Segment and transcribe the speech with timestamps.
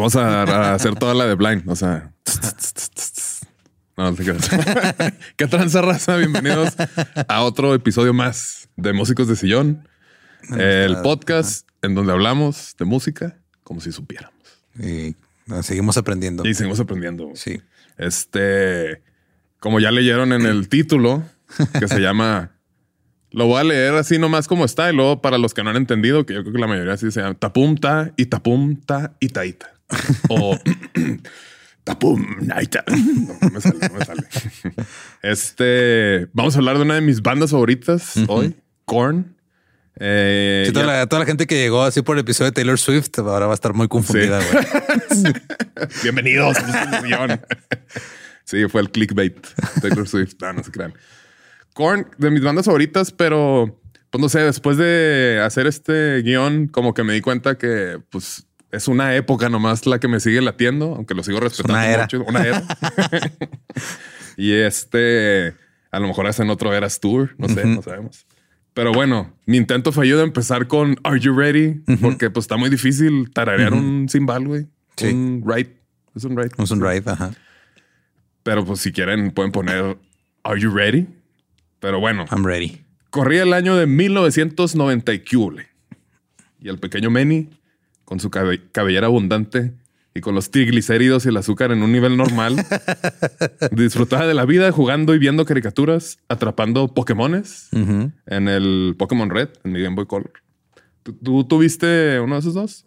[0.00, 1.68] Vamos a, a hacer toda la de blind.
[1.68, 2.14] O sea,
[3.98, 4.48] no, no te creas.
[5.36, 6.16] ¿Qué tranza raza?
[6.16, 6.74] Bienvenidos
[7.28, 9.86] a otro episodio más de Músicos de Sillón,
[10.56, 14.40] el podcast en donde hablamos de música como si supiéramos.
[14.82, 15.16] Y
[15.50, 16.48] ah, seguimos aprendiendo.
[16.48, 17.32] Y seguimos aprendiendo.
[17.34, 17.60] Sí.
[17.98, 19.02] Este,
[19.58, 21.24] como ya leyeron en el título,
[21.78, 22.52] que se llama.
[23.32, 24.90] Lo voy a leer así nomás como está.
[24.90, 27.10] Y luego, para los que no han entendido, que yo creo que la mayoría así
[27.10, 29.72] se llama Tapumta y Tapumta y Taita.
[30.28, 30.58] O
[31.84, 32.84] Tapum Naita.
[32.86, 34.22] No, me sale, no me sale.
[35.22, 39.36] Este, vamos a hablar de una de mis bandas favoritas hoy, Korn.
[39.98, 42.78] Eh, Sí, toda, la, toda la gente que llegó así por el episodio de Taylor
[42.78, 44.40] Swift ahora va a estar muy confundida.
[45.10, 45.24] Sí.
[46.02, 46.56] Bienvenidos.
[48.44, 49.46] sí, fue el clickbait.
[49.80, 50.34] Taylor Swift.
[50.40, 50.94] No, no se crean.
[51.80, 53.80] Korn, de mis bandas favoritas, pero
[54.10, 58.46] pues no sé, después de hacer este guion, como que me di cuenta que pues
[58.70, 62.02] es una época nomás la que me sigue latiendo, aunque lo sigo respetando una era.
[62.02, 62.24] mucho.
[62.24, 62.62] Una era.
[64.36, 65.54] y este,
[65.90, 68.26] a lo mejor hacen otro Eras Tour, no sé, no sabemos.
[68.74, 71.82] Pero bueno, mi intento fallido de empezar con Are You Ready?
[72.00, 74.66] Porque pues está muy difícil tararear un cimbal, güey.
[74.96, 75.06] Sí.
[75.06, 75.68] Un right.
[76.14, 76.52] Es un right.
[76.58, 77.32] Es un ride, ajá.
[78.42, 79.96] Pero pues si quieren pueden poner
[80.44, 81.08] Are You Ready?
[81.80, 82.82] Pero bueno, I'm ready.
[83.10, 85.12] corría el año de 1990
[86.62, 87.48] y el pequeño Manny,
[88.04, 89.72] con su cabe- cabellera abundante
[90.14, 92.56] y con los triglicéridos y el azúcar en un nivel normal,
[93.72, 99.72] disfrutaba de la vida jugando y viendo caricaturas, atrapando Pokémones en el Pokémon Red, en
[99.72, 100.32] mi Game Boy Color.
[101.02, 102.84] ¿Tú, tuviste uno de esos dos?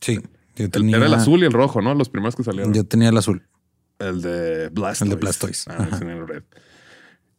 [0.00, 0.18] Sí.
[0.56, 1.94] Yo tenía, Era el azul y el rojo, ¿no?
[1.94, 2.74] Los primeros que salieron.
[2.74, 3.46] Yo tenía el azul.
[4.00, 5.04] El de Blastoise.
[5.04, 5.70] El de Blastoise.
[5.70, 6.42] Ah, el red.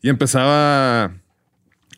[0.01, 1.13] Y empezaba.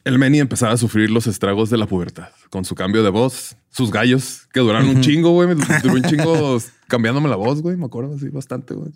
[0.04, 3.56] El Manny empezaba a sufrir los estragos de la pubertad con su cambio de voz,
[3.70, 5.48] sus gallos que duraron un chingo, güey.
[5.50, 6.58] Me Duró un chingo
[6.88, 7.78] cambiándome la voz, güey.
[7.78, 8.92] Me acuerdo así bastante, güey.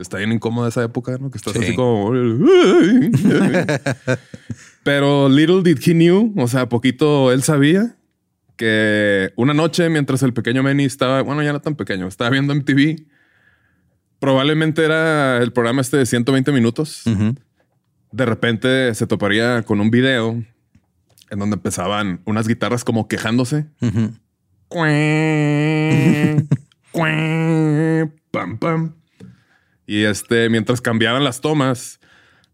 [0.00, 1.30] Está bien incómoda esa época, ¿no?
[1.30, 1.60] Que estás Sí.
[1.62, 2.10] así como.
[4.82, 7.96] Pero little did he knew, o sea, poquito él sabía
[8.56, 12.54] que una noche mientras el pequeño Manny estaba, bueno, ya no tan pequeño, estaba viendo
[12.54, 13.04] MTV.
[14.18, 17.02] Probablemente era el programa este de 120 minutos.
[17.06, 17.34] Ujú.
[18.12, 20.42] De repente se toparía con un video
[21.30, 23.66] en donde empezaban unas guitarras como quejándose.
[28.30, 28.94] Pam, pam.
[29.86, 32.00] Y este, mientras cambiaban las tomas,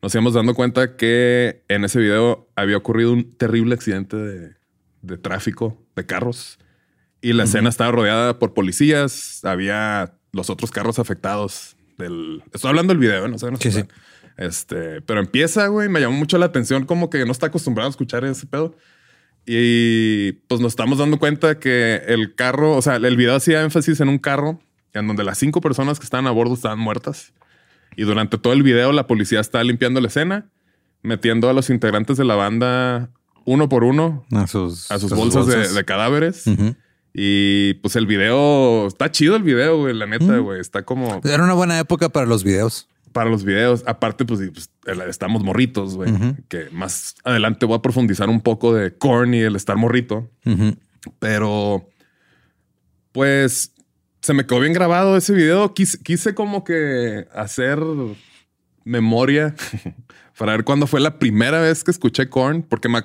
[0.02, 4.54] nos íbamos dando cuenta que en ese video había ocurrido un terrible accidente de,
[5.02, 6.58] de tráfico de carros.
[7.20, 9.44] Y la escena estaba rodeada por policías.
[9.44, 12.42] Había los otros carros afectados del.
[12.52, 13.50] Estoy hablando del video, no sé.
[13.50, 13.82] No Sí, sé.
[13.82, 13.88] sí.
[14.36, 17.90] Este, pero empieza, güey, me llamó mucho la atención como que no está acostumbrado a
[17.90, 18.74] escuchar ese pedo.
[19.46, 24.00] Y pues nos estamos dando cuenta que el carro, o sea, el video hacía énfasis
[24.00, 24.60] en un carro
[24.92, 27.32] en donde las cinco personas que estaban a bordo estaban muertas.
[27.96, 30.50] Y durante todo el video la policía está limpiando la escena,
[31.02, 33.10] metiendo a los integrantes de la banda
[33.44, 36.44] uno por uno A sus, a sus bolsas, de- De, cadáveres.
[37.14, 40.60] Y pues el video, está chido el video, güey, la neta, güey.
[40.60, 42.88] Está como Era una buena época para los videos.
[43.16, 43.82] Para los videos.
[43.86, 44.68] Aparte, pues, pues,
[45.08, 46.12] estamos morritos, güey.
[46.48, 50.30] Que más adelante voy a profundizar un poco de Korn y el estar morrito.
[51.18, 51.88] Pero,
[53.12, 53.72] pues,
[54.20, 55.72] se me quedó bien grabado ese video.
[55.72, 57.78] Quise, quise como que hacer
[58.84, 59.54] memoria
[60.38, 63.00] para ver cuándo fue la primera vez que escuché Korn, porque me,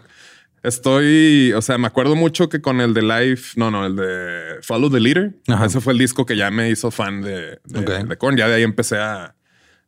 [0.62, 4.62] estoy, o sea, me acuerdo mucho que con el de Life, no, no, el de
[4.62, 5.68] Follow the Leader, Ajá.
[5.68, 8.10] ese fue el disco que ya me hizo fan de, de, Ok.
[8.10, 8.36] de Korn.
[8.36, 9.36] Ya de ahí empecé a,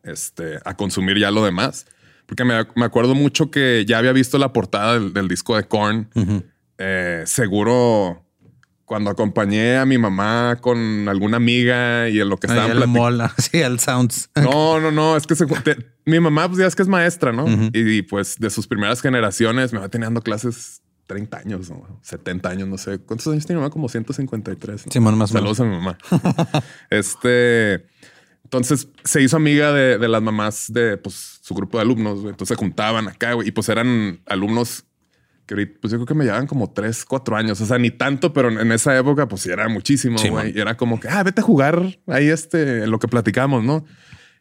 [0.04, 1.86] este, a consumir ya lo demás.
[2.26, 5.64] Porque me, me acuerdo mucho que ya había visto la portada del, del disco de
[5.64, 6.10] Korn.
[6.78, 8.20] Eh, seguro
[8.86, 13.00] cuando acompañé a mi mamá con alguna amiga y en lo que estaban al platicando.
[13.18, 14.30] mall, sí, al Sounds.
[14.36, 17.32] No, no, no, es que se- te- mi mamá, pues ya es que es maestra,
[17.32, 17.46] ¿no?
[17.74, 22.00] y, pues de sus primeras generaciones, me va teniendo clases 30 años, ¿no?
[22.04, 23.00] 70 años, no sé.
[23.00, 23.72] ¿Cuántos años tiene mi mamá?
[23.72, 24.86] Como 153.
[24.88, 24.92] ¿no?
[25.12, 25.98] Más o Saludos a mi mamá.
[26.90, 27.86] este.
[28.58, 32.20] Entonces se hizo amiga de, de las mamás de pues, su grupo de alumnos.
[32.20, 32.30] güey.
[32.30, 34.86] Entonces se juntaban acá güey, y pues eran alumnos
[35.48, 37.60] que ahorita, pues yo creo que me llevaban como 3, 4 años.
[37.62, 40.18] O sea, ni tanto, pero en esa época, pues sí era muchísimo.
[40.20, 40.46] Sí, güey.
[40.46, 40.54] man.
[40.56, 43.86] y era como que, ah, vete a jugar ahí este, lo que platicamos, ¿no?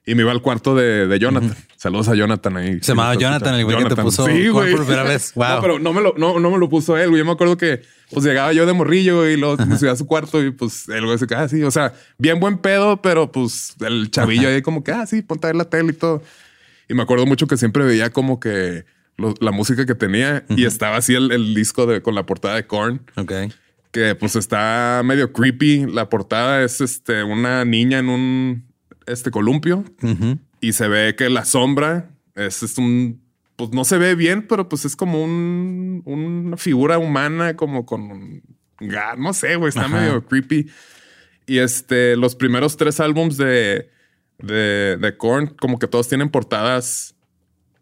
[0.04, 1.54] Y me iba al cuarto de, de Jonathan.
[1.76, 2.78] Saludos a Jonathan ahí.
[2.82, 4.72] Se llamaba Jonathan, el güey que te puso Sí, güey.
[4.72, 5.32] por primera vez.
[5.36, 5.46] Wow.
[5.48, 7.08] No, pero no me lo, no, no me lo puso él.
[7.10, 7.20] güey.
[7.20, 10.06] Yo me acuerdo que pues llegaba yo de morrillo y luego me subía a su
[10.06, 11.62] cuarto y pues el güey se quedaba así.
[11.62, 15.46] O sea, bien buen pedo, pero pues el chavillo ahí como que, ah, sí, ponte
[15.46, 16.20] a ver la tele y todo.
[16.88, 18.84] Y me acuerdo mucho que siempre veía como que
[19.16, 22.56] lo- la música que tenía y estaba así el, el disco de, con la portada
[22.56, 23.32] de Korn Ok.
[23.92, 25.86] que pues está medio creepy.
[25.86, 28.71] La portada es este, una niña en un
[29.06, 29.84] este columpio
[30.60, 33.20] y se ve que la sombra es, es un,
[33.56, 38.10] pues no se ve bien, pero pues es como un, una figura humana, como con
[38.10, 38.42] un
[39.18, 40.00] no sé, güey, está Ajá.
[40.00, 40.70] medio creepy.
[41.46, 43.90] Y este, los primeros tres álbums de,
[44.38, 47.14] de, de Korn, como que todos tienen portadas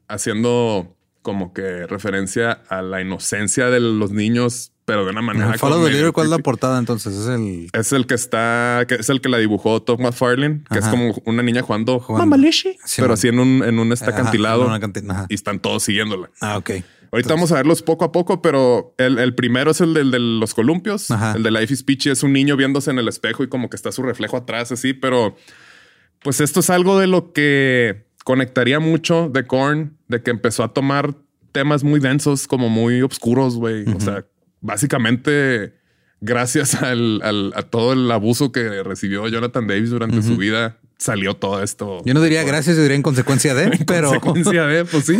[0.08, 5.56] haciendo como que referencia a la inocencia de los niños, pero de una manera.
[5.56, 7.14] Follow the Leader, ¿cuál es la portada entonces?
[7.14, 10.80] Es el Es el que está, que es el que la dibujó Todd McFarlane, que
[10.80, 12.04] es como una niña jugando.
[12.08, 15.60] Mamalishi, Sí, pero así en un, en un este Ajá, acantilado en una y están
[15.60, 16.28] todos siguiéndola.
[16.40, 16.70] Ah, ok.
[17.12, 20.18] Ahorita vamos a verlos poco a poco, pero el, el primero es el del de
[20.18, 21.08] los columpios.
[21.12, 21.34] Ajá.
[21.36, 23.76] El de Life is Peachy es un niño viéndose en el espejo y como que
[23.76, 24.92] está su reflejo atrás, así.
[24.92, 25.36] Pero
[26.22, 30.72] pues esto es algo de lo que conectaría mucho de Korn, de que empezó a
[30.72, 31.14] tomar
[31.52, 33.84] temas muy densos, como muy oscuros, güey.
[33.92, 34.24] O sea,
[34.60, 35.74] básicamente
[36.20, 41.34] gracias al, al- a todo el abuso que recibió Jonathan Davis durante su vida, salió
[41.34, 42.02] todo esto.
[42.04, 45.16] Yo no diría gracias, yo diría en consecuencia de, pero Consecuencia de, pues sí.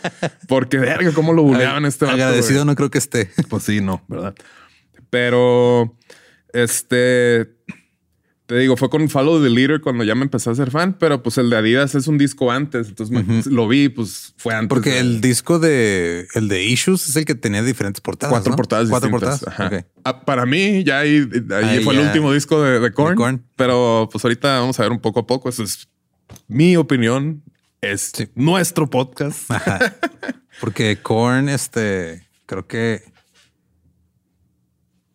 [0.48, 3.30] Porque verga, cómo lo buleaban este vato, agradecido no creo que esté.
[3.48, 4.34] Pues sí, no, ¿verdad?
[5.10, 5.96] Pero
[6.52, 7.48] este
[8.54, 11.22] te digo, fue con Follow the Leader cuando ya me empecé a ser fan, pero
[11.24, 14.68] pues el de Adidas es un disco antes, entonces me- lo vi, pues fue antes.
[14.68, 18.30] Porque de- el disco de el de Issues es el que tenía diferentes portadas.
[18.32, 18.56] cuatro ¿no?
[18.56, 19.40] portadas Cuatro distintas.
[19.40, 19.72] portadas.
[19.82, 19.86] Ajá.
[20.04, 23.16] Ah, para mí, ya ahí, ahí Ahí fue el último disco de, de Korn, De
[23.16, 23.44] Korn.
[23.56, 25.48] Pero pues ahorita vamos a ver un poco a poco.
[25.48, 25.88] Esa es
[26.46, 27.42] mi opinión.
[27.80, 28.28] Es Sí.
[28.36, 29.50] nuestro podcast.
[29.50, 29.78] Ajá.
[30.60, 33.02] Porque Korn, este, creo que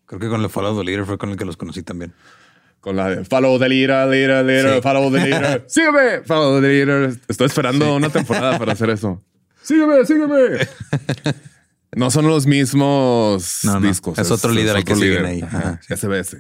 [0.05, 2.13] creo que con el Follow the Leader fue con el que los conocí también.
[2.79, 4.81] Con la de follow the leader, leader, leader, Sí.
[4.81, 5.65] follow the leader.
[5.67, 7.13] sígueme, follow the leader.
[7.27, 9.21] Estoy esperando una temporada para hacer eso.
[9.62, 10.67] Sígueme, sígueme.
[11.95, 13.88] No son los mismos No, no.
[13.88, 14.17] discos.
[14.17, 15.25] Es otro líder al que otro siguen líder.
[15.25, 15.41] ahí.
[15.41, 15.79] Ajá.
[15.86, 15.93] Sí.
[15.95, 16.38] SBS.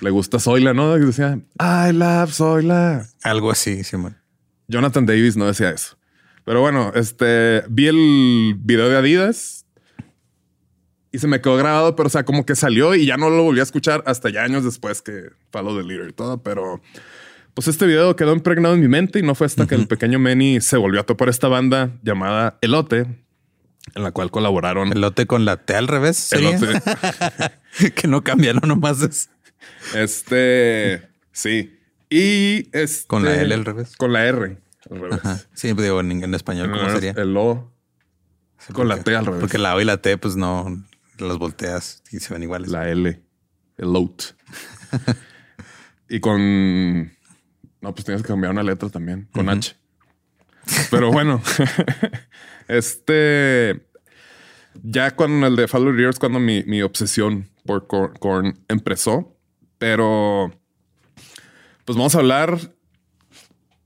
[0.00, 0.94] Le gusta Zoila, ¿no?
[0.94, 3.06] Que decía, I love Zoila.
[3.22, 4.16] Algo así, Simón.
[4.68, 5.96] Jonathan Davis no decía eso.
[6.44, 9.63] Pero bueno, este vi el video de Adidas
[11.14, 13.44] y se me quedó grabado, pero o sea, como que salió y ya no lo
[13.44, 16.42] volví a escuchar hasta ya años después que Follow the Leader y todo.
[16.42, 16.80] Pero
[17.54, 20.18] pues este video quedó impregnado en mi mente y no fue hasta que el pequeño
[20.18, 23.06] Manny se volvió a topar esta banda llamada Elote,
[23.94, 24.90] en la cual colaboraron.
[24.90, 26.16] El lote con la T al revés.
[26.16, 26.56] ¿sería?
[26.56, 26.82] Elote.
[27.94, 29.30] que no cambia, no nomás es
[29.94, 31.78] Este, sí.
[32.10, 33.96] Y este, Con la L al revés.
[33.96, 34.58] Con la R
[34.90, 35.20] al revés.
[35.22, 35.40] Ajá.
[35.54, 37.12] Sí, digo en, en español, ¿cómo No, sería?
[37.12, 37.70] El O
[38.72, 39.40] con la T al revés.
[39.40, 40.82] Porque la O y la T, pues no
[41.18, 42.70] las volteas y se ven iguales.
[42.70, 43.22] La L,
[43.76, 44.22] el loat.
[46.08, 47.12] y con
[47.80, 49.76] No, pues tienes que cambiar una letra también con H.
[50.90, 51.42] Pero bueno,
[52.68, 53.86] este
[54.82, 59.36] ya con el de Fallow Years, cuando mi, mi obsesión por Korn, Korn empezó,
[59.78, 60.52] pero
[61.84, 62.58] pues vamos a hablar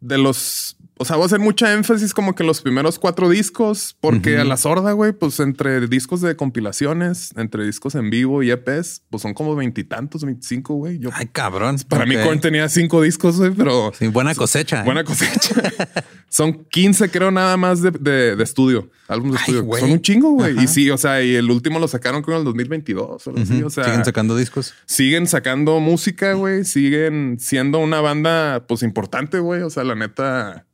[0.00, 3.96] de los o sea, voy a hacer mucha énfasis como que los primeros cuatro discos,
[4.00, 8.50] porque a la sorda, güey, pues entre discos de compilaciones, entre discos en vivo y
[8.50, 11.00] EPs, pues son como veintitantos, veinticinco, güey.
[11.12, 11.76] Ay, cabrón.
[11.88, 13.92] Para mí, Korn tenía cinco discos, güey, pero.
[13.98, 14.80] Sí, buena cosecha.
[14.80, 14.84] ¿eh?
[14.84, 15.54] Buena cosecha.
[16.28, 19.78] son 15, creo, nada más de, de, estudio, álbumes de estudio.
[19.78, 20.62] Son un chingo, güey.
[20.62, 23.26] Y sí, o sea, y el último lo sacaron creo en el 2022.
[23.26, 24.74] o sea, siguen sacando discos.
[24.86, 26.64] Siguen sacando música, güey.
[26.64, 29.62] Siguen siendo una banda, pues importante, güey.
[29.62, 30.67] O sea, la neta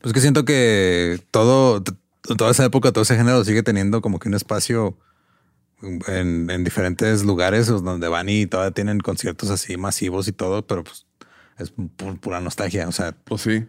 [0.00, 4.28] pues que siento que todo, toda esa época, todo ese género sigue teniendo como que
[4.28, 4.96] un espacio
[5.82, 11.06] en, diferentes lugares donde van y todavía tienen conciertos así masivos y todo, pero pues
[11.58, 11.72] es
[12.20, 12.88] pura nostalgia.
[12.88, 13.64] O sea, pues sí.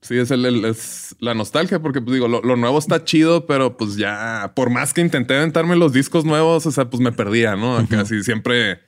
[0.00, 3.94] Sí, es, el, es la nostalgia, porque pues digo, lo, nuevo está chido, pero pues
[3.94, 7.86] ya, por más que intenté aventarme los discos nuevos, o sea, pues me perdía, ¿no?
[7.88, 8.80] Casi siempre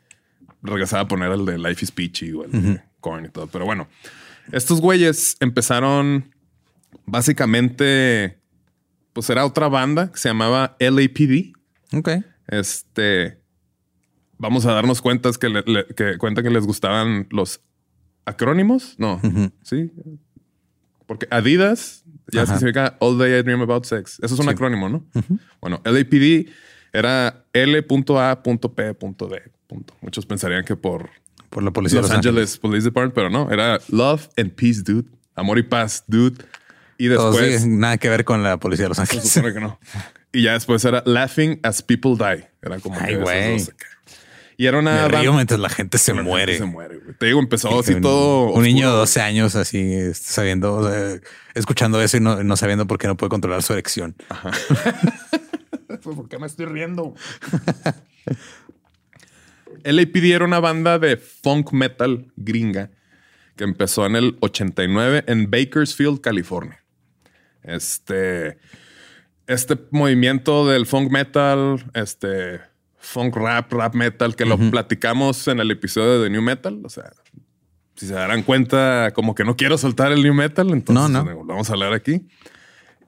[0.60, 3.46] regresaba a poner el de Life is Peachy o el de Korn y todo.
[3.46, 3.86] Pero bueno,
[4.50, 6.33] estos güeyes empezaron
[7.06, 8.38] básicamente,
[9.12, 11.52] pues era otra banda que se llamaba LAPD.
[11.92, 12.10] Ok.
[12.48, 13.38] Este,
[14.38, 17.60] vamos a darnos cuenta que, que, cuenta que les gustaban los
[18.24, 18.94] acrónimos.
[18.98, 19.20] No,
[19.62, 19.90] sí.
[21.06, 24.18] Porque Adidas ya significa All Day I Dream About Sex.
[24.22, 25.04] Eso es un acrónimo, ¿no?
[25.60, 26.48] Bueno, LAPD
[26.92, 29.42] era L.A.P.D.
[30.00, 31.10] Muchos pensarían que por,
[31.50, 35.08] por la policía Los, Angeles Police Department, pero no, era Love and Peace, dude.
[35.34, 36.44] Amor y paz, dude.
[36.98, 37.66] Y después.
[37.66, 39.32] nada que ver con la policía de Los Ángeles.
[39.32, 39.78] que no.
[40.32, 42.46] Y ya después era Laughing as People Die.
[42.62, 42.98] Era como.
[43.00, 43.56] Ay, güey.
[44.56, 45.08] Y era una.
[45.08, 46.58] Me río mientras la gente se muere.
[46.58, 48.52] se muere, Te digo, empezó así todo.
[48.52, 50.90] Un niño de 12 años, así, sabiendo,
[51.54, 54.14] escuchando eso y no, sabiendo por qué no puede controlar su erección.
[54.28, 54.50] Ajá.
[56.02, 57.14] ¿Por qué me estoy riendo?
[59.84, 62.90] LAPD era una banda de funk metal gringa
[63.56, 66.83] que empezó en el 89 en Bakersfield, California.
[67.64, 68.58] Este,
[69.46, 72.60] este movimiento del funk metal, este
[72.98, 76.80] funk rap, rap metal, que lo platicamos en el episodio de New Metal.
[76.84, 77.12] O sea,
[77.96, 81.44] si se darán cuenta, como que no quiero soltar el New Metal, entonces no, no.
[81.44, 82.26] vamos a hablar aquí.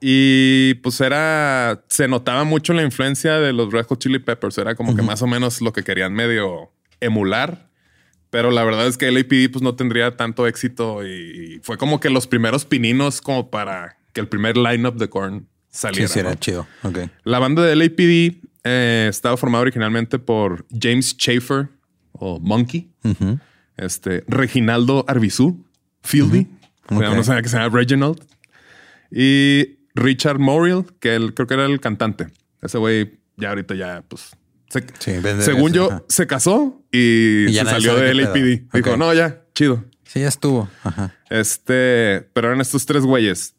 [0.01, 4.59] Y pues era, se notaba mucho la influencia de los Red Hot Chili Peppers.
[4.59, 6.71] Era como que más o menos lo que querían medio
[7.01, 7.71] emular.
[8.29, 12.01] Pero la verdad es que el APD pues no tendría tanto éxito y fue como
[12.01, 16.09] que los primeros pininos como para que el primer lineup de Korn saliera.
[16.09, 16.67] Sí, era chido.
[16.83, 17.11] Okay.
[17.25, 21.69] La banda de LAPD eh, estaba formada originalmente por James Schaefer
[22.13, 22.91] o Monkey,
[23.77, 25.67] este Reginaldo Arbizú,
[26.03, 26.47] Fieldy,
[26.89, 28.25] no sabía que se llama Reginald,
[29.11, 32.29] y Richard Moriel, que él creo que era el cantante.
[32.63, 34.31] Ese güey ya ahorita ya, pues,
[35.41, 38.73] según yo, se casó y, se salió de LAPD.
[38.73, 39.85] Dijo, no, ya, chido.
[40.05, 40.71] Sí, ya estuvo.
[41.29, 43.56] Este, pero eran estos tres güeyes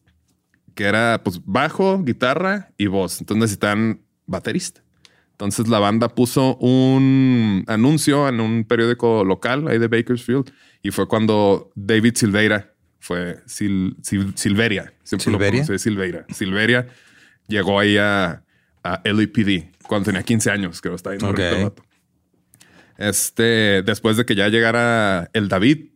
[0.77, 3.19] que era pues bajo, guitarra y voz.
[3.19, 4.84] Entonces necesitan baterista.
[5.31, 10.53] Entonces la banda puso un anuncio en un periódico local ahí de Bakersfield
[10.84, 15.65] y fue cuando David Silveira fue Silveria, Silveria.
[15.65, 16.25] Silveira.
[16.29, 16.88] Silveria
[17.48, 18.43] llegó ahí a,
[18.84, 21.17] a LAPD cuando tenía 15 años, creo, está ahí.
[21.19, 21.34] No
[22.98, 25.88] Este, después de que ya llegara el David,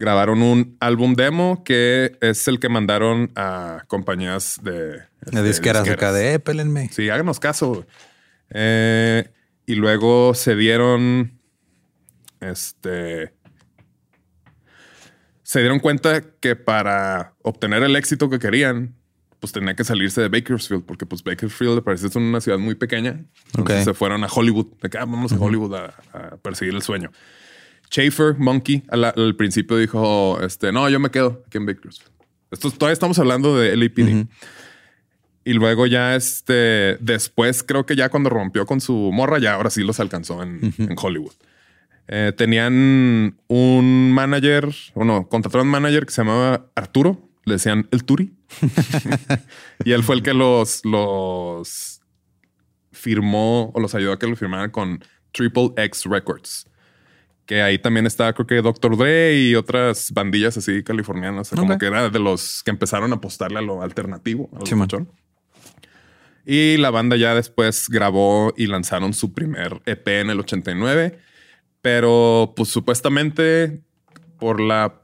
[0.00, 5.02] grabaron un álbum demo que es el que mandaron a compañías de...
[5.20, 7.86] Este, disqueras, acá de, eh, Sí, háganos caso.
[8.48, 9.30] Eh,
[9.66, 11.38] y luego se dieron,
[12.40, 13.34] este...
[15.42, 18.94] Se dieron cuenta que para obtener el éxito que querían,
[19.38, 23.26] pues tenía que salirse de Bakersfield, porque pues Bakersfield parece ser una ciudad muy pequeña.
[23.54, 24.68] Entonces se fueron a Hollywood.
[24.80, 27.10] De acá, ah, vamos a Hollywood a perseguir el sueño.
[27.90, 32.12] Schaefer, Monkey, al, principio dijo, este, no, yo me quedo aquí en Bakersfield.
[32.50, 34.28] Esto, todavía estamos hablando de LAPD.
[35.44, 39.70] Y luego ya, este, después creo que ya cuando rompió con su morra, ya ahora
[39.70, 41.32] sí los alcanzó en, Hollywood.
[42.06, 48.04] Eh, tenían un manager, bueno, contrataron un manager que se llamaba Arturo, le decían el
[48.04, 48.32] Turi.
[49.84, 52.02] y él fue el que los, los
[52.92, 56.69] firmó o los ayudó a que lo firmaran con Triple X Records
[57.50, 58.96] que ahí también estaba, creo que Dr.
[58.96, 63.58] Dre y otras bandillas así californianas, como que era de los que empezaron a apostarle
[63.58, 64.64] a lo alternativo, a
[66.46, 71.18] Y la banda ya después grabó y lanzaron su primer EP en el 89,
[71.82, 73.82] pero pues supuestamente
[74.38, 75.02] por la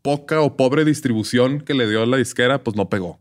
[0.00, 3.18] poca o pobre distribución que le dio la disquera, pues no pegó.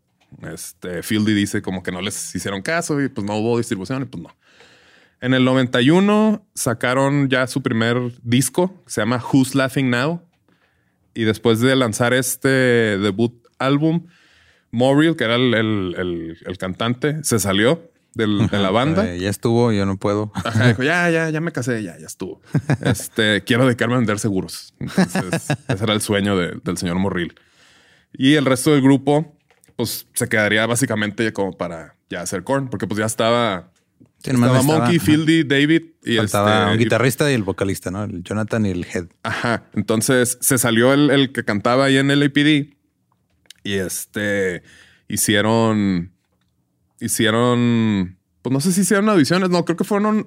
[0.54, 4.06] Este Fieldy dice como que no les hicieron caso y pues no hubo distribución y
[4.06, 4.30] pues no.
[5.22, 10.22] En el 91 sacaron ya su primer disco, se llama Who's Laughing Now.
[11.14, 14.06] Y después de lanzar este debut álbum,
[14.72, 19.12] Moriel, que era el, el- el- el cantante, se salió del- de la banda.
[19.14, 20.32] Eh, ya estuvo, yo no puedo.
[20.36, 22.42] Ajá, dijo, ya, ya, ya me casé, ya, ya estuvo.
[22.86, 24.74] Este, quiero dedicarme a vender seguros.
[24.80, 27.34] Entonces, ese era el sueño de- del señor Morril.
[28.14, 29.36] Y el resto del grupo,
[29.76, 33.72] pues se quedaría básicamente como para ya hacer corn, porque pues ya estaba,
[34.24, 35.00] Sí, estaba estaba- Monkey.
[35.00, 38.04] Fieldy, David y Faltaba este, un guitarrista y el vocalista, ¿no?
[38.04, 39.08] El Jonathan y el Head.
[39.24, 39.66] Ajá.
[39.74, 42.74] Entonces se salió el, el que cantaba ahí en el APD
[43.64, 44.64] y este
[45.08, 46.12] hicieron,
[47.00, 50.26] hicieron, pues no sé si hicieron audiciones, no, creo que fueron,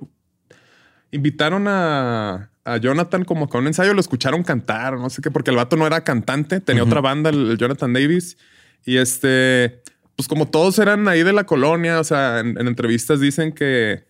[1.10, 5.50] invitaron a, a Jonathan como con un ensayo, lo escucharon cantar, no sé qué, porque
[5.50, 8.36] el vato no era cantante, tenía otra banda, el, el Jonathan Davis,
[8.84, 9.82] y este,
[10.16, 14.04] pues como todos eran ahí de la colonia, o sea, en, en entrevistas dicen que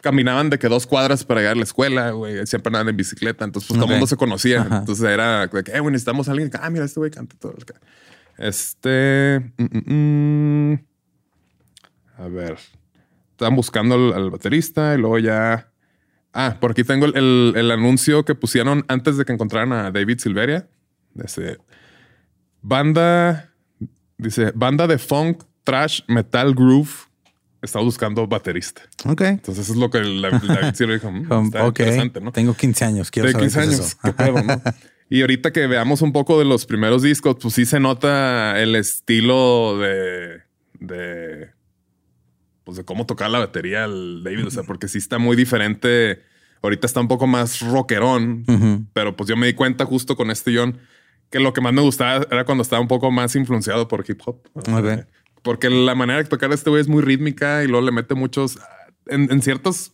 [0.00, 2.46] caminaban de que dos cuadras para llegar a la escuela, güey.
[2.46, 3.44] Siempre andaban en bicicleta.
[3.44, 3.90] Entonces, pues todo Ok.
[3.90, 4.60] el mundo se conocía.
[4.62, 4.78] Ajá.
[4.78, 6.50] Entonces era de que, eh, güey, necesitamos a alguien.
[6.60, 7.54] Ah, mira, este güey canta todo.
[8.36, 9.40] Este.
[9.56, 10.84] mm, mm, mm.
[12.18, 12.58] A ver.
[13.32, 15.70] Estaban buscando al, al baterista y luego ya.
[16.32, 19.90] Ah, por aquí tengo el, el- el anuncio que pusieron antes de que encontraran a
[19.90, 20.68] David Silveria.
[21.14, 21.58] Dice.
[22.62, 23.47] Banda.
[24.18, 26.90] Dice, banda de funk, trash, metal, groove.
[27.62, 28.82] Estaba buscando baterista.
[29.04, 29.22] Ok.
[29.22, 30.30] Entonces eso es lo que la,
[30.74, 31.10] Silveria dijo.
[31.10, 31.78] "Mm, Um, está ok.
[31.80, 32.30] interesante, ¿no?
[32.32, 33.10] Tengo 15 años.
[33.10, 33.86] Quiero de saber 15 qué es años.
[33.88, 33.98] eso.
[34.02, 34.62] ¿Qué pedo, no?
[35.10, 38.76] Y ahorita que veamos un poco de los primeros discos, pues sí se nota el
[38.76, 40.42] estilo de,
[40.80, 41.48] de,
[42.64, 44.46] pues de cómo tocar la batería el David.
[44.48, 46.20] O sea, porque sí está muy diferente.
[46.62, 48.44] Ahorita está un poco más rockerón,
[48.92, 50.76] pero pues yo me di cuenta justo con este John
[51.30, 54.20] que lo que más me gustaba era cuando estaba un poco más influenciado por hip
[54.24, 54.40] hop.
[54.54, 55.06] Ok.
[55.42, 58.14] Porque la manera de tocar a este güey es muy rítmica y luego le mete
[58.14, 58.58] muchos
[59.06, 59.92] en, en ciertos,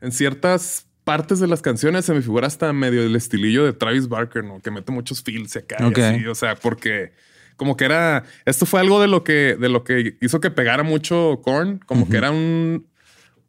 [0.00, 4.08] en ciertas partes de las canciones se me figura hasta medio el estilillo de Travis
[4.08, 4.60] Barker, ¿no?
[4.60, 7.12] Que mete muchos feels acá y así, o sea, porque
[7.56, 10.82] como que era, esto fue algo de lo que, de lo que hizo que pegara
[10.82, 12.86] mucho Korn, como que era un,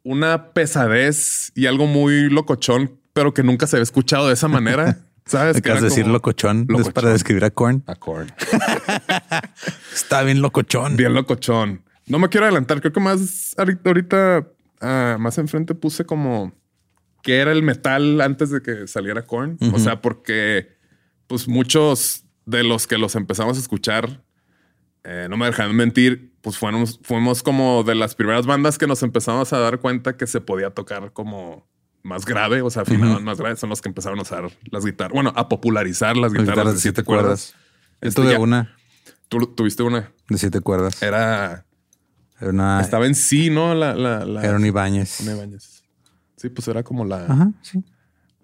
[0.02, 4.98] una pesadez y algo muy locochón, pero que nunca se había escuchado de esa manera.
[5.26, 5.56] ¿Sabes?
[5.56, 6.60] Acabas de decir como- locochón.
[6.62, 6.92] Es Locochón.
[6.92, 7.82] para describir a Korn.
[7.86, 8.32] A Korn.
[9.94, 10.96] Está bien locochón.
[10.96, 11.82] Bien locochón.
[12.06, 12.80] No me quiero adelantar.
[12.80, 14.46] Creo que más ahorita,
[14.80, 16.52] ah, más enfrente puse como
[17.22, 19.56] que era el metal antes de que saliera Korn.
[19.72, 20.76] O sea, porque
[21.26, 24.22] pues muchos de los que los empezamos a escuchar,
[25.04, 29.02] eh, no me dejan mentir, pues fuimos, fuimos como de las primeras bandas que nos
[29.02, 31.66] empezamos a dar cuenta que se podía tocar como
[32.04, 33.56] más grave, o sea, afinaban más grave.
[33.56, 36.80] Son los que empezaron a usar las guitarras, bueno, a popularizar las Las guitarras, de
[36.80, 37.54] siete cuerdas.
[38.00, 38.76] Este, tuve ya- una
[39.28, 40.12] Tú tuviste una.
[40.28, 41.02] de siete cuerdas.
[41.02, 41.64] Era
[42.40, 42.80] Era una.
[42.80, 43.74] Estaba en sí, ¿no?
[43.74, 45.20] La, la, la Era un Ibáñez.
[45.20, 45.82] una Ibáñez.
[46.36, 47.82] Sí, pues era como la, Ajá, sí.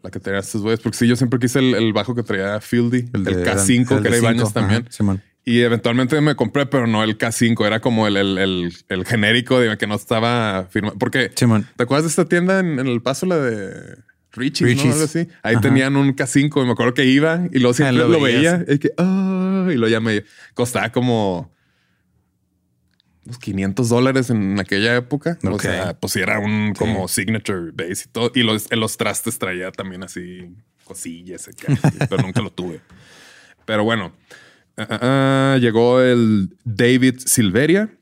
[0.02, 0.80] la que tenía estos güeyes.
[0.80, 3.86] Porque sí, yo siempre quise el, el bajo que traía Fieldy, el, de- K5, el
[3.86, 4.82] que de era Ibáñez también.
[4.84, 5.22] Ajá, Simón.
[5.44, 9.58] Y eventualmente me compré, pero no el K5, era como el, el, el, el genérico
[9.58, 10.96] de que no estaba firmado.
[10.98, 11.66] Porque Simón.
[11.76, 13.96] ¿te acuerdas de esta tienda en, en El Paso, la de
[14.32, 14.64] Richie?
[14.64, 14.68] ¿no?
[14.70, 14.92] Richie's.
[14.92, 15.28] Algo así.
[15.42, 15.62] Ahí Ajá.
[15.62, 18.90] tenían un K5 y me acuerdo que iba y luego siempre lo veía y que,
[18.98, 20.24] ah, y lo me
[20.54, 21.50] costaba como
[23.24, 25.38] unos 500 dólares en aquella época.
[25.42, 26.78] O sea, pues era un Sí.
[26.78, 28.32] como signature base y todo.
[28.34, 31.72] Y los, en los trastes traía también así cosillas, acá,
[32.10, 32.80] pero nunca lo tuve.
[33.64, 34.12] Pero bueno,
[34.88, 37.96] ah, llegó el David Silveria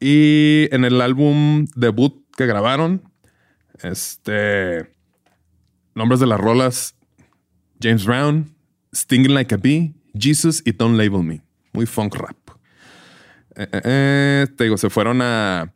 [0.00, 3.02] y en el álbum debut que grabaron,
[3.82, 4.90] este
[5.94, 6.96] nombres de las rolas:
[7.80, 8.54] James Brown,
[8.94, 11.42] Stinging Like a Bee, Jesus y Don't Label Me.
[11.72, 12.36] Muy funk rap.
[13.56, 15.72] Eh, eh, eh, te digo, se fueron a,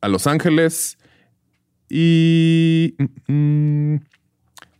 [0.00, 0.98] a Los Ángeles
[1.88, 4.00] y mm, mm,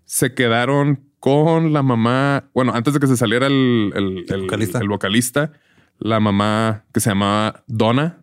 [0.04, 2.44] se quedaron con la mamá.
[2.54, 4.78] Bueno, antes de que se saliera el, el- el- vocalista.
[4.78, 5.50] el vocalista,
[5.98, 8.22] la mamá que se llamaba Donna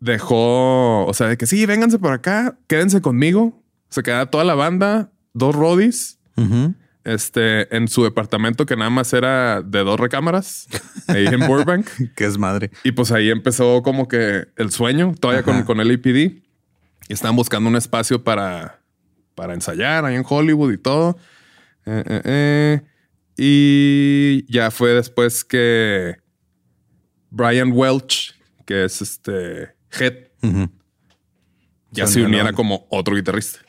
[0.00, 3.62] dejó, o sea, de que sí, vénganse por acá, quédense conmigo.
[3.90, 6.18] Se queda toda la banda, dos rodis,
[7.04, 10.68] este, en su departamento que nada más era de dos recámaras,
[11.08, 11.86] ahí en Burbank.
[12.16, 12.70] Que es madre.
[12.84, 15.64] Y pues ahí empezó como que el sueño, todavía con, Ajá.
[15.66, 16.40] con el APD.
[17.08, 18.80] Y estaban buscando un espacio para,
[19.34, 21.18] para ensayar ahí en Hollywood y todo.
[21.86, 22.80] Eh, eh, eh.
[23.36, 26.16] Y ya fue después que
[27.30, 28.34] Brian Welch,
[28.66, 30.14] que es este Head,
[31.90, 33.60] ya Se uniera como otro guitarrista.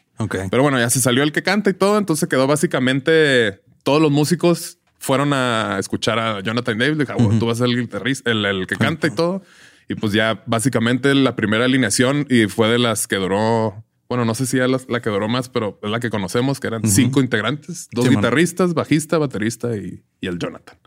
[0.49, 4.11] Pero bueno, ya se salió el que canta y todo, entonces quedó básicamente todos los
[4.11, 8.31] músicos fueron a escuchar a Jonathan Davis, dijo, "Ah, tú vas a ser el guitarrista,
[8.31, 9.43] el, el que canta y todo.
[9.89, 14.35] Y pues ya básicamente la primera alineación y fue de las que duró, bueno, no
[14.35, 16.87] sé si es la, la que duró más, pero es la que conocemos, que eran
[16.87, 18.21] cinco integrantes, dos Sí, man.
[18.21, 20.77] guitarristas, bajista, baterista y, y el Jonathan.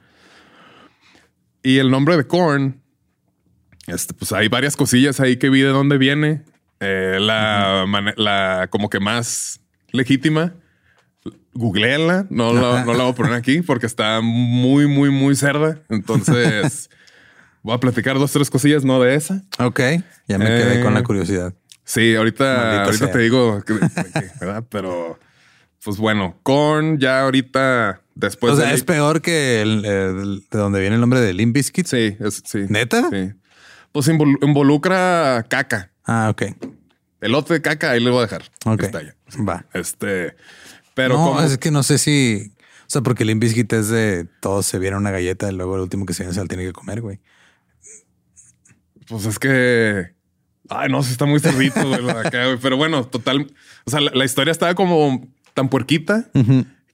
[1.62, 2.81] Y el nombre de Korn,
[3.89, 6.45] este, pues hay varias cosillas ahí que vi de dónde viene.
[6.81, 9.61] Eh, la, como que más
[9.93, 10.55] legítima,
[11.55, 12.27] googleenla.
[12.31, 15.81] No, la- no la voy a poner aquí porque está muy, muy, muy cerda.
[15.89, 16.91] Entonces
[17.62, 19.43] voy a platicar dos, tres cosillas, no de esa.
[19.59, 19.81] Ok,
[20.29, 21.55] ya me quedé Eh, con la curiosidad.
[21.87, 24.64] Sí, ahorita, ahorita te digo, que- que- ¿verdad?
[24.68, 25.18] Pero
[25.85, 30.59] pues bueno, Korn ya ahorita después o sea, de- es peor que el, el- de
[30.59, 31.87] donde viene el nombre de Limp Bizkit.
[31.87, 32.66] Sí, es, sí.
[32.68, 33.09] ¿Neta?
[33.11, 33.33] Sí.
[33.92, 35.92] Pues invol- involucra caca.
[36.05, 36.42] Ah, ok.
[37.20, 38.42] Elote de caca, ahí le voy a dejar.
[38.64, 38.83] Ok.
[38.83, 39.01] Está.
[39.49, 39.64] Va.
[39.72, 40.35] Este,
[40.94, 42.53] pero no, es que no sé si.
[42.81, 45.83] O sea, porque Limp Bizkit es de todos se viene una galleta y luego el
[45.83, 47.20] último que se viene se la tiene que comer, güey.
[49.09, 50.15] pues es que
[50.70, 52.59] ay, no, sí está muy cerdito, güey, acá, güey.
[52.61, 53.46] Pero bueno, total.
[53.85, 56.29] O sea, la, la historia estaba como tan puerquita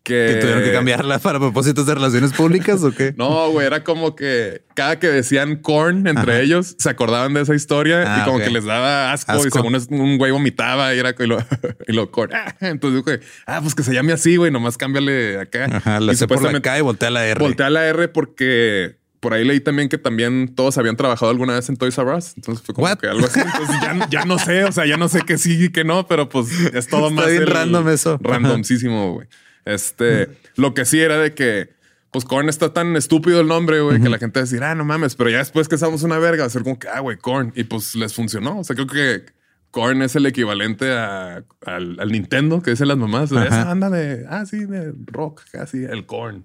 [0.03, 3.15] que, ¿Que tuvieron que cambiarla para propósitos de relaciones públicas o qué?
[3.17, 7.55] No, güey, era como que cada que decían corn entre ellos, se acordaban de esa
[7.55, 11.15] historia Ah, y como que les daba asco, y según un güey vomitaba y era
[11.17, 11.39] y lo,
[11.87, 12.33] y lo corn.
[12.35, 15.67] Ah, entonces dijo, ah, pues que se llame así, güey, nomás cámbiale acá.
[15.73, 17.39] Ajá, la y sé por la K y voltea la R.
[17.39, 21.69] voltea la R porque por ahí leí también que también todos habían trabajado alguna vez
[21.69, 22.33] en Toys R Us.
[22.37, 22.99] Entonces fue como What?
[22.99, 23.39] que algo así.
[23.39, 26.07] Entonces ya, ya no sé, o sea, ya no sé qué sí y qué no,
[26.09, 28.19] pero pues es todo Está más bien random eso.
[28.21, 29.29] Randomísimo, güey.
[29.65, 31.71] Este, lo que sí era de que
[32.11, 34.75] pues Korn está tan estúpido el nombre, güey, que la gente va a decir, ah,
[34.75, 37.01] no mames, pero ya después que somos una verga, va a ser como que, ah,
[37.01, 37.53] güey, Korn.
[37.57, 38.59] Y pues les funcionó.
[38.59, 39.25] O sea, creo que
[39.71, 43.33] Korn es el equivalente a- al, al Nintendo que dicen las mamás.
[43.33, 46.45] Esa banda de, ah, sí, de rock, casi, el Korn.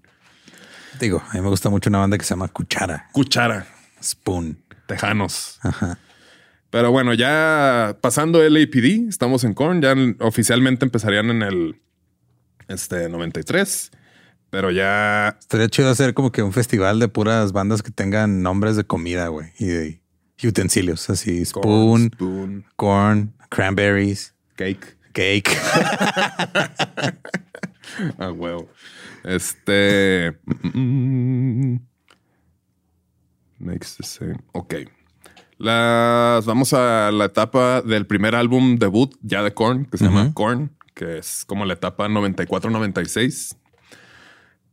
[0.99, 3.67] Digo, a mí me gusta mucho una banda que se llama Cuchara, Cuchara.
[4.01, 4.57] Spoon.
[4.87, 5.59] Tejanos.
[5.61, 5.99] Ajá.
[6.69, 11.81] Pero bueno, ya pasando el APD, estamos en Korn, ya oficialmente empezarían en el
[12.67, 13.91] este 93,
[14.49, 18.75] pero ya Estaría chido hacer como que un festival de puras bandas que tengan nombres
[18.75, 20.01] de comida, güey, y de
[20.43, 25.49] utensilios, así spoon, Spoon, corn, cranberries, Cake, cake.
[28.19, 28.69] ah, huevo.
[29.23, 30.39] Este
[30.73, 31.75] mm,
[33.59, 34.37] makes the same.
[34.53, 34.75] Ok.
[35.57, 40.31] Las vamos a la etapa del primer álbum debut ya de Korn, que se llama.
[40.33, 43.57] Korn, que es como la etapa 94-96.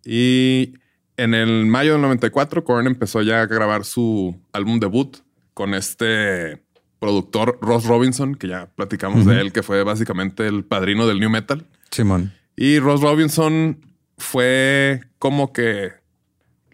[0.05, 0.75] Y
[1.17, 5.17] en el mayo del 94, Korn empezó ya a grabar su álbum debut
[5.55, 6.63] con este
[6.99, 11.31] productor Ross Robinson, que ya platicamos de él, que fue básicamente el padrino del new
[11.31, 11.67] metal.
[11.91, 12.33] Simón.
[12.57, 13.79] Y Ross Robinson
[14.19, 15.93] fue como que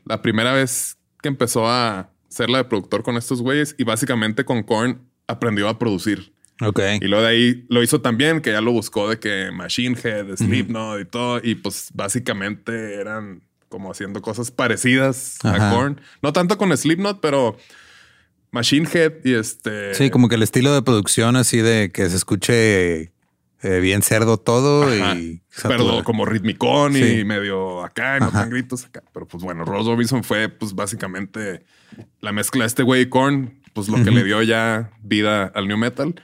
[0.05, 4.45] la primera vez que empezó a ser la de productor con estos güeyes y básicamente
[4.45, 6.33] con Korn aprendió a producir.
[6.61, 6.81] Ok.
[7.01, 10.37] Y luego de ahí lo hizo también, que ya lo buscó de que Machine Head,
[10.37, 11.41] Slipknot y todo.
[11.43, 15.71] Y pues básicamente eran como haciendo cosas parecidas Ajá.
[15.71, 16.01] a Korn.
[16.23, 17.57] No tanto con Slipknot, pero
[18.51, 19.95] Machine Head y este...
[19.95, 23.13] Sí, como que el estilo de producción así de que se escuche
[23.63, 25.15] eh, bien cerdo todo Ajá.
[25.17, 27.21] y Perdón, como ritmicón Sí.
[27.21, 29.03] y medio acá, y no tan gritos acá.
[29.13, 31.65] Pero pues bueno, Ross Robinson fue pues básicamente
[32.21, 35.69] la mezcla de este güey y Korn, pues lo que le dio ya vida al
[35.69, 36.15] new metal.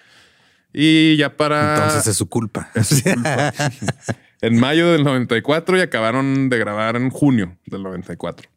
[0.72, 2.70] Y ya para Entonces es su culpa.
[4.42, 8.48] en mayo del 94 y acabaron de grabar en junio del 94.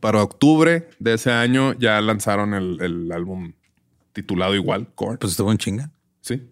[0.00, 3.52] Para octubre de ese año ya lanzaron el, el álbum
[4.12, 5.16] titulado igual, Korn.
[5.18, 5.90] pues estuvo en chinga.
[6.20, 6.42] Sí.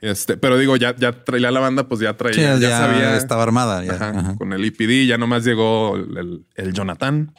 [0.00, 3.16] Este, pero digo, ya, ya traía la banda, pues ya traía, Sí, ya, ya, sabía.
[3.16, 3.84] estaba armada.
[3.84, 3.94] ya.
[3.94, 4.36] Ajá, Ajá.
[4.36, 7.32] Con el EPD ya nomás llegó el, el- el Jonathan.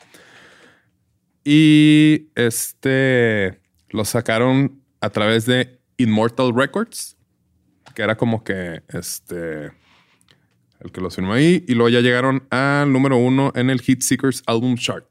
[1.44, 7.18] Y este lo sacaron a través de Immortal Records,
[7.96, 9.72] que era como que este
[10.82, 11.64] el que los firmó ahí.
[11.68, 15.08] Y luego ya llegaron al número uno en el Hit Seekers Album Chart,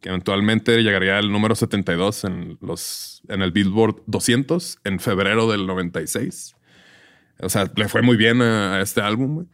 [0.00, 5.66] que eventualmente llegaría al número 72 en, los, en el Billboard 200 en febrero del
[5.66, 6.54] 96.
[7.40, 9.34] O sea, le fue muy bien a, a este álbum.
[9.34, 9.46] güey.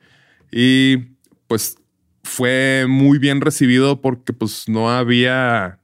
[0.51, 1.17] Y
[1.47, 1.77] pues
[2.23, 5.79] fue muy bien recibido porque pues no había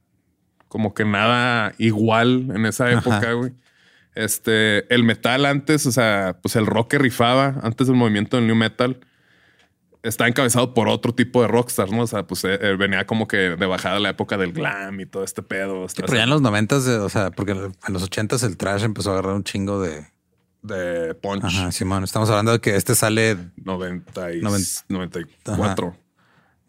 [0.67, 3.53] como que nada igual en esa época, güey.
[4.15, 8.47] Este, el metal antes, o sea, pues el rock que rifaba antes del movimiento del
[8.47, 8.99] new metal
[10.01, 12.03] está encabezado por otro tipo de rockstars, ¿no?
[12.03, 15.05] O sea, pues eh, eh, venía como que de bajada la época del glam y
[15.05, 15.87] todo este pedo.
[15.87, 18.83] Sí, pero ya en los noventas, eh, o sea, porque en los ochentas el trash
[18.83, 20.07] empezó a agarrar un chingo de.
[20.61, 22.03] De Punch Ajá, Simón.
[22.03, 23.37] Estamos hablando de que este sale.
[23.57, 25.95] 90 y Noven- 94.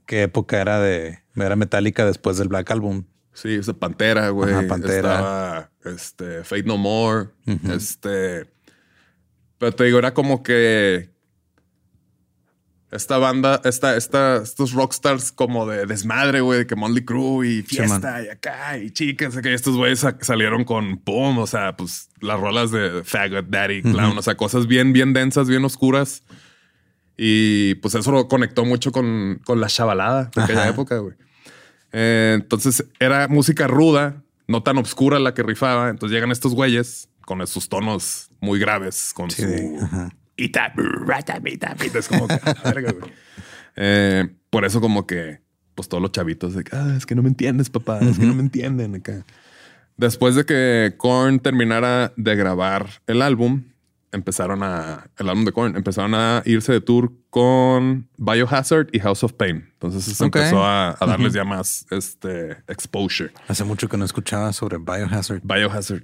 [0.06, 3.04] ¿Qué época era de, Era Metallica después del Black Album.
[3.34, 4.52] Sí, esa Pantera, güey.
[4.52, 4.96] Ajá, Pantera.
[4.96, 7.28] Estaba, este, Fate No More.
[7.70, 8.50] Este.
[9.58, 11.10] Pero te digo, era como que.
[12.90, 18.22] Esta banda, esta, esta, estos rockstars como de desmadre, güey, que Monty Crew y fiesta
[18.22, 22.40] y acá y chicas, que estos güeyes sa- salieron con pum, o sea, pues las
[22.40, 26.22] rolas de Faggot, Daddy, Clown, o sea, cosas bien, bien densas, bien oscuras.
[27.16, 30.70] Y pues eso lo conectó mucho con, con la chavalada de aquella Ajá.
[30.70, 31.14] época, güey.
[31.92, 35.90] Eh, entonces era música ruda, no tan oscura la que rifaba.
[35.90, 40.10] Entonces llegan estos güeyes con sus tonos muy graves, con Sí, su ajá.
[40.76, 41.98] Rata, bita, bita.
[41.98, 43.12] Es como que, verga, güey.
[43.80, 45.38] Eh, por eso como que,
[45.76, 48.26] pues todos los chavitos de que, ah, es que no me entiendes, papá, es que
[48.26, 49.24] no me entienden acá.
[49.96, 53.62] Después de que Korn terminara de grabar el álbum,
[54.10, 59.22] empezaron a, el álbum de Korn, empezaron a irse de tour con Biohazard y House
[59.22, 59.68] of Pain.
[59.74, 60.34] Entonces se Ok.
[60.36, 63.30] empezó a, a darles ya más este, exposure.
[63.46, 65.42] Hace mucho que no escuchaba sobre Biohazard.
[65.44, 66.02] Biohazard.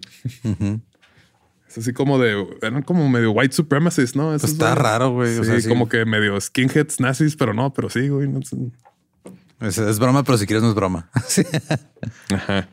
[1.75, 4.29] Es así como de, eran como medio white supremacists, ¿no?
[4.29, 5.37] Pues está raro, güey.
[5.39, 5.69] O sea, sí.
[5.69, 8.29] como que medio skinheads nazis, pero no, pero sí, güey.
[8.29, 8.39] no.
[9.61, 11.11] Es, es broma, pero si quieres no es broma.
[12.31, 12.69] Ajá.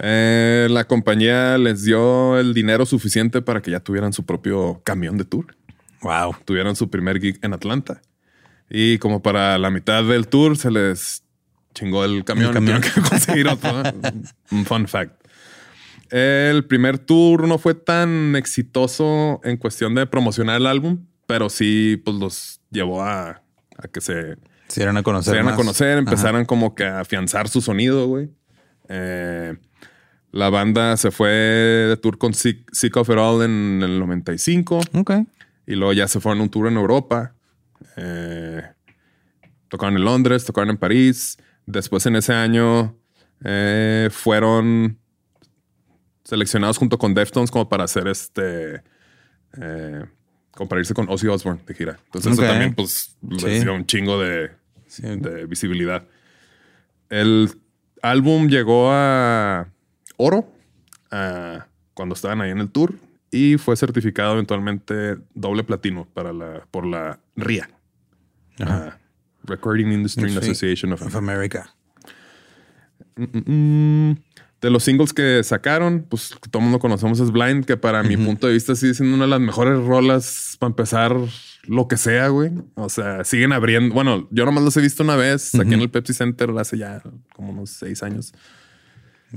[0.00, 5.16] Eh, la compañía les dio el dinero suficiente para que ya tuvieran su propio camión
[5.16, 5.56] de tour.
[6.02, 6.36] Wow.
[6.44, 8.02] Tuvieron su primer gig en Atlanta.
[8.68, 11.22] Y como para la mitad del tour se les
[11.74, 12.48] chingó el camión.
[12.48, 12.80] El camión.
[12.82, 13.82] Que conseguir otro.
[14.50, 15.21] Un fun fact.
[16.12, 22.00] El primer tour no fue tan exitoso en cuestión de promocionar el álbum, pero sí
[22.04, 23.42] pues los llevó a,
[23.78, 24.36] a que se,
[24.68, 25.32] Se dieron a se conocer.
[25.32, 25.56] dieran a más.
[25.56, 25.98] conocer, Ajá.
[26.00, 28.28] empezaron como que a afianzar su sonido, güey.
[28.90, 29.56] Eh,
[30.32, 34.80] la banda se fue de tour con Sick, Sick of It All en el 95
[34.94, 35.12] Ok.
[35.66, 37.34] y luego ya se fueron a un tour en Europa.
[37.96, 38.62] Eh,
[39.68, 41.38] tocaron en Londres, tocaron en París.
[41.64, 42.98] Después en ese año
[43.44, 44.98] eh, fueron
[46.24, 48.82] seleccionados junto con Deftones como para hacer este...
[49.60, 50.04] Eh,
[50.52, 51.98] como para irse con Ozzy Osbourne de gira.
[52.06, 53.60] Entonces eso también pues les Sí.
[53.60, 54.50] dio un chingo de,
[54.86, 55.02] Sí.
[55.02, 56.04] de visibilidad.
[57.08, 57.50] El
[58.02, 59.68] álbum llegó a
[60.18, 60.52] oro
[61.94, 62.94] cuando estaban ahí en el tour
[63.30, 67.68] y fue certificado eventualmente doble platino para la, por la RIA,
[68.60, 68.98] Ajá.
[69.44, 70.38] Recording Industry Sí.
[70.38, 71.74] Association of Of America.
[73.16, 74.12] Mm,
[74.62, 78.16] De los singles que sacaron, pues todo el mundo conocemos es Blind, que para mi
[78.16, 81.16] punto de vista sigue siendo una de las mejores rolas para empezar
[81.64, 82.52] lo que sea, güey.
[82.76, 83.92] O sea, siguen abriendo.
[83.94, 87.02] Bueno, yo nomás los he visto una vez aquí en el Pepsi Center hace ya
[87.34, 88.32] como unos seis años.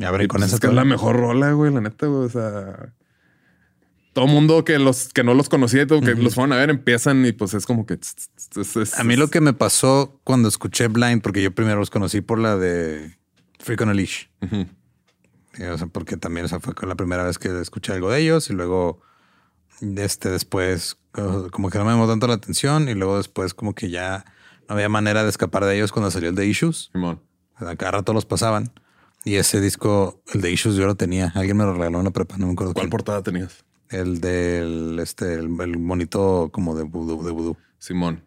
[0.06, 2.26] Abren Y, con pues, esa es que es la mejor rola, güey, la neta, güey.
[2.26, 2.94] O sea,
[4.14, 6.70] todo mundo que los que no los conocía y todo, que los fueron a ver
[6.70, 9.54] empiezan y pues es como que tss, tss, tss, es- A mí lo que me
[9.54, 13.18] pasó cuando escuché Blind, porque yo primero los conocí por la de
[13.60, 14.26] Freak on a Leash.
[14.42, 14.68] Y,
[15.63, 19.02] o sea, porque también fue la primera vez que escuché algo de ellos y luego
[19.98, 23.74] este después co- como que no me llamó tanto la atención y luego después como
[23.74, 24.26] que ya
[24.68, 26.89] no había manera de escapar de ellos cuando salió el de Issues.
[26.91, 27.22] Simón.
[27.56, 28.72] O sea, cada rato los pasaban.
[29.24, 31.32] Y ese disco, el de Issues, yo lo tenía.
[31.36, 32.89] Alguien me lo regaló en la prepa, no me acuerdo ¿Cuál quién.
[32.91, 33.63] portada tenías?
[33.89, 37.58] El del este, el, el monito como de vudú, de vudú.
[37.80, 38.24] Simón.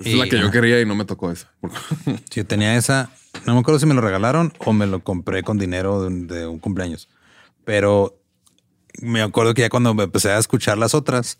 [0.00, 1.52] Esa es la que yo quería y no me tocó esa.
[2.30, 3.10] Yo tenía esa.
[3.46, 6.26] No me acuerdo si me lo regalaron o me lo compré con dinero de un,
[6.26, 7.08] de un cumpleaños.
[7.64, 8.18] Pero
[9.00, 11.38] me acuerdo que ya cuando me empecé a escuchar las otras,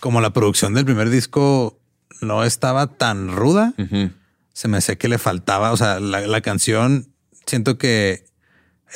[0.00, 1.78] como la producción del primer disco
[2.20, 4.10] no estaba tan ruda, Ujú.
[4.52, 5.72] se me hacía que le faltaba.
[5.72, 7.12] O sea, la, la canción
[7.46, 8.24] siento que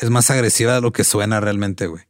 [0.01, 2.05] es más agresiva de lo que suena realmente, güey.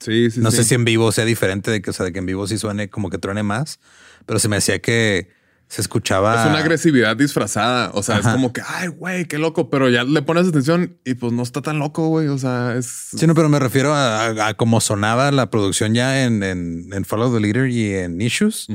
[0.00, 0.58] Sí, sí, No sí.
[0.58, 2.58] sé si en vivo sea diferente de que, o sea, de que en vivo sí
[2.58, 3.80] suene como que truene más,
[4.26, 5.30] pero se me hacía que
[5.68, 6.42] se escuchaba.
[6.42, 7.90] Es una agresividad disfrazada.
[7.94, 9.68] O sea, es como que, ay, güey, qué loco.
[9.68, 12.28] Pero ya le pones atención y pues no está tan loco, güey.
[12.28, 12.86] O sea, es.
[13.16, 16.88] Sí, no, pero me refiero a, a- a cómo sonaba la producción ya en, en,
[16.92, 18.68] en Follow the Leader y en Issues.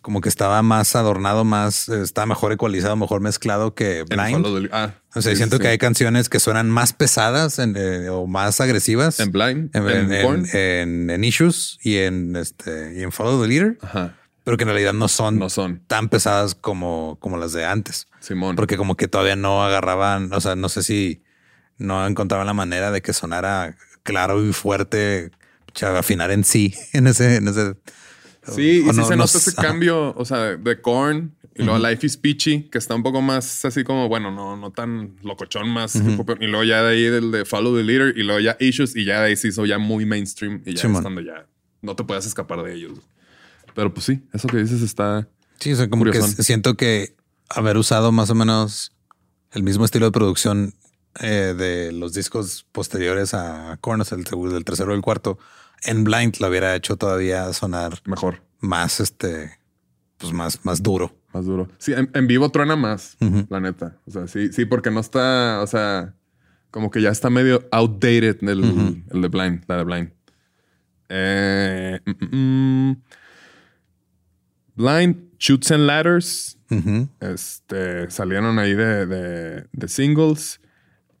[0.00, 4.68] Como que estaba más adornado, más, estaba mejor ecualizado, mejor mezclado que Blind.
[4.72, 8.08] Ah, o sea, sí, siento sí, que hay canciones que suenan más pesadas en, eh,
[8.08, 9.70] o más agresivas En Blind.
[9.74, 14.14] en- en Issues y en, este, y en Follow the Leader, Ajá.
[14.48, 15.82] Pero que en realidad no son, No son.
[15.88, 18.06] tan pesadas como, como las de antes.
[18.18, 18.56] Simón.
[18.56, 21.22] Porque como que todavía no agarraban, o sea, no sé si
[21.76, 25.32] no encontraban la manera de que sonara claro y fuerte,
[25.82, 27.74] afinar en sí, en ese, en ese.
[28.50, 29.62] Sí, y o sí no- se no nota ese ajá.
[29.62, 33.66] cambio, o sea, de Korn y luego Life is Peachy, que está un poco más
[33.66, 37.02] así como, bueno, no, no tan locochón, más hip hop, y luego ya de ahí
[37.04, 39.66] del de Follow the Leader y luego ya Issues y ya de ahí se hizo
[39.66, 40.96] ya muy mainstream y ya Simón.
[40.96, 41.46] es cuando ya
[41.82, 42.92] no te puedes escapar de ellos.
[43.74, 45.28] Pero pues sí, eso que dices está...
[45.58, 46.34] Sí, o sea, como Curiosón.
[46.34, 47.16] que siento que
[47.48, 48.92] haber usado más o menos
[49.52, 50.74] el mismo estilo de producción
[51.20, 55.38] eh, de los discos posteriores a o sea, el, segundo, el tercero y el cuarto,
[55.82, 59.58] en Blind lo hubiera hecho todavía sonar Mejor, más, este,
[60.18, 61.16] pues más, más duro.
[61.32, 61.68] más duro.
[61.78, 63.46] Sí, en, en vivo truena más, Ujú.
[63.50, 63.96] la neta.
[64.06, 66.14] O sea, sí, sí, porque no está, o sea,
[66.70, 70.12] como que ya está medio outdated el, el de Blind, la de Blind.
[71.08, 73.02] Eh, mm, mm, mm.
[74.78, 76.56] Blind, Shoots and Ladders.
[77.20, 80.60] Este, salieron ahí de, de- de singles.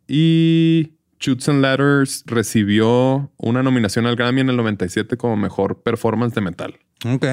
[0.06, 6.34] Y Shoots and Ladders recibió una nominación al Grammy en el 97 como mejor performance
[6.34, 6.78] de metal.
[7.04, 7.24] Ok.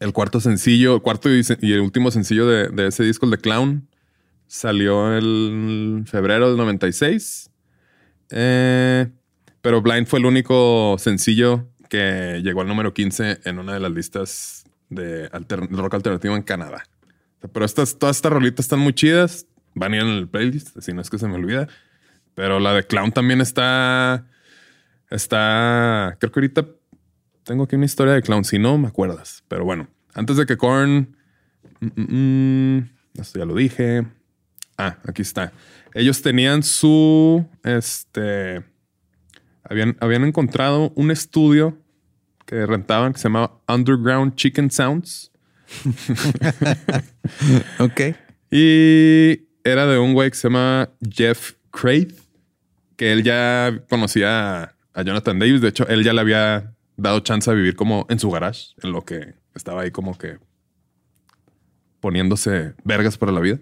[0.00, 3.38] El cuarto sencillo, el cuarto y, el último sencillo de, de ese disco, el de
[3.38, 3.88] Clown,
[4.46, 7.50] salió el febrero del 96.
[8.30, 9.06] Eh,
[9.60, 13.92] pero Blind fue el único sencillo que llegó al número 15 en una de las
[13.92, 16.82] listas de rock alternativo en Canadá.
[17.52, 19.46] Pero estas, todas estas rolitas están muy chidas.
[19.76, 21.68] Van a ir en el playlist, si no es que se me olvida.
[22.34, 24.26] Pero la de Clown también está.
[25.08, 26.16] Está.
[26.18, 26.66] Creo que ahorita
[27.44, 28.44] tengo aquí una historia de Clown.
[28.44, 29.44] Si no, me acuerdas.
[29.46, 31.16] Pero bueno, antes de que Korn.
[31.78, 34.04] mm, mm, mm, esto ya lo dije.
[34.76, 35.52] Ah, aquí está.
[35.92, 37.46] Ellos tenían su.
[37.62, 38.64] Este.
[39.62, 41.78] Habían, habían encontrado un estudio
[42.54, 45.32] que rentaban que se llamaba Underground Chicken Sounds.
[47.80, 48.00] Ok.
[48.50, 52.14] Y era de un güey que se llama Jeff Craig,
[52.96, 55.62] que él ya conocía a, Jonathan Davis.
[55.62, 58.92] De hecho, él ya le había dado chance a vivir como en su garage, en
[58.92, 60.38] lo que estaba ahí como que
[61.98, 63.58] poniéndose vergas para la vida.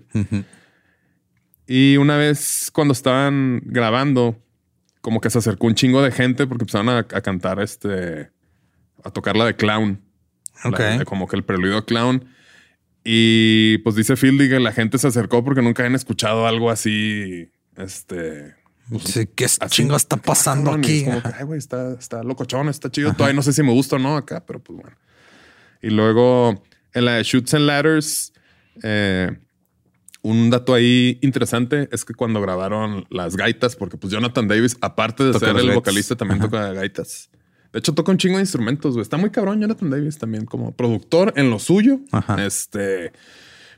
[1.67, 4.37] Y una vez cuando estaban grabando,
[5.01, 8.31] como que se acercó un chingo de gente porque empezaron a, a cantar este,
[9.05, 10.01] a tocar la de Clown.
[10.65, 10.79] La- Ok.
[10.99, 12.25] de como que el preludio a Clown.
[13.05, 17.51] Y pues dice Fieldy que la gente se acercó porque nunca habían escuchado algo así,
[17.77, 18.55] este...
[19.05, 19.59] Sí, ¿Qué así.
[19.69, 20.99] chingo está pasando cabrón, y aquí?
[20.99, 23.13] es como que, ay, güey, está, está locochón, está chido.
[23.15, 24.97] Todavía no sé si me gusta o no acá, pero pues bueno.
[25.81, 26.63] Y luego
[26.93, 28.33] en la de Shoots and Ladders,
[28.83, 29.39] eh,
[30.21, 35.25] un dato ahí interesante es que cuando grabaron las gaitas, porque pues Jonathan Davis, aparte
[35.25, 35.75] de Toca ser el gaitas.
[35.75, 36.49] vocalista, también Ajá.
[36.51, 37.31] toca gaitas.
[37.73, 39.03] De hecho, toca un chingo de instrumentos, güey.
[39.03, 42.01] Está muy cabrón Jonathan Davis también como productor en lo suyo.
[42.13, 42.45] Ajá.
[42.45, 43.13] Este,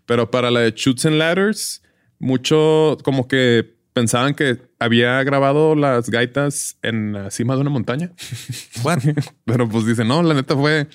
[0.06, 1.82] pero para la de Shoots and Ladders,
[2.18, 8.10] mucho como que pensaban que había grabado las gaitas en la cima de una montaña.
[8.82, 9.00] Bueno,
[9.44, 10.88] Pero pues dice, no, la neta fue.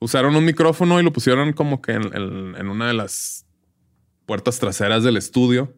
[0.00, 3.46] Usaron un micrófono y lo pusieron como que en, en- en una de las
[4.26, 5.72] puertas traseras del estudio.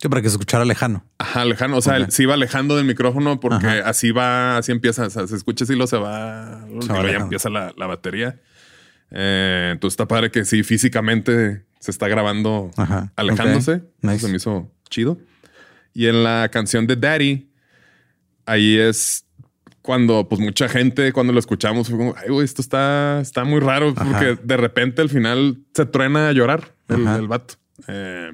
[0.00, 1.04] Sí, para que se escuchara lejano.
[1.18, 1.76] Ajá, lejano.
[1.76, 2.10] O sea, Ok.
[2.10, 3.88] se iba alejando del micrófono porque Ajá.
[3.88, 5.06] así va, así empieza.
[5.06, 6.66] O sea, se escucha así, lo se va.
[6.70, 8.40] y va ya empieza la, la batería.
[9.10, 13.12] Eh, entonces está padre que sí, físicamente se está grabando Ajá.
[13.16, 13.82] alejándose.
[14.02, 14.20] Nice.
[14.20, 15.18] Se me hizo chido.
[15.94, 17.50] Y en la canción de Daddy,
[18.46, 19.24] ahí es
[19.82, 23.58] cuando, pues mucha gente, cuando lo escuchamos, fue como, ay, güey, esto está, está muy
[23.60, 24.04] raro, Ajá.
[24.04, 27.54] porque de repente al final se truena a llorar el, el vato.
[27.86, 28.32] Eh,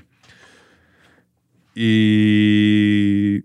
[1.75, 3.45] y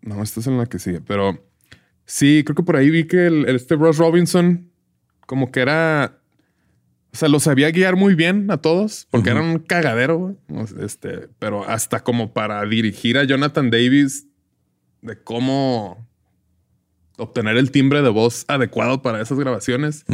[0.00, 1.44] no, esta es en la que sigue, pero
[2.04, 4.70] sí, creo que por ahí vi que el, este Ross Robinson,
[5.26, 6.18] como que era,
[7.12, 10.36] o sea, lo sabía guiar muy bien a todos, porque era un cagadero, güey.
[10.80, 14.26] Este, pero hasta como para dirigir a Jonathan Davis
[15.02, 16.06] de cómo
[17.18, 20.04] obtener el timbre de voz adecuado para esas grabaciones.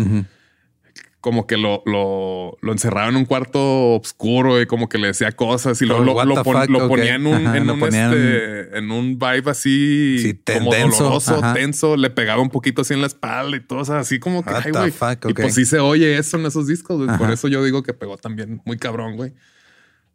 [1.23, 5.31] Como que lo, lo, lo encerraba en un cuarto oscuro y como que le decía
[5.33, 8.13] cosas y luego lo, lo pon- lo ponía en un, Ajá, en, lo un, ponían-
[8.13, 11.55] este, en un vibe así Sí, ten- como denso, doloroso, ajá.
[11.55, 14.43] tenso, le pegaba un poquito así en la espalda y todo, o sea, así como
[14.45, 14.93] que, ay, güey.
[15.31, 18.17] Y pues sí se oye eso en esos discos, por eso yo digo que pegó
[18.19, 19.33] también muy cabrón, güey.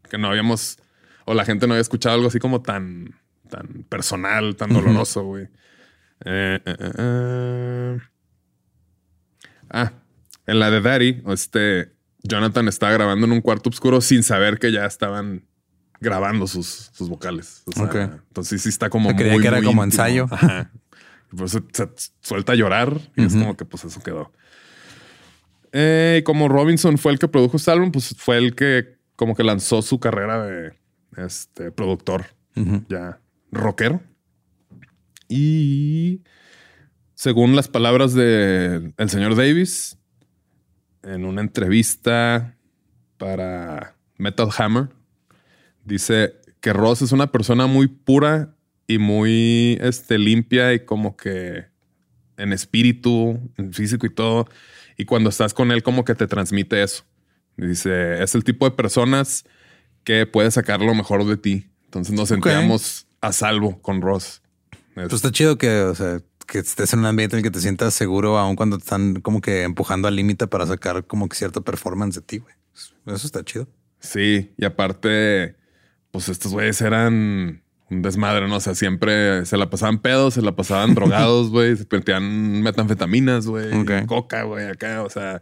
[0.09, 0.77] Que no habíamos,
[1.25, 3.15] o la gente no había escuchado algo así como tan,
[3.49, 5.45] tan personal, tan doloroso, güey.
[6.25, 7.97] Eh, eh, eh, eh.
[9.69, 9.91] Ah,
[10.47, 14.71] en la de Daddy, este Jonathan estaba grabando en un cuarto oscuro sin saber que
[14.71, 15.45] ya estaban
[15.99, 17.63] grabando sus, sus vocales.
[17.65, 18.21] O sea.
[18.27, 20.03] Entonces sí está como Yo creía muy, que era muy como íntimo.
[20.03, 20.27] ensayo.
[20.31, 20.71] Ajá.
[21.43, 21.89] Eso se
[22.21, 24.31] suelta a llorar y es como que pues eso quedó.
[25.73, 29.35] Eh, y como Robinson fue el que produjo este álbum, pues fue el que como
[29.35, 30.73] que lanzó su carrera de
[31.17, 32.27] este productor
[32.87, 33.19] ya
[33.51, 34.01] rockero.
[35.27, 36.21] Y
[37.13, 39.97] según las palabras del el señor Davis,
[41.07, 42.55] en una entrevista
[43.17, 44.89] para Metal Hammer,
[45.83, 48.55] dice que Ross es una persona muy pura
[48.87, 51.65] y muy este, limpia y como que
[52.37, 54.47] en espíritu, en físico y todo.
[54.97, 57.03] Y cuando estás con él, como que te transmite eso.
[57.55, 59.45] Dice, es el tipo de personas
[60.03, 61.67] que puede sacar lo mejor de ti.
[61.85, 64.41] Entonces nos sentíamos a salvo con Ross.
[64.93, 67.59] Pues está chido que, o sea, que estés en un ambiente en el que te
[67.59, 71.35] sientas seguro, aun cuando te están como que empujando al límite para sacar como que
[71.35, 72.55] cierta performance de ti, güey.
[73.05, 73.67] Eso está chido.
[73.99, 75.55] Sí, y aparte,
[76.11, 78.55] pues estos güeyes eran un desmadre, ¿no?
[78.55, 83.47] O sea, siempre se la pasaban pedos, se la pasaban drogados, güey, se metían metanfetaminas,
[83.47, 83.69] güey,
[84.05, 85.41] coca, güey, acá, o sea,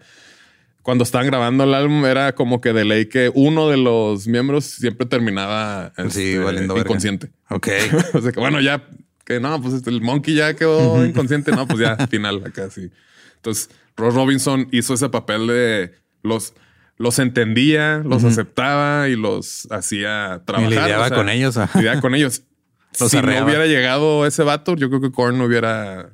[0.82, 4.66] cuando estaban grabando el álbum era como que de ley que uno de los miembros
[4.66, 7.32] siempre terminaba sí, este, inconsciente.
[7.50, 7.70] Ok.
[8.14, 8.88] o sea que bueno, ya
[9.26, 12.92] que no, pues este, el monkey ya quedó inconsciente, no, pues ya final acá sí.
[13.38, 15.92] Entonces, Ross Robinson hizo ese papel de
[16.24, 16.54] los
[16.98, 20.72] los entendía, los aceptaba y los hacía trabajar.
[20.72, 21.60] Y lidiaba con ellos.
[21.76, 22.44] Lidiaba con ellos.
[22.92, 26.14] si no hubiera llegado ese vato, yo creo que Korn no hubiera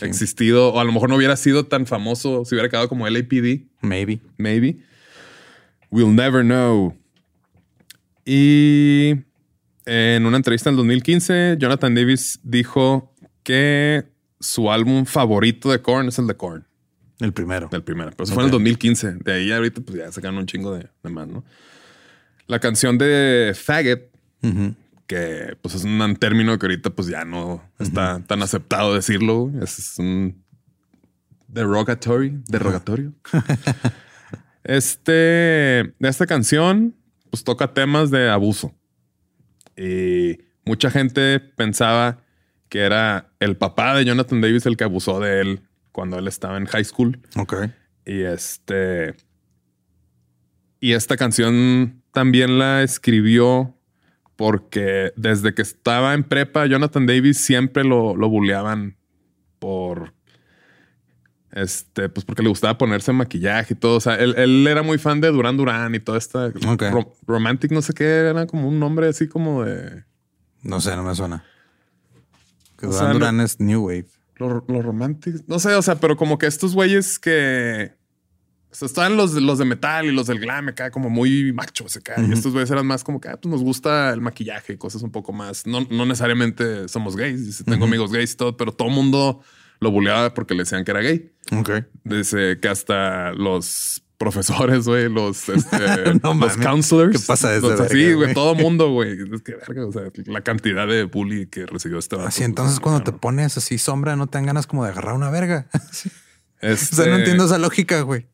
[0.00, 3.66] existido o a lo mejor no hubiera sido tan famoso si hubiera quedado como LAPD.
[3.80, 4.20] Maybe.
[4.38, 4.78] Maybe.
[5.90, 6.96] We'll never know.
[8.24, 9.16] Y
[9.92, 13.12] en una entrevista en el 2015, Jonathan Davis dijo
[13.42, 14.04] que
[14.38, 16.64] su álbum favorito de Korn es el de Korn.
[17.18, 17.68] El primero.
[17.72, 18.12] El primero.
[18.12, 19.14] Pero eso fue en el 2015.
[19.24, 21.44] De ahí ahorita pues ya sacaron un chingo de, más, ¿no?
[22.46, 24.02] La canción de Faggot,
[25.08, 29.50] que pues es un término que ahorita pues ya no está tan aceptado decirlo.
[29.60, 30.40] Es un
[31.48, 33.12] derogatory, derogatorio.
[34.62, 36.94] este, de esta canción,
[37.28, 38.72] pues toca temas de abuso.
[39.76, 42.18] Y mucha gente pensaba
[42.68, 45.60] que era el papá de Jonathan Davis el que abusó de él
[45.92, 47.20] cuando él estaba en high school.
[47.36, 47.54] Ok.
[48.06, 49.14] Y este.
[50.78, 53.76] Y esta canción también la escribió
[54.36, 58.96] porque desde que estaba en prepa, Jonathan Davis siempre lo, lo bulleaban
[59.58, 60.14] por.
[61.52, 63.96] Este, pues porque le gustaba ponerse maquillaje y todo.
[63.96, 66.52] O sea, él, era muy fan de Duran Duran y todo esta
[67.26, 70.04] romantic, no sé qué, era como un nombre así como de.
[70.62, 71.44] No sé, no me suena.
[72.80, 74.06] Duran Duran es New Wave.
[74.36, 75.42] Los románticos.
[75.48, 77.92] No sé, o sea, pero como que estos güeyes que.
[78.70, 81.96] O sea, estaban los, los de metal y los del glam acá como muy machos
[81.96, 82.14] acá.
[82.22, 85.02] Y estos güeyes eran más como que ah, pues nos gusta el maquillaje y cosas
[85.02, 85.66] un poco más.
[85.66, 87.64] No, no necesariamente somos gays.
[87.64, 89.42] Tengo amigos gays y todo, pero todo el mundo
[89.80, 91.32] lo bulleaba porque le decían que era gay.
[91.52, 91.70] Ok.
[92.04, 95.78] Desde que hasta los profesores, güey, los, este,
[96.22, 97.18] los counselors.
[97.18, 97.88] ¿Qué pasa eso?
[97.88, 99.16] Sí, güey, todo mundo, güey.
[99.32, 102.28] Es que verga, o sea, la cantidad de bully que recibió este vato.
[102.28, 105.30] Así, entonces cuando te pones así sombra, no te dan ganas como de agarrar una
[105.30, 105.66] verga.
[106.62, 106.94] Este...
[106.94, 108.26] O sea, no entiendo esa lógica, güey.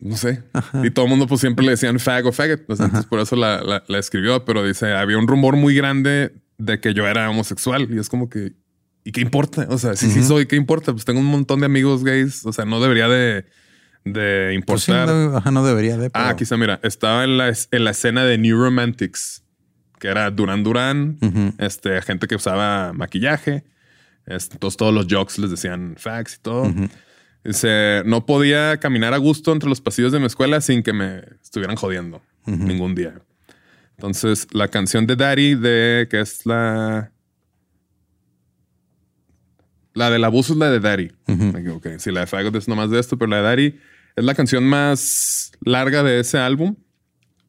[0.00, 0.42] No sé.
[0.82, 2.60] Y todo el mundo pues siempre le decían fag o faggot.
[2.60, 6.94] entonces por eso la, la, escribió, pero dice, había un rumor muy grande de que
[6.94, 8.52] yo era homosexual y es como que,
[9.04, 9.66] ¿y qué importa?
[9.70, 10.92] O sea, si sí soy, ¿qué importa?
[10.92, 12.44] Pues tengo un montón de amigos gays.
[12.44, 13.44] O sea, no debería de
[14.04, 15.52] de pues importar.
[15.52, 16.10] no, debería de.
[16.14, 19.42] Ah, quizá, mira, estaba en la, en la escena de New Romantics,
[19.98, 21.18] que era Duran Duran,
[21.58, 23.64] este, gente que usaba maquillaje.
[24.26, 26.74] Este, entonces todos los jocks les decían fax y todo.
[27.44, 31.22] Dice, no podía caminar a gusto entre los pasillos de mi escuela sin que me
[31.42, 33.14] estuvieran jodiendo ningún día.
[33.96, 37.10] Entonces, la canción de Daddy, de que es la.
[39.94, 41.12] La del abuso es la de Daddy.
[41.26, 43.80] Me Sí, la de Fagot es nomás de esto, pero la de Daddy
[44.16, 46.76] es la canción más larga de ese álbum.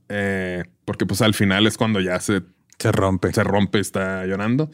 [0.09, 2.43] Eh, porque pues al final es cuando ya se,
[2.77, 3.33] se rompe.
[3.33, 4.69] Se rompe, está llorando.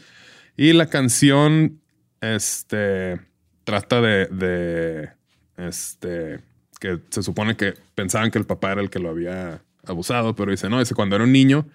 [0.58, 1.80] Y la canción,
[2.20, 3.22] este,
[3.64, 5.10] trata de, de,
[5.58, 6.42] este,
[6.80, 10.52] que se supone que pensaban que el papá era el que lo había abusado, pero
[10.52, 11.68] dice, no, dice, cuando era un niño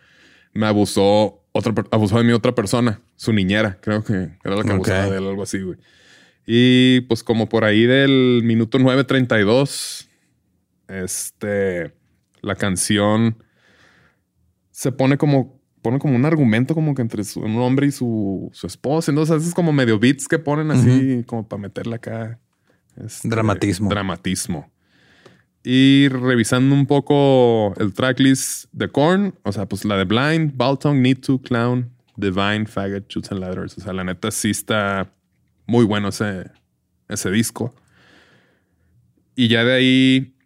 [0.53, 4.71] me abusó, otra, abusó de mi otra persona, su niñera, creo que era la que
[4.71, 5.79] abusaba de él, algo así, güey.
[6.47, 10.07] Y pues como por ahí del minuto 9.32
[10.89, 11.93] este,
[12.41, 13.43] la canción
[14.71, 18.67] se pone como, pone como un argumento como que entre un hombre y su, su
[18.67, 19.11] esposa.
[19.11, 22.39] Entonces es como medio beats que ponen así como para meterle acá.
[22.97, 23.89] Este, dramatismo.
[23.91, 24.71] Dramatismo.
[25.69, 31.03] Y revisando un poco el tracklist de Korn, o sea, pues la de Blind, Baltung,
[31.03, 33.77] Need to, Clown, Divine, Faggot, Shoots and Ladders.
[33.77, 35.13] O sea, la neta sí está
[35.67, 36.53] muy bueno ese,
[37.09, 37.75] ese disco.
[39.35, 40.37] Y ya de ahí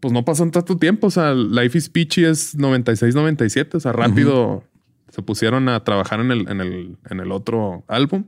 [0.00, 1.06] pues no pasó tanto tiempo.
[1.06, 3.76] O sea, Life is Peachy es 96-97.
[3.76, 4.64] O sea, rápido
[5.08, 8.24] se pusieron a trabajar en el, en el, en el otro álbum.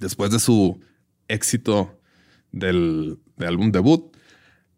[0.00, 0.80] Después de su
[1.28, 2.00] éxito
[2.52, 4.15] del, álbum debut,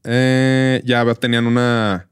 [0.04, 2.08] eh, ya tenían una,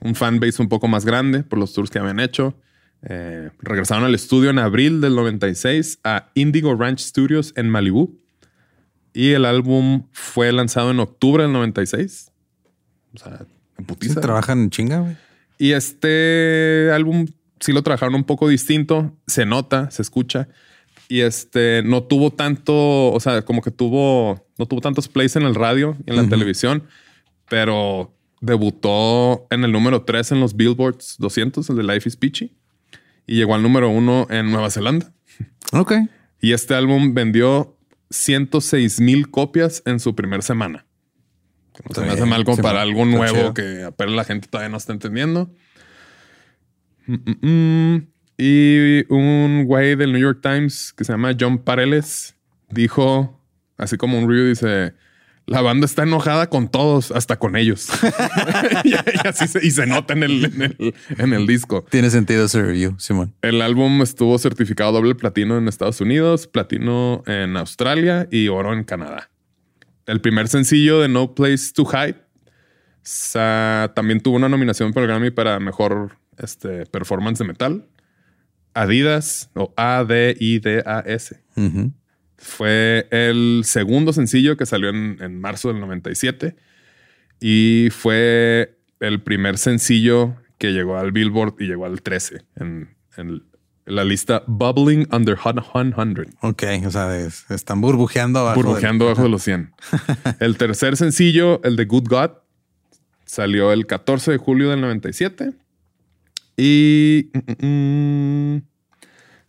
[0.00, 2.54] un fanbase un poco más grande por los tours que habían hecho.
[3.02, 8.18] Eh, regresaron al estudio en abril del 96 a Indigo Ranch Studios en Malibu.
[9.12, 12.30] Y el álbum fue lanzado en octubre del 96.
[13.14, 13.46] O sea,
[13.78, 14.20] en putiza.
[14.20, 15.16] trabajan en chinga, güey.
[15.58, 17.26] Y este álbum
[17.58, 19.14] sí lo trabajaron un poco distinto.
[19.26, 20.48] Se nota, se escucha.
[21.08, 25.42] Y este no tuvo tanto, o sea, como que tuvo, no tuvo tantos plays en
[25.42, 26.84] el radio y en la televisión,
[27.50, 32.56] pero debutó en el número 3 en los Billboards 200, el de Life is Peachy,
[33.26, 35.12] y llegó al número 1 en Nueva Zelanda.
[35.72, 35.92] Ok.
[36.40, 37.76] Y este álbum vendió
[38.10, 40.86] 106 mil copias en su primera semana.
[41.88, 42.88] No se me hace mal como para man.
[42.88, 43.54] algo nuevo chido.
[43.54, 45.50] que apenas la gente todavía no está entendiendo.
[47.06, 48.06] Mm, mm, mm.
[48.38, 52.36] Y un güey del New York Times que se llama John Pareles
[52.70, 53.38] dijo,
[53.76, 54.94] así como un review, dice,
[55.50, 57.88] la banda está enojada con todos, hasta con ellos.
[58.84, 58.94] y, y
[59.26, 61.84] así se, y se nota en el, en el, en el disco.
[61.90, 63.34] Tiene sentido ese review, Simón.
[63.42, 68.84] El álbum estuvo certificado doble platino en Estados Unidos, platino en Australia y oro en
[68.84, 69.28] Canadá.
[70.06, 72.16] El primer sencillo de No Place to Hide
[73.02, 77.86] sa- también tuvo una nominación por el Grammy para mejor este, performance de metal.
[78.72, 81.40] Adidas o A-D-I-D-A-S.
[81.56, 81.92] Ujú.
[82.42, 86.56] Fue el segundo sencillo que salió en, en marzo del 97
[87.38, 92.88] y fue el primer sencillo que llegó al Billboard y llegó al 13 en,
[93.18, 93.42] en
[93.84, 95.94] la lista Bubbling Under Hot 100,
[96.42, 98.56] Ok, o sea, es- están burbujeando abajo.
[98.62, 99.72] burbujeando del- bajo de los 100.
[100.40, 102.30] el tercer sencillo, el de Good God,
[103.26, 105.52] salió el 14 de julio del 97
[106.56, 108.62] y mm, mm, mm,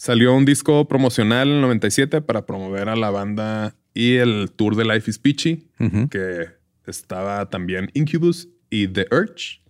[0.02, 4.76] salió un disco promocional en el 97 para promover a la banda y el tour
[4.76, 5.68] de Life is Peachy,
[6.10, 6.48] que
[6.88, 9.62] estaba también Incubus y The Urge.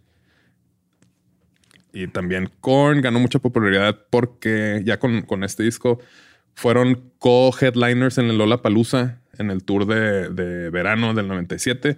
[1.91, 5.99] Y también Korn ganó mucha popularidad porque ya con, con este disco
[6.53, 11.97] fueron co-headliners en el Lola Palusa en el tour de, de verano del 97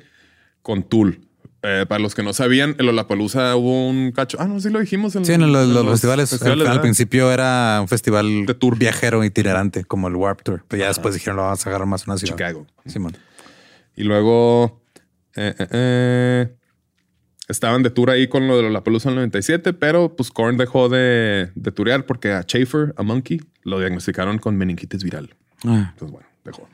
[0.63, 1.21] con Tool.
[1.65, 4.37] Eh, para los que no sabían, el Lollapalooza hubo un cacho.
[4.39, 5.13] Ah, no, sí lo dijimos.
[5.13, 6.41] Sí, en los, los festivales.
[6.43, 8.77] al- principio era un festival De tour.
[8.77, 10.65] viajero itinerante, como el Warp Tour.
[10.67, 12.33] Pero ya después dijeron, lo vamos a agarrar más una ciudad.
[12.35, 12.67] Chicago.
[12.85, 13.15] Simón.
[13.95, 14.81] Y luego
[15.37, 16.53] eh, eh,
[17.47, 20.57] estaban de tour ahí con lo de la Pelusa en el 97, pero pues Korn
[20.57, 25.33] dejó de, de turear porque a Schaefer, a Monkey, lo diagnosticaron con meningitis viral.
[25.65, 26.67] Ah, Entonces, bueno, dejó.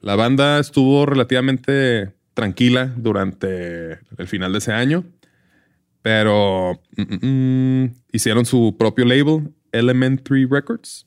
[0.00, 5.04] La banda estuvo relativamente tranquila durante el final de ese año,
[6.02, 11.04] pero mm, mm, mm, hicieron su propio label, Elementary Records,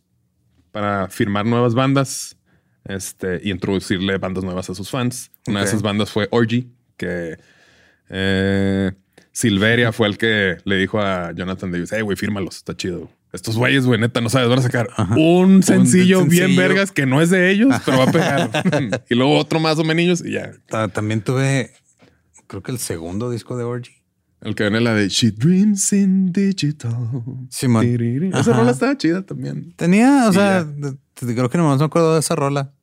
[0.74, 2.38] para firmar nuevas bandas
[2.84, 5.32] este, y introducirle bandas nuevas a sus fans.
[5.48, 7.38] Una de esas bandas fue Orgy, que
[8.10, 8.92] eh,
[9.32, 13.10] Silveria fue el que le dijo a Jonathan Davis, hey, güey, fírmalos, está chido.
[13.34, 16.60] Estos güeyes, güey, neta, no sabes, van a sacar un sencillo bien sencillo.
[16.62, 19.04] vergas que no es de ellos, pero va a pegar.
[19.10, 20.52] y luego otro más o menos y ya.
[20.68, 21.72] ta- también tuve,
[22.48, 23.92] creo que el segundo disco de Orgy.
[24.42, 26.94] El que viene la de She Dreams in Digital.
[27.50, 27.86] Simón.
[28.34, 29.72] Esa rola estaba chida también.
[29.76, 30.94] Tenía, o Y sea, ya.
[31.34, 32.74] creo que nomás me acuerdo de esa rola.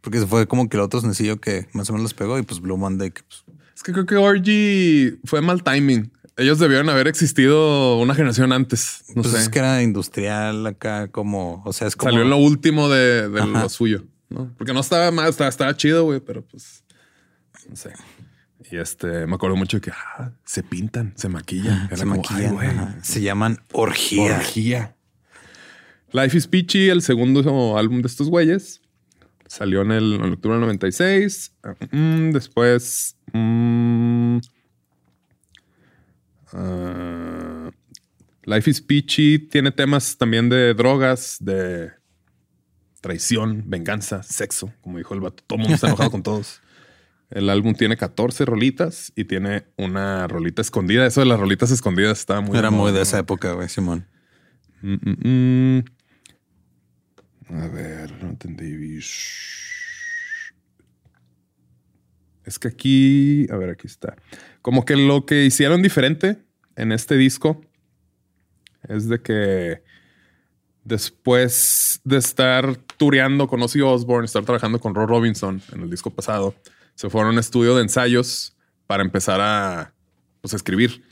[0.00, 2.60] Porque fue como que el otro sencillo que más o menos los pegó y pues
[2.60, 3.10] Blue Monday.
[3.10, 3.44] Que, pues,
[3.76, 6.10] Es que creo que Orgy fue mal timing.
[6.36, 9.04] Ellos debieron haber existido una generación antes.
[9.14, 9.40] No pues sé.
[9.40, 12.10] es que era industrial acá, como, o sea, es como.
[12.10, 14.52] Salió en lo último de, de lo suyo, ¿no?
[14.56, 16.82] Porque no estaba mal, estaba, estaba chido, güey, pero pues
[17.68, 17.92] no sé.
[18.70, 21.86] Y este, me acuerdo mucho de que ah, se pintan, se maquillan.
[21.88, 22.70] Era se como, maquillan, güey.
[23.02, 24.36] Se llaman orgía.
[24.36, 24.96] orgía.
[26.12, 28.80] Life is Peachy, el segundo álbum de estos güeyes,
[29.46, 31.52] salió en el en octubre del 96.
[31.90, 33.81] Mm, después, mm,
[36.52, 37.70] ah,
[38.44, 41.92] Life is Peachy tiene temas también de drogas, de
[43.00, 45.42] traición, venganza, sexo, como dijo el vato.
[45.46, 46.60] Todo el mundo está enojado con todos.
[47.30, 51.06] El álbum tiene 14 rolitas y tiene una rolita escondida.
[51.06, 53.02] Eso de las rolitas escondidas estaba muy Era muy de ¿no?
[53.02, 54.06] esa época, güey, Simón.
[54.82, 55.84] Mm, mm, mm.
[57.54, 58.98] A ver, no entendí.
[62.44, 64.14] Es que aquí, a ver, aquí está.
[64.62, 66.38] Como que lo que hicieron diferente
[66.76, 67.60] en este disco
[68.88, 69.82] es de que
[70.84, 76.10] después de estar tureando con Ozzy Osbourne, estar trabajando con Roy Robinson en el disco
[76.10, 76.54] pasado,
[76.94, 78.56] se fueron a un estudio de ensayos
[78.86, 79.92] para empezar a
[80.40, 81.02] pues, escribir,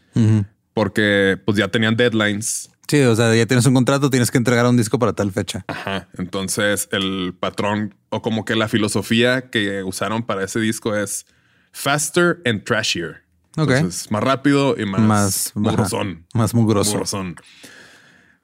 [0.75, 4.67] porque pues ya tenían deadlines Sí, o sea, ya tienes un contrato, tienes que entregar
[4.67, 5.65] un disco para tal fecha.
[5.69, 6.09] Ajá.
[6.19, 11.25] Entonces, el patrón o como que la filosofía que usaron para ese disco es
[11.71, 13.23] faster and trashier.
[13.57, 13.71] Ok.
[13.71, 16.27] Entonces, más rápido y más, Más mugrosón.
[16.35, 16.93] más mugroso.
[16.93, 17.37] Mugrosón.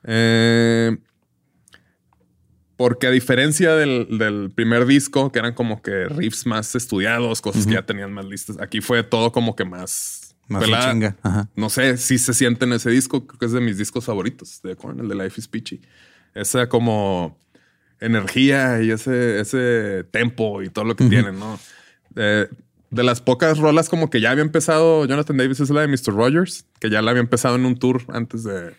[0.04, 0.96] Eh,
[2.76, 7.66] porque a diferencia del, del primer disco, que eran como que riffs más estudiados, cosas
[7.66, 10.92] que ya tenían más listas, aquí fue todo como que más Más pelada.
[10.92, 11.16] chinga.
[11.22, 11.48] Ajá.
[11.56, 13.26] No sé si se siente en ese disco.
[13.26, 15.80] Creo que es de mis discos favoritos de Korn, el de Life is Peachy.
[16.34, 17.40] Esa como
[17.98, 21.58] energía y ese, ese tempo y todo lo que tienen, ¿no?
[22.14, 22.46] Eh,
[22.90, 26.14] de las pocas rolas como que ya había empezado Jonathan Davis es la de Mr.
[26.14, 28.74] Rogers, que ya la había empezado en un tour antes de,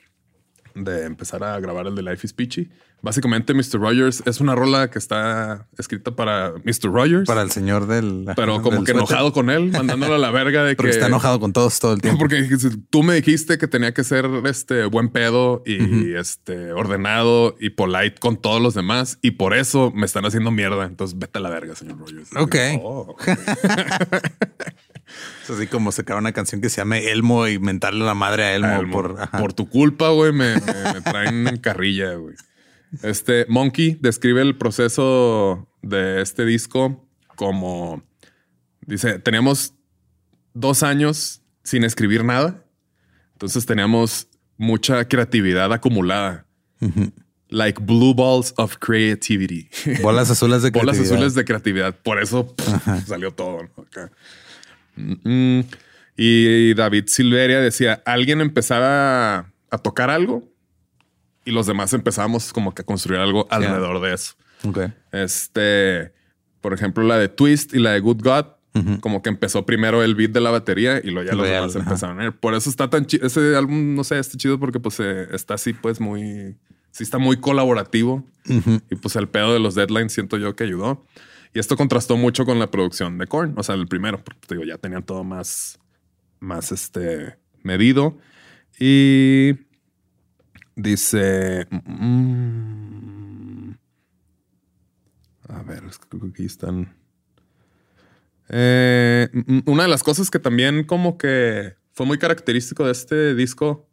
[0.83, 2.69] de empezar a grabar el de Life is Peachy.
[2.99, 3.79] Básicamente Mr.
[3.79, 6.91] Rogers es una rola que está escrita para Mr.
[6.91, 8.25] Rogers, Para el señor del.
[8.35, 11.05] pero como del que enojado con él, mandándolo a la verga de Porque que está
[11.05, 12.17] enojado con todos todo el tiempo.
[12.17, 12.49] porque
[12.89, 18.15] tú me dijiste que tenía que ser este buen pedo y este ordenado y polite
[18.19, 20.85] con todos los demás y por eso me están haciendo mierda.
[20.85, 22.29] Entonces vete a la verga, señor Rogers.
[22.35, 22.55] Ok.
[22.81, 23.15] Oh,
[25.43, 28.55] Es así como sacar una canción que se llame Elmo y mentarle la madre a
[28.55, 29.15] Elmo, Elmo, por.
[29.21, 29.37] ajá.
[29.37, 32.35] por tu culpa, güey, me, me- me traen en carrilla, güey.
[33.03, 37.05] Este Monkey describe el proceso de este disco
[37.35, 38.01] como
[38.85, 39.73] dice: Teníamos
[40.53, 42.63] dos años sin escribir nada.
[43.33, 46.45] Entonces teníamos mucha creatividad acumulada.
[47.49, 49.69] Like blue balls of creativity.
[50.01, 51.13] Bolas azules de Bolas creatividad.
[51.17, 51.95] azules de creatividad.
[52.01, 53.63] Por eso pff, salió todo.
[53.63, 53.69] ¿no?
[54.97, 55.61] Mm,
[56.19, 60.43] Y David Silveria decía, alguien empezaba a tocar algo
[61.45, 64.33] y los demás empezábamos como que a construir algo alrededor de eso.
[65.11, 66.11] Este,
[66.61, 68.45] por ejemplo, la de Twist y la de Good God,
[68.99, 72.19] como que empezó primero el beat de la batería y luego ya los demás empezaron
[72.19, 72.31] a ir.
[72.33, 73.25] Por eso está tan chido.
[73.25, 76.57] Ese álbum, no sé, está chido porque pues eh, está así, pues muy,
[76.91, 78.23] sí está muy colaborativo.
[78.89, 81.05] Y pues el pedo de los deadlines siento yo que ayudó.
[81.53, 83.53] Y esto contrastó mucho con la producción de Korn.
[83.57, 85.79] O sea, el primero, porque te digo, ya tenían todo más,
[86.39, 88.17] más este medido.
[88.79, 89.53] Y
[90.75, 91.67] dice.
[91.69, 93.71] mm,
[95.49, 96.93] a ver, es que aquí están.
[98.49, 103.35] Eh, mm, una de las cosas que también como que fue muy característico de este
[103.35, 103.89] disco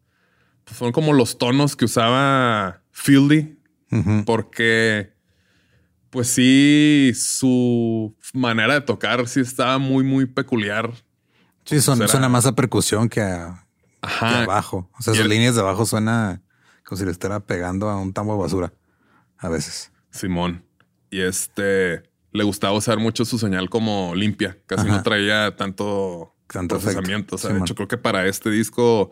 [0.64, 3.58] pues, fueron como los tonos que usaba Fieldy,
[4.26, 5.13] porque
[6.14, 10.92] pues sí, su manera de tocar sí estaba muy, muy peculiar.
[11.64, 13.66] Sí, son- Será- suena más a percusión que a,
[14.00, 14.44] que Ajá.
[14.44, 14.88] abajo.
[14.96, 16.40] O sea, sus el- líneas de abajo suena
[16.84, 18.72] como si le estuviera pegando a un tambo de basura.
[19.38, 19.90] A veces.
[20.12, 20.64] Simón.
[21.10, 24.56] Y este le gustaba usar mucho su señal como limpia.
[24.66, 24.98] Casi Ajá.
[24.98, 27.34] no traía tanto, Tanto procesamiento.
[27.34, 27.34] efecto.
[27.34, 29.10] O sea, de hecho, creo que para este disco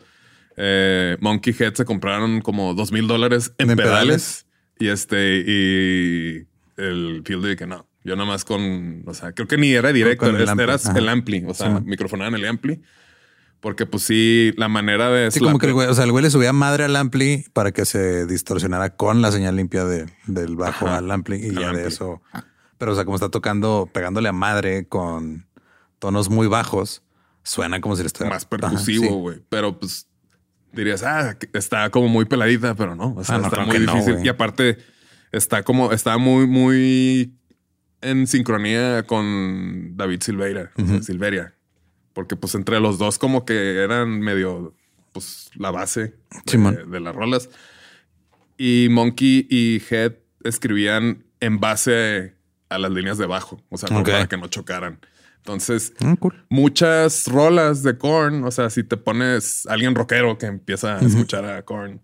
[0.57, 4.47] eh, Monkey Head se compraron como dos mil dólares en ¿En pedales.
[4.79, 6.47] Y este, y
[6.77, 7.87] el field de que no.
[8.05, 10.65] Yo nada más con, o sea, creo que ni era directo, el este ampli.
[10.65, 10.99] era Ajá.
[10.99, 11.85] el ampli, o sea, Simón.
[11.87, 12.83] microfonaban el ampli.
[13.61, 15.31] Porque pues sí, la manera de...
[15.31, 17.71] Sí, como que el güey, o sea, el güey le subía madre al ampli para
[17.71, 21.73] que se distorsionara con la señal limpia de- del bajo Ajá, al ampli y ya
[21.73, 22.21] de eso.
[22.77, 25.47] Pero, o sea, como está tocando, pegándole a madre con
[26.01, 27.05] tonos muy bajos,
[27.45, 29.11] suena como si le estuviera más percusivo, sí.
[29.13, 29.43] güey.
[29.49, 30.09] Pero pues
[30.73, 33.15] dirías, ah, está como muy peladita, pero no.
[33.15, 34.27] O sea, Ah, no, está muy no, difícil.
[34.27, 34.79] y aparte,
[35.33, 37.35] está como, está muy, muy
[38.03, 41.55] en sincronía con David Silveira, o sea, Silveria.
[42.13, 44.75] Porque pues entre los dos como que eran medio,
[45.13, 46.15] pues la base
[46.47, 47.49] de, las rolas.
[48.59, 50.15] Y Monkey y Head
[50.45, 52.35] escribían en base
[52.69, 55.01] a las líneas de bajo, o sea, para que no chocaran.
[55.39, 56.45] Entonces, cool.
[56.51, 61.45] muchas rolas de Korn, o sea, si te pones alguien rockero que empieza a escuchar
[61.45, 62.01] a Korn,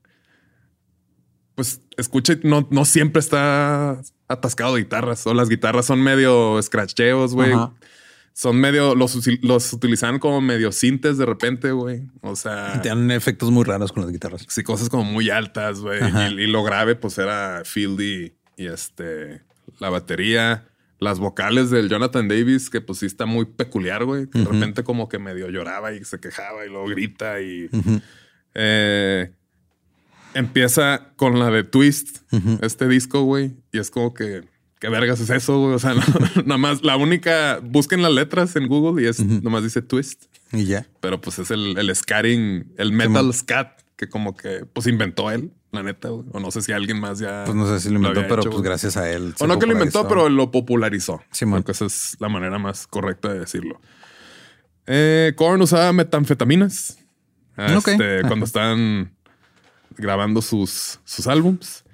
[1.98, 7.34] escucha, y no, no siempre está atascado de guitarras, o las guitarras son medio scratcheos,
[7.34, 7.52] güey.
[8.32, 12.02] Son medio, los, los utilizan como medio sintes de repente, güey.
[12.20, 14.46] O sea, Tienen efectos muy raros con las guitarras.
[14.48, 16.00] sí, cosas como muy altas, güey.
[16.00, 19.42] Y, y lo grave, pues era Fieldy y este,
[19.80, 20.68] la batería,
[21.00, 24.26] las vocales del Jonathan Davis, que pues sí está muy peculiar, güey.
[24.26, 27.68] De repente como que medio lloraba y se quejaba y luego grita y
[28.54, 29.32] eh,
[30.34, 32.18] empieza con la de Twist,
[32.62, 33.56] este disco, güey.
[33.72, 34.42] Y es como que,
[34.80, 35.74] ¿qué vergas es eso, güey?
[35.74, 39.62] O sea, no- nada más la única, busquen las letras en Google y es nomás
[39.62, 40.86] dice Twist Y ya.
[41.00, 45.50] pero pues es el, el scatting, el metal scat que como que pues inventó él,
[45.72, 46.24] la neta, güey.
[46.32, 47.42] O no sé si alguien más ya.
[47.44, 48.64] Pues no sé si lo inventó, pero hecho, pues güey.
[48.70, 49.34] gracias a él.
[49.40, 51.20] O no que lo inventó, pero lo popularizó.
[51.32, 51.62] Simón.
[51.62, 53.80] Creo que esa es la manera más correcta de decirlo.
[54.86, 56.98] Eh, Korn usaba metanfetaminas.
[57.56, 59.12] Este, cuando estaban
[59.98, 61.84] grabando sus, sus álbums.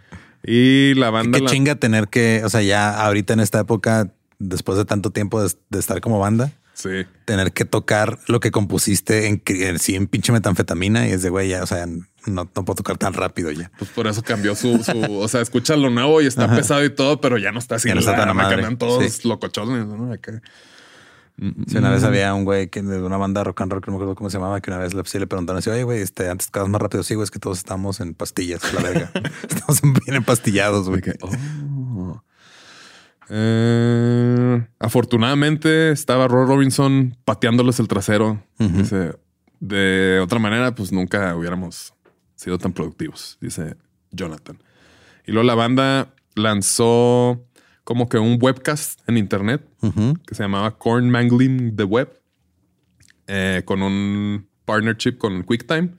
[0.46, 1.38] Y la banda.
[1.38, 5.10] Qué la- chinga tener que, o sea, ya ahorita en esta época, después de tanto
[5.10, 7.06] tiempo de, de estar como banda, Sí.
[7.24, 11.48] tener que tocar lo que compusiste en, en en pinche metanfetamina y es de güey,
[11.48, 13.70] ya, o sea, no, no puedo tocar tan rápido ya.
[13.78, 16.90] Pues por eso cambió su, su o sea, escucha lo nuevo y está pesado y
[16.90, 17.86] todo, pero ya no está así.
[17.88, 18.56] Ya no está tan a madre.
[18.56, 19.28] Andan todos Sí.
[19.28, 20.12] locochones, ¿no?
[20.12, 20.42] Acá.
[21.36, 23.96] Sí, una vez había un güey que de una banda rock and roll, que no
[23.96, 26.00] me acuerdo cómo se llamaba, que una vez le, sí le preguntaron así, oye, güey,
[26.00, 27.02] este, antes vez más rápido.
[27.02, 29.10] Sí, güey, es que todos estamos en pastillas, la verga.
[29.48, 31.02] estamos bien empastillados, güey.
[31.22, 32.22] Oh.
[33.30, 38.40] Eh, afortunadamente estaba Roy Robinson pateándoles el trasero.
[38.58, 39.16] Dice,
[39.58, 41.94] de otra manera, pues nunca hubiéramos
[42.36, 43.76] sido tan productivos, dice
[44.12, 44.62] Jonathan.
[45.26, 47.42] Y luego la banda lanzó
[47.84, 49.62] como que un webcast en internet
[50.26, 52.20] que se llamaba Corn Mangling the Web
[53.26, 55.90] eh, con un partnership con QuickTime.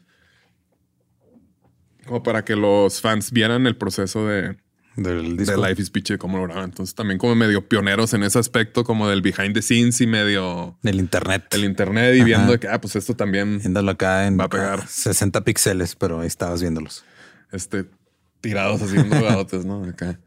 [2.05, 4.57] Como para que los fans vieran el proceso de,
[4.95, 5.65] Del de disco.
[5.65, 6.69] Life is Peachy, cómo lo grababan.
[6.69, 10.77] Entonces también como medio pioneros en ese aspecto, como del behind the scenes y medio
[10.83, 11.45] Del internet.
[11.51, 12.25] el internet y Ajá.
[12.25, 14.88] viendo de que, ah, pues esto también Viéndolo acá en Va a pegar.
[14.88, 17.03] 60 píxeles, pero ahí estabas viéndolos.
[17.51, 17.86] este,
[18.41, 19.83] tirados haciendo gadotes, ¿no?
[19.83, 20.19] Acá.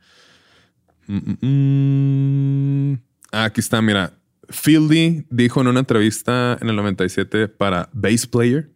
[1.09, 2.99] Mm, mm, mm.
[3.33, 4.13] Ah, aquí está, mira.
[4.51, 8.71] Fieldy dijo en una entrevista en el 97 para Bass Player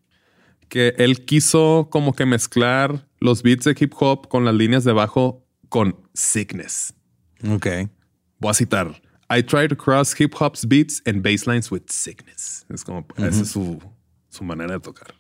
[0.69, 4.93] que él quiso como que mezclar los beats de hip hop con las líneas de
[4.93, 6.95] bajo con sickness.
[7.49, 7.67] Ok.
[8.39, 9.03] Voy a citar.
[9.31, 12.67] I try to cross hip hop's beats and basslines with sickness.
[12.69, 13.79] Es como, esa es su,
[14.29, 15.15] su manera de tocar.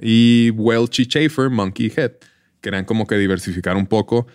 [0.00, 2.12] Y Welch y Schaefer, Monkey Head,
[2.60, 4.26] querían como que diversificar un poco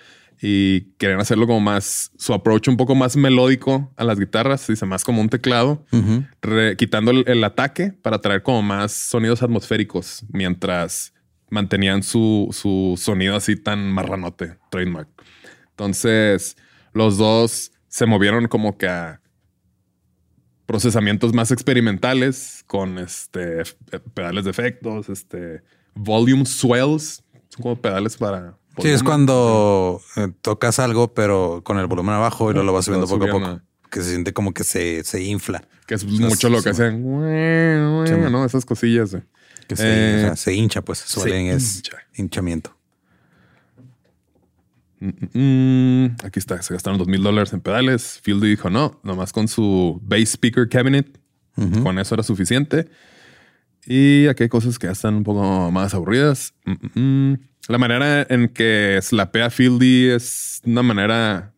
[0.41, 4.85] y querían hacerlo como más, su approach un poco más melódico a las guitarras, dice
[4.85, 5.85] más como un teclado,
[6.41, 11.13] re- quitando el, el ataque para traer como más sonidos atmosféricos mientras
[11.49, 15.07] mantenían su, su sonido así tan marranote, trademark.
[15.69, 16.57] Entonces,
[16.93, 19.21] los dos se movieron como que a
[20.65, 23.75] procesamientos más experimentales con este f-
[24.13, 25.61] pedales de efectos, este
[25.93, 31.87] volume swells, son como pedales para Sí, es cuando eh, tocas algo, pero con el
[31.87, 33.61] volumen abajo y luego lo vas subiendo poco a poco.
[33.91, 35.63] Que se siente como que se, se infla.
[35.85, 37.03] que es mucho lo que hacen.
[37.03, 38.45] ¿no?
[38.45, 39.11] Esas cosillas.
[39.11, 39.23] güey.
[39.67, 40.99] Que se, Eh, o sea, se hincha, pues.
[40.99, 41.97] Suelen es hincha.
[42.15, 42.75] hinchamiento.
[44.99, 46.15] Mm, mm, mm.
[46.23, 48.19] Aquí está, se gastaron dos mil dólares en pedales.
[48.23, 51.19] Fieldy dijo no, nomás con su bass speaker cabinet,
[51.83, 52.89] con eso era suficiente.
[53.85, 56.53] Y aquí hay cosas que ya están un poco más aburridas.
[56.95, 57.33] Mm.
[57.69, 61.53] La manera en que slapea Fieldy es una manera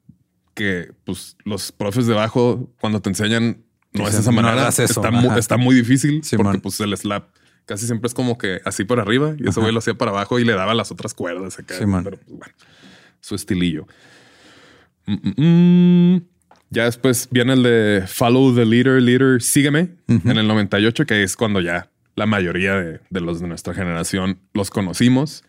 [0.53, 4.62] que pues, los profes de bajo, cuando te enseñan, no es esa "No manera.
[4.62, 5.01] hagas eso".
[5.01, 5.39] Está, mu- Ajá.
[5.39, 6.45] está muy difícil Simón.
[6.45, 7.30] porque pues el slap
[7.66, 10.38] casi siempre es como que así por arriba y ese güey lo hacía para abajo
[10.39, 11.76] y le daba las otras cuerdas acá.
[11.78, 12.03] Simón.
[12.03, 12.53] Pero pues, bueno,
[13.22, 13.88] su estilillo.
[15.08, 16.22] Mm, mm, mm.
[16.70, 21.36] Ya después viene el de Follow the Leader, Leader, sígueme en el 98, que es
[21.36, 25.43] cuando ya la mayoría de, de los de nuestra generación los conocimos.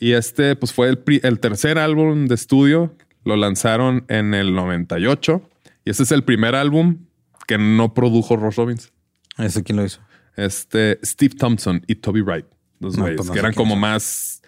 [0.00, 2.96] Y este pues fue el, pri- el tercer álbum de estudio.
[3.24, 5.42] Lo lanzaron en el 98.
[5.84, 7.04] Y este es el primer álbum
[7.46, 8.92] que no produjo Ross Robbins.
[9.38, 10.00] ¿Ese quién lo hizo?
[10.36, 12.46] Este Steve Thompson y Toby Wright.
[12.80, 13.80] Los No, güeyes, pues no que eran como son.
[13.80, 14.42] más,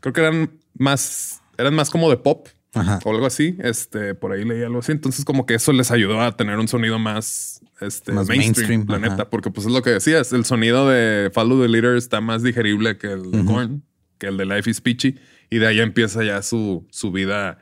[0.00, 3.00] creo que eran más, eran más como de pop Ajá.
[3.04, 3.56] o algo así.
[3.58, 4.92] Este, por ahí leí algo así.
[4.92, 9.02] Entonces, como que eso les ayudó a tener un sonido más, este, Más mainstream, mainstream,
[9.02, 10.32] la neta, porque pues es lo que decías.
[10.32, 13.82] El sonido de Follow the Leader está más digerible que el de Korn,
[14.22, 15.16] que el de Life is Peachy.
[15.50, 17.58] Y de ahí empieza ya su, su vida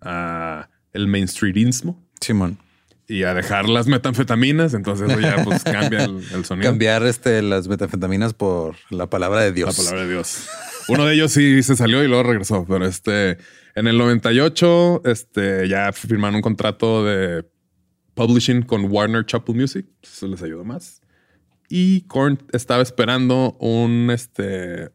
[0.00, 2.58] a el mainstreamismo Simón.
[3.08, 4.74] y a dejar las metanfetaminas.
[4.74, 6.70] Entonces, eso ya pues cambia el, el sonido.
[6.70, 9.76] Cambiar este, las metanfetaminas por la palabra de Dios.
[9.76, 10.46] La palabra de Dios.
[10.86, 13.38] Uno de ellos sí se salió y luego regresó, pero este
[13.74, 17.44] en el 98 este ya firmaron un contrato de
[18.14, 21.00] publishing con Warner Chappell Music, eso les ayudó más.
[21.70, 24.90] Y Korn estaba esperando un este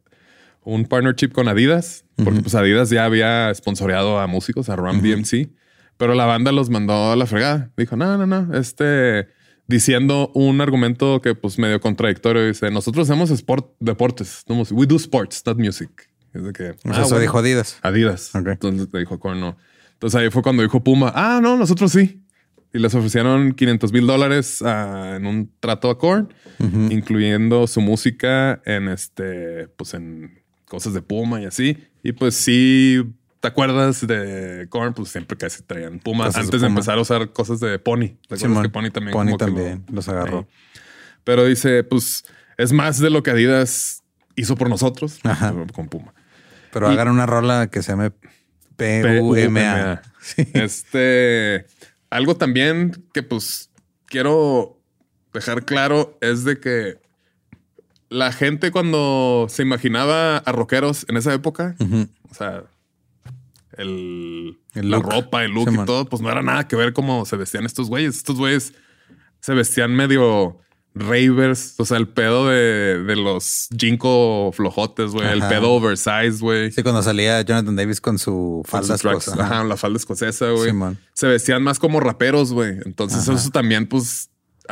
[0.64, 5.50] un partnership con Adidas, porque pues Adidas ya había sponsoreado a músicos, a Ram DMC,
[5.98, 7.72] pero la banda los mandó a la fregada.
[7.78, 9.28] Dijo, no, no, no, este,
[9.68, 12.46] diciendo un argumento que pues medio contradictorio.
[12.46, 14.76] Dice, nosotros hacemos sport, deportes, no música.
[14.80, 16.10] we do sports, not music.
[16.34, 17.20] Es de que, "Ah, eso bueno".
[17.20, 17.80] dijo Adidas.
[17.82, 18.36] Adidas.
[18.36, 18.48] Ok.
[18.50, 19.58] Entonces dijo Korn no.
[19.94, 22.22] Entonces ahí fue cuando dijo Puma, ah, no, nosotros sí.
[22.72, 26.32] Y les ofrecieron 500 mil dólares ah, en un trato a Korn,
[26.90, 30.39] incluyendo su música en este, pues en
[30.70, 31.78] cosas de Puma y así.
[32.04, 33.04] Y pues sí,
[33.42, 34.94] ¿te acuerdas de Korn?
[34.94, 36.80] Pues siempre casi traían Puma Cosas antes de, Puma.
[36.80, 38.16] empezar a usar cosas de Pony.
[38.28, 39.12] ¿Te acuerdas que Pony también?
[39.14, 40.48] Pony como que lo- también los agarró.
[40.50, 40.80] Sí.
[41.26, 42.24] Pero dice, pues
[42.58, 44.04] es más de lo que Adidas
[44.36, 45.54] hizo por nosotros Ajá.
[45.74, 46.14] con Puma.
[46.72, 48.12] Pero hagan una rola que se llame
[48.78, 50.02] P-U-M-A.
[50.54, 51.66] Este,
[52.10, 53.72] algo también que pues
[54.06, 54.80] quiero
[55.34, 57.00] dejar claro es de que
[58.10, 61.76] la gente cuando se imaginaba a rockeros en esa época,
[62.30, 62.64] o sea,
[63.78, 65.12] el, El la look.
[65.12, 65.86] ropa, el look Sí, y man.
[65.86, 68.18] todo, pues no era nada que ver cómo se vestían estos güeyes.
[68.18, 68.74] Estos güeyes
[69.40, 70.58] se vestían medio
[70.96, 71.76] ravers.
[71.78, 75.28] O sea, el pedo de, de los Jinko flojotes, güey.
[75.30, 76.72] El pedo oversized, güey.
[76.72, 78.96] Sí, cuando salía Jonathan Davis con su falda.
[79.40, 80.72] Ajá, la falda escocesa, güey.
[80.72, 80.98] Simón.
[81.14, 82.76] se vestían más como raperos, güey.
[82.86, 83.38] Entonces Ajá.
[83.38, 84.30] eso también, pues,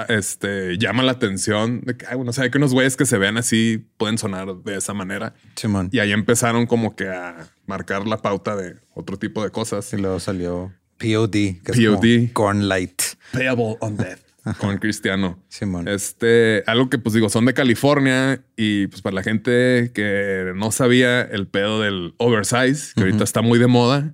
[0.10, 3.18] este, llama la atención de que, ay, bueno, o sea, que unos güeyes que se
[3.18, 5.34] vean así pueden sonar de esa manera.
[5.56, 5.90] Simón.
[5.92, 9.92] Y ahí empezaron como que a marcar la pauta de otro tipo de cosas.
[9.94, 12.32] Y luego salió POD, que es POD.
[12.34, 13.02] como Corn Light.
[13.32, 14.20] Payable on death.
[14.60, 15.44] Con Cristiano.
[15.50, 15.88] Simón.
[15.90, 20.72] Este, algo que pues digo, son de California y pues para la gente que no
[20.72, 24.14] sabía el pedo del oversize, que ahorita está muy de moda,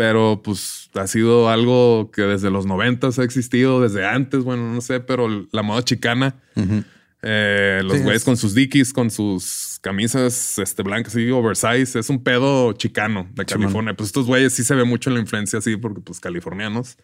[0.00, 4.80] pero pues ha sido algo que desde los noventas ha existido, desde antes, bueno, no
[4.80, 6.82] sé, pero la moda chicana, Ujú.
[7.20, 11.98] eh, los Sí, güeyes es- con sus dickies, con sus camisas este, blancas y oversize,
[11.98, 13.44] es un pedo chicano de.
[13.44, 13.92] California.
[13.92, 16.96] Pues estos güeyes sí se ve mucho la influencia así porque pues californianos.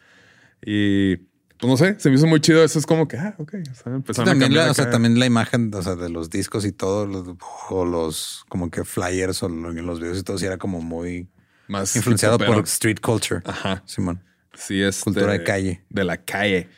[0.65, 1.17] Y
[1.59, 2.65] pues no sé, se me hizo muy chido.
[2.65, 3.55] Eso es como que, ah, ok.
[3.61, 5.97] O sea, Sí, empezaron a también, cambiar la, o sea, también la imagen o sea,
[5.97, 7.29] de los discos y todo, los,
[7.69, 11.29] o los como que flyers o lo- los videos y todo, sí era como muy
[11.69, 13.43] más influenciado por street culture.
[13.45, 13.83] Ajá.
[13.87, 14.23] Simón.
[14.55, 15.83] Sí, es Cultura de calle.
[15.91, 16.69] De la calle.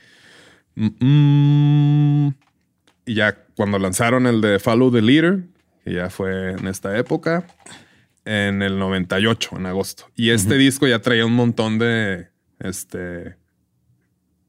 [0.74, 2.28] Mm,
[3.06, 5.44] y ya cuando lanzaron el de Follow the Leader,
[5.84, 7.46] que ya fue en esta época,
[8.24, 10.10] en el 98, en agosto.
[10.14, 12.28] Y este disco ya traía un montón de
[12.60, 13.36] este,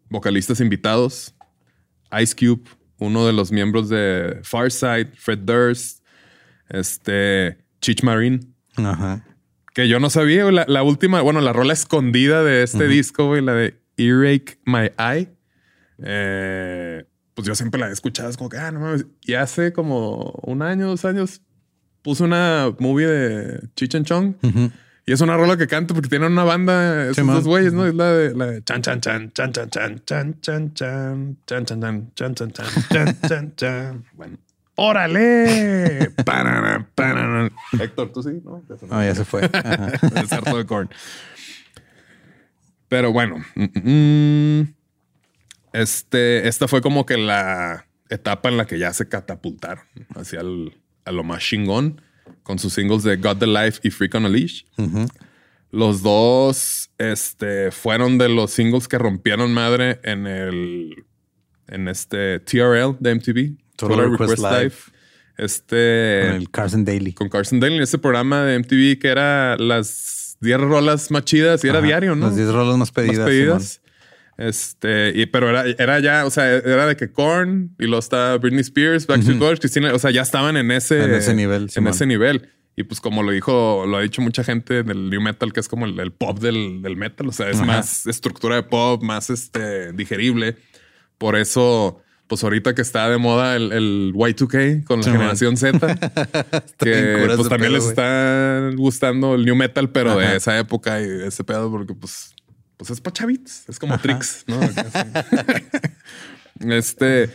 [0.10, 1.34] vocalistas invitados.
[2.20, 6.04] Ice Cube, uno de los miembros de Farside, Fred Durst,
[6.70, 8.42] este, Chich Marine.
[8.76, 9.24] Ajá.
[9.80, 13.28] Que yo no sabía, güey, la, la última, bueno, la rola escondida de este disco,
[13.28, 15.30] güey, la de Earache My Eye.
[16.00, 19.06] eh, pues yo siempre la he escuchado, es como que, ah, no mames.
[19.22, 21.42] Y hace como un año, dos años,
[22.02, 24.34] puse una movie de Cheech and Chong.
[25.06, 27.88] Y es una rola que canto porque tienen una banda, esos dos güeyes, ¿no?
[27.88, 31.66] Es la de, la de chan, chan, chan, chan, chan, chan, chan, chan, chan, chan,
[31.66, 34.06] chan, chan, chan, chan, chan, chan, chan, chan.
[34.14, 34.38] Bueno.
[34.82, 36.14] ¡Órale!
[37.82, 38.64] Héctor, tú sí, ¿no?
[38.90, 39.42] Ah, ya se fue.
[39.54, 39.92] Ajá.
[40.24, 40.90] Es harto de corn.
[42.88, 44.74] Pero bueno, mm, mm,
[45.74, 49.84] este, esta fue como que la etapa en la que ya se catapultaron
[50.16, 52.02] hacia el, a lo más chingón
[52.44, 54.64] con sus singles de God the Life y Freak on a Leash.
[55.72, 61.06] Los dos este, fueron de los singles que rompieron madre en el
[61.68, 63.69] en este TRL de MTV.
[63.88, 64.74] Total Request Live.
[65.38, 67.14] Este Con el Carson Daily.
[67.14, 71.64] con Carson Daly en ese programa de MTV que era las 10 rolas más chidas
[71.64, 72.28] y era diario, ¿no?
[72.28, 73.26] Las 10 rolas más Más pedidas.
[73.26, 73.82] pedidas.
[74.38, 78.38] Este, y, pero era, era ya, o sea, era de que Korn y luego está
[78.38, 81.88] Britney Spears, Backstreet Boys, Cristina, o sea, ya estaban en ese, En ese nivel, En
[81.88, 82.50] ese nivel.
[82.78, 85.68] Y pues como lo dijo, lo ha dicho mucha gente del new metal, que es
[85.68, 87.66] como el, el pop del, del metal, o sea, es Ajá.
[87.66, 90.56] más estructura de pop, más este, digerible.
[91.18, 95.80] Por eso, pues ahorita que está de moda el, el Y2K con la generación Z,
[96.78, 101.08] que pues también pedo, les está gustando el new metal, pero de esa época y
[101.08, 102.36] de ese pedo, porque pues,
[102.78, 104.60] pues es para chavitos, es como tricks, ¿no?
[106.60, 107.30] Este,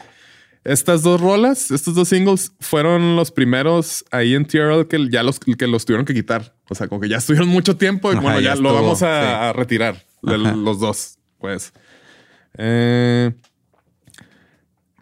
[0.64, 5.40] estas dos rolas, estos dos singles fueron los primeros ahí en TRL que ya los
[5.40, 6.54] que los tuvieron que quitar.
[6.68, 9.02] O sea, como que ya estuvieron mucho tiempo y Ajá, bueno, ya, ya lo vamos
[9.02, 9.28] a, sí.
[9.48, 11.72] a retirar de los dos, pues.
[12.58, 13.32] Eh,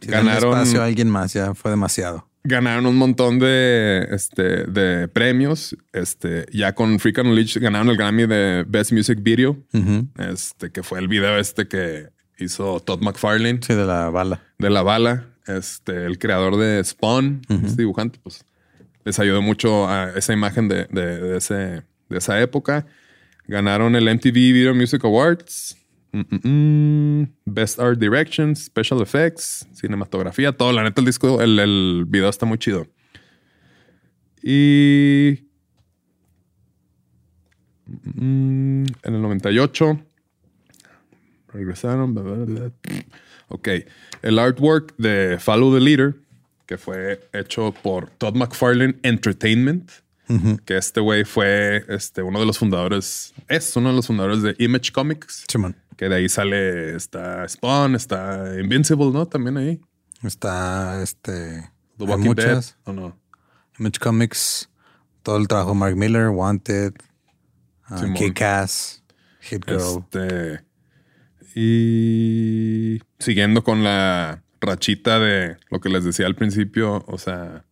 [0.03, 2.29] Si ganaron espacio a alguien más, ya fue demasiado.
[2.45, 5.77] ganaron un montón de, este, de premios.
[5.93, 9.57] Este, ya con Freak on a Leash ganaron el Grammy de Best Music Video,
[10.19, 14.43] este, que fue el video este que hizo Todd McFarlane Sí, de la bala.
[14.59, 18.45] de La Bala, este, el creador de Spawn, este dibujante, pues
[19.05, 21.55] les ayudó mucho a esa imagen de, de- de ese,
[22.09, 22.87] de esa época.
[23.49, 25.77] Ganaron el MTV Video Music Awards.
[26.13, 27.35] Mm, mm, mm.
[27.47, 30.73] Best Art Direction, Special Effects, cinematografía, todo.
[30.73, 32.87] La neta, el disco, el, el video está muy chido.
[34.43, 35.39] Y
[38.13, 40.01] en el 98
[41.53, 42.15] regresaron.
[42.15, 42.73] bla, bla, bla.
[43.49, 43.69] Ok,
[44.23, 46.15] el artwork de Follow the Leader,
[46.67, 49.91] que fue hecho por Todd McFarlane Entertainment,
[50.65, 54.57] que este güey fue este, uno de los fundadores, es uno de los fundadores de
[54.59, 55.77] Image Comics, Simón.
[55.97, 59.27] Que de ahí sale, está Spawn, está Invincible, ¿no?
[59.27, 59.81] También ahí.
[60.23, 61.71] Está este.
[61.99, 62.77] The Walking muchas.
[62.77, 63.19] Dead, ¿o no?
[63.79, 64.69] Image Comics.
[65.23, 66.95] Todo el trabajo de Mark Miller, Wanted,
[67.91, 68.15] uh.
[68.15, 69.03] Kick-Ass,
[69.41, 70.05] Hit Girl.
[70.05, 70.65] Este.
[71.55, 77.65] Y siguiendo con la rachita de lo que les decía al principio, o sea,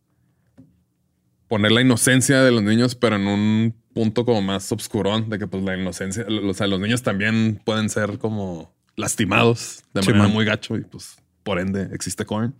[1.47, 5.47] poner la inocencia de los niños, pero en un punto como más obscurón, de que
[5.47, 10.25] pues la inocencia, o sea, los niños también pueden ser como lastimados de Sí, manera
[10.25, 10.33] man.
[10.33, 12.53] muy gacho y pues por ende existe Korn.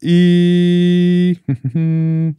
[0.00, 1.38] Y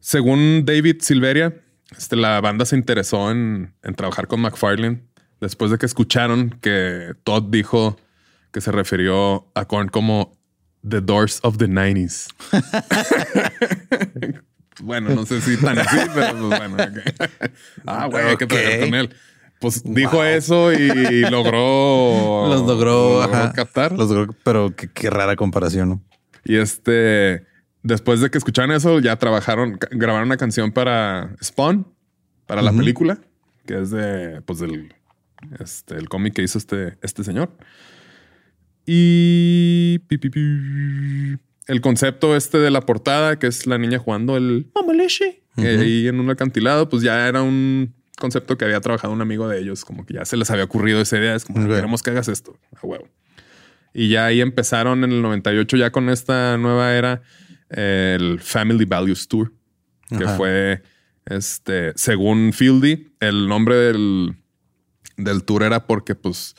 [0.00, 1.54] según David Silveria,
[1.96, 5.02] este, la banda se interesó en, en trabajar con McFarlane
[5.40, 7.96] después de que escucharon que Todd dijo
[8.52, 10.36] que se refirió a Korn como
[10.88, 12.28] The Doors of the 90s.
[14.82, 16.76] bueno, no sé si tan así, pero pues bueno.
[17.86, 19.14] Ah, güey, hay que trabajar con él.
[19.60, 22.46] Pues dijo eso y logró.
[22.48, 23.52] Los logró, ajá.
[23.52, 23.92] captar.
[23.92, 26.02] Los logró, pero qué, qué rara comparación, ¿no?
[26.44, 27.46] Y este,
[27.82, 31.86] después de que escucharon eso, ya trabajaron, grabaron una canción para Spawn,
[32.46, 33.18] para la película,
[33.66, 34.94] que es de, pues, del,
[35.58, 37.50] este, el cómic que hizo este, este señor.
[38.86, 40.00] Y.
[41.70, 45.66] el concepto este de la portada, que es la niña jugando el mamaleche, Ujú.
[45.66, 49.60] ahí en un acantilado, pues ya era un concepto que había trabajado un amigo de
[49.60, 52.28] ellos, como que ya se les había ocurrido esa idea, es como, queremos que hagas
[52.28, 53.08] esto, a huevo.
[53.94, 57.22] Y ya ahí empezaron en el 98 ya con esta nueva era
[57.70, 59.52] el Family Values Tour,
[60.08, 60.36] que Ajá.
[60.36, 60.82] fue,
[61.26, 64.34] este, según Fieldy, el nombre del,
[65.16, 66.56] del tour era porque pues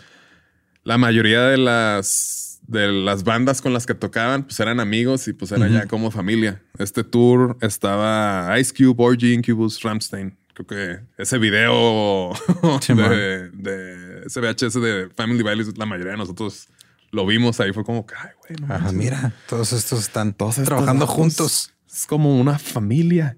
[0.84, 2.41] la mayoría de las,
[2.72, 6.10] de las bandas con las que tocaban pues eran amigos y pues era ya como
[6.12, 6.62] familia.
[6.78, 10.38] Este tour estaba Ice Cube, Orgy, Incubus, Ramstein.
[10.54, 12.34] Creo que ese video
[12.82, 16.68] Sí, de, de ese VHS de Family Values, la mayoría de nosotros
[17.12, 17.74] lo vimos ahí.
[17.74, 18.94] Fue como que, ay, güey, no Ajá, manches.
[18.94, 21.74] mira, todos estos están Todos estos trabajando juntos.
[21.92, 23.38] Es como una familia.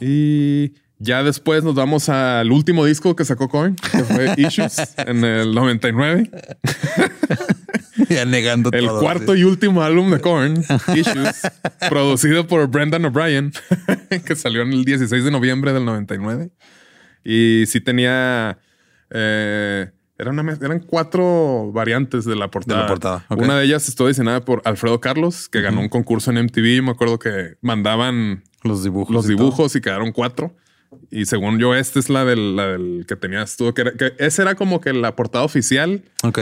[0.00, 5.24] Y ya después nos vamos al último disco que sacó Korn, que fue Issues en
[5.24, 6.30] el 99.
[8.08, 9.00] ya negando El todo.
[9.00, 10.62] cuarto y último álbum de Korn,
[10.94, 11.42] Issues,
[11.88, 13.52] producido por Brendan O'Brien,
[14.26, 16.50] que salió en el 16 de noviembre del 99.
[17.24, 18.58] Y sí tenía...
[19.10, 22.78] eh, era una mez- eran cuatro variantes de la portada.
[22.78, 23.42] De la portada, ok.
[23.42, 26.82] Una de ellas estuvo diseñada por Alfredo Carlos, que ganó un concurso en MTV.
[26.82, 29.14] Me acuerdo que mandaban Los dibujos.
[29.14, 30.56] los y dibujos y quedaron cuatro.
[31.10, 34.14] Y según yo, esta es la del, la del que tenías tú, que, era- que
[34.18, 36.02] esa era como que la portada oficial.
[36.22, 36.38] Ok.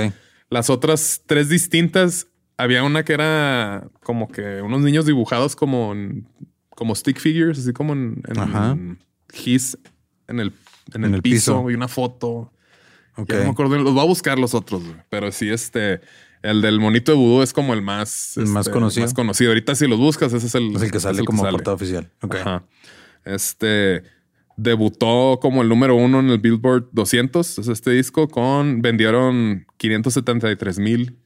[0.50, 6.28] Las otras tres distintas, había una que era como que unos niños dibujados como, en-
[6.70, 8.76] como stick figures, así como en, en Ajá.
[9.44, 9.76] his,
[10.28, 10.52] en el,
[10.94, 11.70] en el, En el piso, piso.
[11.70, 12.52] y una foto.
[13.16, 13.28] Ok.
[13.30, 16.00] Ya no me acuerdo, los voy a buscar los otros, pero sí, este,
[16.42, 19.06] el del monito de vudú es como el más, El más este, conocido.
[19.06, 19.50] más conocido.
[19.50, 22.10] Ahorita si los buscas, ese es el, Es el que sale como portada oficial.
[22.22, 22.34] Ok.
[22.36, 22.64] Ajá.
[23.24, 24.02] Este
[24.56, 27.58] debutó como el número uno en el Billboard 200.
[27.58, 31.16] Es este disco con vendieron 573 mil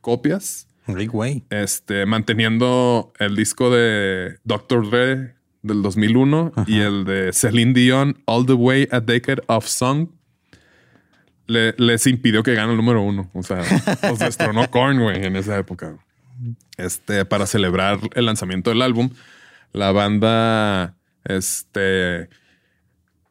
[0.00, 0.68] copias.
[0.86, 1.44] Ay, güey.
[1.50, 4.90] Este manteniendo el disco de Dr.
[4.90, 6.86] Dre del 2001 y Ajá.
[6.88, 10.08] el de Celine Dion All the Way a Decade of Song.
[11.46, 13.30] Le- les impidió que gane el número uno.
[13.34, 13.62] O sea,
[14.08, 15.96] los destronó Korn, güey, en esa época.
[16.76, 19.10] Este, para celebrar el lanzamiento del álbum,
[19.72, 22.28] la banda, este,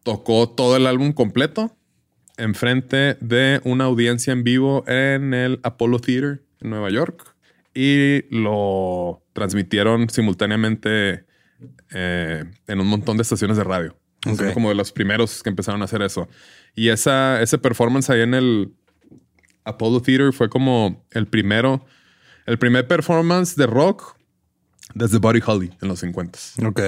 [0.03, 1.76] tocó todo el álbum completo
[2.38, 7.36] enfrente de una audiencia en vivo en el Apollo Theater en Nueva York
[7.73, 11.25] y lo transmitieron simultáneamente
[11.91, 13.95] eh, en un montón de estaciones de radio.
[14.25, 14.38] Ok.
[14.38, 16.27] Son como de los primeros que empezaron a hacer eso.
[16.75, 18.73] Y esa, ese performance ahí en el
[19.65, 21.86] Apollo Theater fue como el primero,
[22.45, 24.15] el primer performance de rock
[24.93, 26.39] desde Buddy Holly en los 50.
[26.65, 26.79] Ok.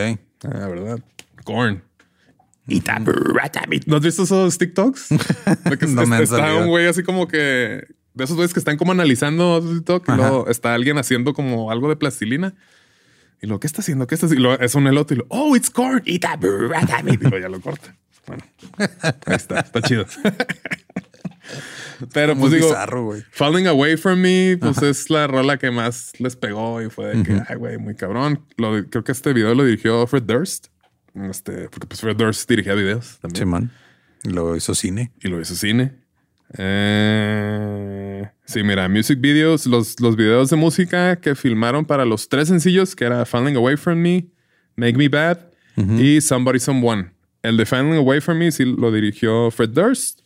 [0.44, 1.00] Ah, ¿verdad?
[1.44, 1.84] Korn.
[3.88, 5.10] ¿No has visto esos TikToks?
[5.70, 7.86] De que No me está un güey así como que
[8.16, 10.18] de esos güeyes que están como analizando TikTok y Ajá.
[10.18, 12.56] luego está alguien haciendo como algo de plastilina.
[13.42, 14.08] Y lo, ¿qué está haciendo?
[14.08, 14.40] ¿Qué está haciendo?
[14.42, 16.02] Y luego es un elote y lo, oh, it's corn.
[16.06, 17.96] Y luego ya lo corta.
[18.26, 18.44] Bueno,
[18.78, 20.06] ahí está, está chido.
[22.14, 23.14] Pero Muy pues digo, bizarro.
[23.32, 27.24] Falling Away From Me, pues es la rola que más les pegó y fue de
[27.24, 27.44] que, Ujú.
[27.48, 28.44] ay, güey, muy cabrón.
[28.58, 30.68] Lo- creo que este video lo dirigió Fred Durst.
[31.30, 33.40] Este, porque pues Fred Durst dirigía videos también.
[33.40, 33.72] Simón.
[34.24, 35.12] Y luego hizo cine.
[35.22, 35.94] Y lo hizo cine.
[36.58, 42.48] Eh, sí, mira, music videos, los, los videos de música que filmaron para los tres
[42.48, 44.28] sencillos, que era Falling Away From Me,
[44.76, 45.40] Make Me Bad
[45.76, 47.12] y Somebody Someone.
[47.42, 50.22] El de Falling Away From Me sí lo dirigió Fred Durst.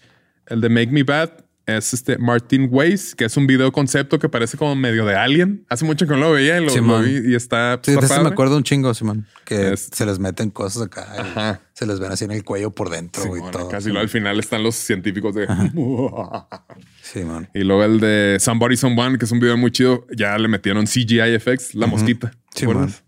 [0.47, 1.45] El de Make Me Bad
[1.78, 5.65] es este Martin Weiss, que es un video concepto que parece como medio de Alien.
[5.70, 7.80] Hace mucho que no lo veía y lo, vi y está...
[7.84, 9.26] Sí, está me acuerdo un chingo, Simón.
[9.45, 11.07] Que Es- se les meten cosas acá.
[11.17, 11.61] Ajá.
[11.74, 13.67] Se les ven así en el cuello por dentro Sí, y todo.
[13.70, 15.47] casi luego al final están los científicos de...
[17.01, 17.49] Simón.
[17.53, 20.86] Y luego el de Somebody Someone, que es un video muy chido, ya le metieron
[20.86, 22.32] CGI effects, la mosquita.
[22.53, 23.03] ¿te Sí, acuerdas?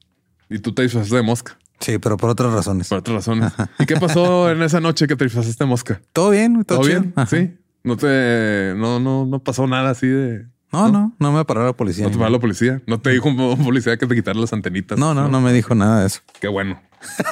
[0.50, 2.88] Y tú te disfrazaste de mosca, Sí, pero por otras razones.
[2.90, 3.52] por otras razones.
[3.80, 6.02] ¿Y qué pasó en esa noche que te disfrazaste de mosca?
[6.14, 6.64] ¿Todo bien?
[6.64, 7.14] ¿Todo, ¿Todo bien?
[7.16, 7.26] Ajá.
[7.36, 7.54] Sí.
[7.84, 10.46] No te, no, no, no pasó nada así de.
[10.72, 12.06] No, no, no, me paró la policía.
[12.06, 12.82] No te paró la policía.
[12.88, 14.98] No te dijo un policía que te quitara las antenitas.
[14.98, 16.22] No, no, no, me dijo nada de eso.
[16.40, 16.82] Qué bueno.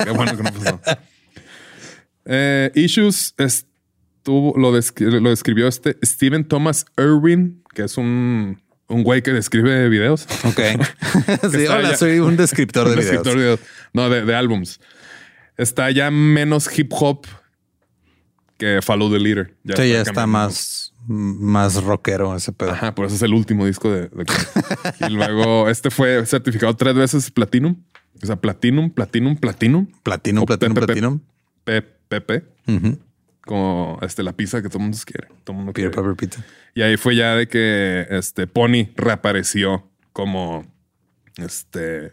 [0.03, 0.81] Qué bueno que no pasó.
[2.31, 9.03] Eh, Issues estuvo, lo, descri- lo describió este Steven Thomas Irwin, que es un, un
[9.03, 10.27] güey que describe videos.
[10.43, 10.59] Ok.
[11.51, 13.13] sí, hola, ya- soy un descriptor de Un videos.
[13.15, 13.59] escritor de videos.
[13.93, 14.79] No, de, de álbums.
[15.57, 17.25] Está ya menos hip hop
[18.59, 19.55] que Follow the Leader.
[19.75, 22.69] Sí, ya está más, más rockero ese pedo.
[22.71, 24.09] Ajá, por eso es el último disco de.
[25.09, 27.75] Y luego este fue certificado tres veces Platinum.
[28.21, 29.87] O sea, Platinum, Platinum, Platinum.
[30.03, 31.19] Platinum, platinum, platinum.
[31.63, 32.43] PPP.
[33.45, 35.27] Como este, la pizza que todo el mundo quiere.
[35.43, 35.89] Todo mundo quiere.
[36.15, 36.43] Pizza.
[36.75, 40.65] Y ahí fue ya de que este Pony reapareció como
[41.37, 42.11] este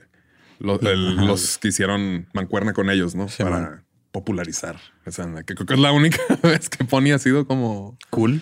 [0.58, 3.28] lo- el- los que hicieron mancuerna con ellos, ¿no?
[3.28, 3.84] Sí, Para man.
[4.16, 7.98] Popularizar esa onda, que creo que es la única vez que Pony ha sido como
[8.08, 8.40] Cool.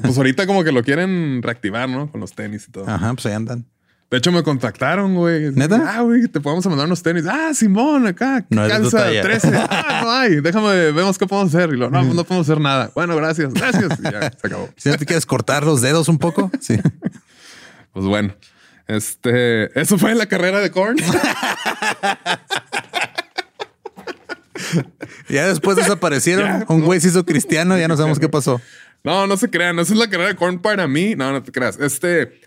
[0.00, 2.12] pues ahorita como que lo quieren reactivar, ¿no?
[2.12, 2.88] Con los tenis y todo.
[2.88, 3.66] Ajá, pues ahí andan.
[4.08, 5.50] De hecho, me contactaron, güey.
[5.50, 5.96] ¿Neta?
[5.96, 7.24] Ah, güey, te podemos mandar unos tenis.
[7.28, 8.46] Ah, Simón, acá.
[8.50, 9.20] No calza talla.
[9.40, 9.50] 13.
[9.68, 10.40] Ah, no hay.
[10.40, 11.70] Déjame, vemos qué podemos hacer.
[11.70, 12.92] Y lo, no, no podemos hacer nada.
[12.94, 13.98] Bueno, gracias, gracias.
[13.98, 14.68] Y ya, se acabó.
[14.76, 16.78] Si no te quieres cortar los dedos un poco, sí.
[17.92, 18.32] Pues bueno,
[18.86, 20.98] este, eso fue la carrera de Korn.
[25.28, 26.64] Ya después desaparecieron.
[26.68, 28.60] Un güey se hizo cristiano, ya no sabemos qué pasó.
[29.04, 29.78] No, no se crean.
[29.78, 31.14] Esa es la carrera de Korn para mí.
[31.14, 31.78] No, no te creas.
[31.78, 32.40] Este,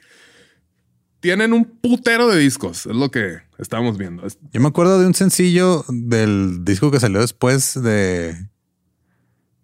[1.20, 2.86] tienen un putero de discos.
[2.86, 4.26] Es lo que estamos viendo.
[4.51, 8.36] Yo me acuerdo de un sencillo del disco que salió después de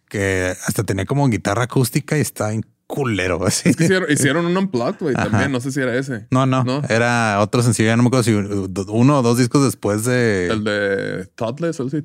[0.10, 3.46] que hasta tenía como guitarra acústica y en culero.
[3.46, 3.70] Así.
[3.70, 5.16] hicieron, hicieron un unplugged, güey.
[5.16, 6.28] También no sé si era ese.
[6.32, 6.82] No, no, ¿No?
[6.90, 7.88] era otro sencillo.
[7.88, 10.48] Ya no me acuerdo si uno o dos discos después de.
[10.52, 12.04] El de Toddless, algo así.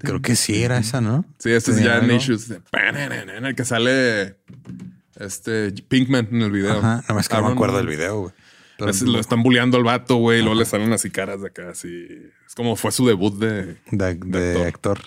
[0.00, 1.24] Creo que sí era esa, ¿no?
[1.38, 2.10] Sí, este es ya en.
[2.10, 2.50] Issues.
[2.72, 4.36] En el que sale
[5.18, 6.78] este Pinkman en el video.
[6.78, 8.32] Ajá, no que no me acuerdo del video, güey.
[8.90, 10.40] Es- lo están bulleando al vato, güey.
[10.40, 12.06] y Luego le salen así caras de acá, así.
[12.46, 13.76] Es como fue su debut de.
[13.90, 14.66] de, de actor.
[14.66, 15.00] actor.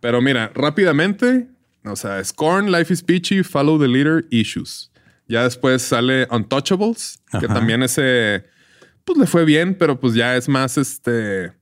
[0.00, 1.48] Pero mira, rápidamente,
[1.86, 4.90] o sea, Scorn, Life is Peachy, Follow the Leader, Issues.
[5.28, 7.54] Ya después sale Untouchables, que Ajá.
[7.54, 8.44] también ese,
[9.04, 11.52] pues le fue bien, pero pues ya es más este.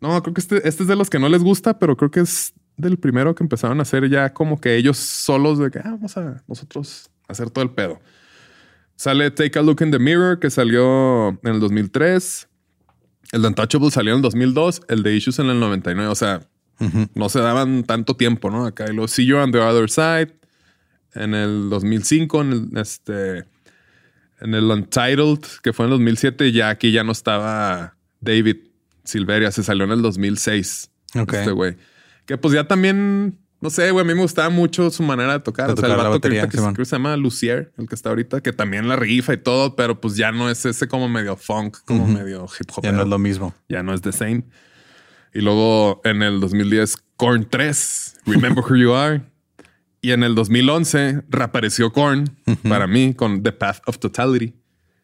[0.00, 2.20] No, creo que este, este es de los que no les gusta, pero creo que
[2.20, 5.90] es del primero que empezaron a hacer ya como que ellos solos de que ah,
[5.90, 8.00] vamos a nosotros hacer todo el pedo.
[8.96, 12.48] Sale Take a Look in the Mirror, que salió en el 2003.
[13.32, 14.82] El de Untouchables salió en el 2002.
[14.88, 16.10] El de Issues en el 99.
[16.10, 16.42] O sea,
[17.14, 18.64] No se daban tanto tiempo, ¿no?
[18.64, 20.34] Acá y lo See You on the Other Side
[21.14, 23.44] en el 2005, en el, este,
[24.40, 28.56] en el Untitled, que fue en el 2007, ya aquí ya no estaba David
[29.04, 30.90] Silveria, se salió en el 2006.
[31.16, 31.32] Ok.
[31.34, 31.76] Este güey.
[32.26, 35.40] Que pues ya también, no sé, güey, a mí me gustaba mucho su manera de
[35.40, 35.66] tocar.
[35.66, 37.72] De o sea, el tocar vato que, batería, ahorita que, creo que se llama Lucier,
[37.76, 40.64] el que está ahorita, que también la rifa y todo, pero pues ya no es
[40.64, 43.54] ese como medio funk, como medio hip hop Ya no es lo mismo.
[43.68, 44.44] ya no es The Same.
[45.32, 49.22] Y luego en el 2010, Korn 3, Remember Who You Are.
[50.02, 52.24] Y en el 2011 reapareció Korn
[52.68, 54.54] para mí con The Path of Totality,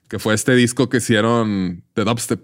[0.09, 2.41] que fue este disco que hicieron de dubstep.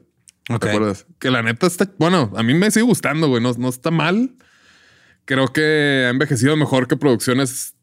[0.51, 0.61] Ok.
[0.61, 1.07] ¿Te acuerdas?
[1.19, 4.35] Que la neta está, bueno, a mí me sigue gustando, güey, no, no está mal.
[5.25, 7.75] Creo que ha envejecido mejor que producciones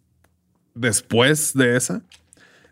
[0.75, 2.03] después de esa.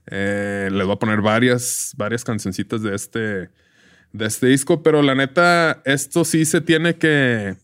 [0.08, 3.50] Eh, les voy a poner varias, varias cancioncitas de este,
[4.14, 7.56] de este disco, pero la neta, esto sí se tiene que,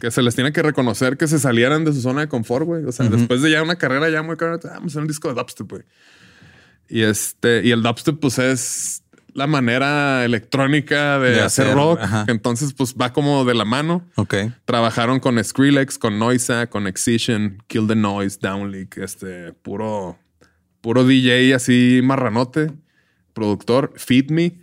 [0.00, 2.84] que se les tiene que reconocer que se salieran de su zona de confort, güey.
[2.84, 5.08] O sea, después de ya una carrera ya muy cara, "Ah, vamos a hacer un
[5.08, 5.82] disco de dubstep, güey.
[6.88, 9.02] Y este, y el dubstep, pues es
[9.34, 12.00] la manera electrónica de, De hacer, hacer, rock.
[12.00, 12.24] ajá.
[12.28, 14.04] Entonces, pues va como de la mano.
[14.16, 14.34] Ok.
[14.64, 20.18] Trabajaron con Skrillex, con Noisa, con Excision, Kill the Noise, Downleak, este puro,
[20.80, 22.72] puro DJ así marranote,
[23.32, 24.54] productor, Feed Me.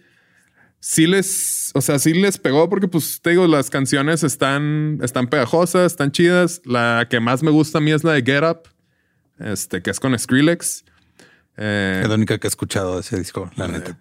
[0.88, 5.26] Sí les, o sea, sí les pegó porque pues te digo, las canciones están, están
[5.26, 6.62] pegajosas, están chidas.
[6.64, 8.70] La que más me gusta a mí es la de Get Up,
[9.40, 10.86] este, que es con Skrillex.
[11.58, 13.98] Eh, Es la única que he escuchado de ese disco, la neta.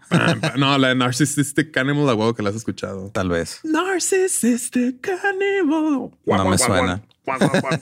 [0.58, 3.08] no, la de Narcissistic Animal, la huevo que la has escuchado.
[3.14, 3.60] Tal vez.
[3.64, 6.10] Narcissistic Animal.
[6.26, 7.02] No me suena.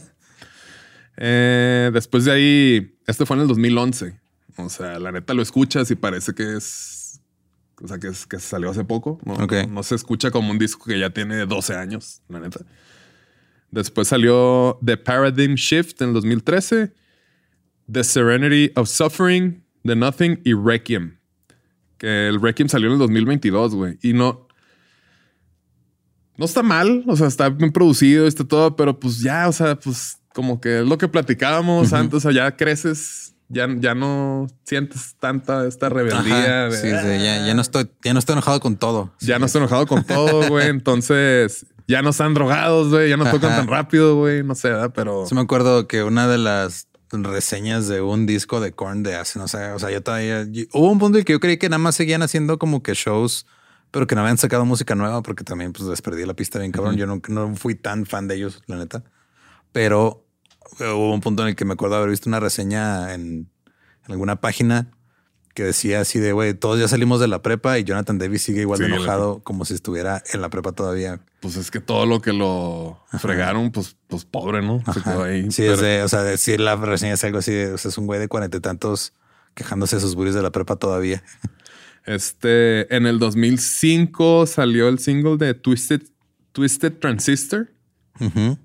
[1.16, 4.18] Eh, después de ahí, este fue en el 2011.
[4.56, 7.01] O sea, la neta lo escuchas y parece que es.
[7.82, 9.18] O sea, que, es, que salió hace poco.
[9.24, 9.52] No, Ok.
[9.52, 12.60] no, no se escucha como un disco que ya tiene 12 años, la neta.
[13.70, 16.92] Después salió The Paradigm Shift en el 2013.
[17.90, 21.18] The Serenity of Suffering, The Nothing y Requiem.
[21.98, 23.98] Que el Requiem salió en el 2022, güey.
[24.02, 24.46] Y no.
[26.36, 29.78] No está mal, o sea, está bien producido, está todo, pero pues ya, o sea,
[29.78, 34.46] pues como que es lo que platicábamos antes, o sea, ya creces ya, ya no
[34.64, 36.64] sientes tanta esta rebeldía.
[36.64, 39.12] Ajá, de, sí, sí, ya, ya no estoy, ya no estoy enojado con todo.
[39.20, 40.68] Ya no estoy enojado con todo, güey.
[40.68, 43.10] Entonces, ya no están drogados, güey.
[43.10, 43.58] Ya no tocan Ajá.
[43.60, 44.42] tan rápido, güey.
[44.42, 44.92] No sé, ¿verdad?
[44.94, 49.16] Pero Sí me acuerdo que una de las reseñas de un disco de Korn de
[49.16, 50.46] hace, no sé, o sea, yo todavía...
[50.50, 52.94] yo- hubo un punto en que yo creí que nada más seguían haciendo como que
[52.94, 53.44] shows,
[53.90, 56.72] pero que no habían sacado música nueva porque también pues les perdí la pista bien
[56.72, 56.96] cabrón.
[56.96, 59.02] Yo no, no fui tan fan de ellos, la neta.
[59.72, 60.24] Pero
[60.80, 63.22] hubo un punto en el que me acuerdo haber visto una reseña en,
[64.06, 64.90] en alguna página
[65.54, 68.62] que decía así de, güey, todos ya salimos de la prepa y Jonathan Davis sigue
[68.62, 71.20] igual de la enojado como si estuviera en la prepa todavía.
[71.40, 74.82] pues es que todo lo que lo fregaron, pues, pues pobre, ¿no?
[74.94, 75.50] Se quedó ahí.
[75.50, 77.90] Sí, Pero- es de, o sea, decir la reseña es algo así, de, o sea,
[77.90, 79.12] es un güey de cuarenta y tantos
[79.54, 81.22] quejándose de sus buris de la prepa todavía.
[82.04, 86.02] Este, en el 2005 salió el single de Twisted,
[86.50, 87.68] Twisted Transistor.
[88.18, 88.58] Ujú.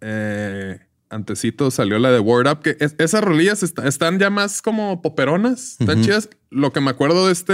[0.00, 0.78] Eh,
[1.10, 5.02] antecito salió la de Word Up, que es- esas rolillas está- están ya más como
[5.02, 6.30] poperonas, están chidas.
[6.50, 7.52] Lo que me acuerdo de este,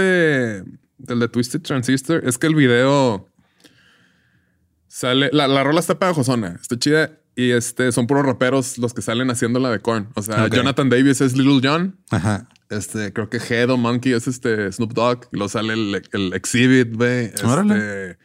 [0.97, 3.27] del de Twisted Transistor, es que el video
[4.87, 7.11] sale, la, la rola está pegajosona, está chida.
[7.35, 10.09] Y este son puros raperos los que salen haciendo la de Korn.
[10.15, 10.47] O sea.
[10.57, 11.95] Jonathan Davis es Little John.
[12.09, 12.49] Ajá.
[12.69, 15.25] Este, creo que Head o Monkey es este Snoop Dogg.
[15.31, 17.25] Y luego sale el, el Exhibit, güey.
[17.71, 18.17] Este.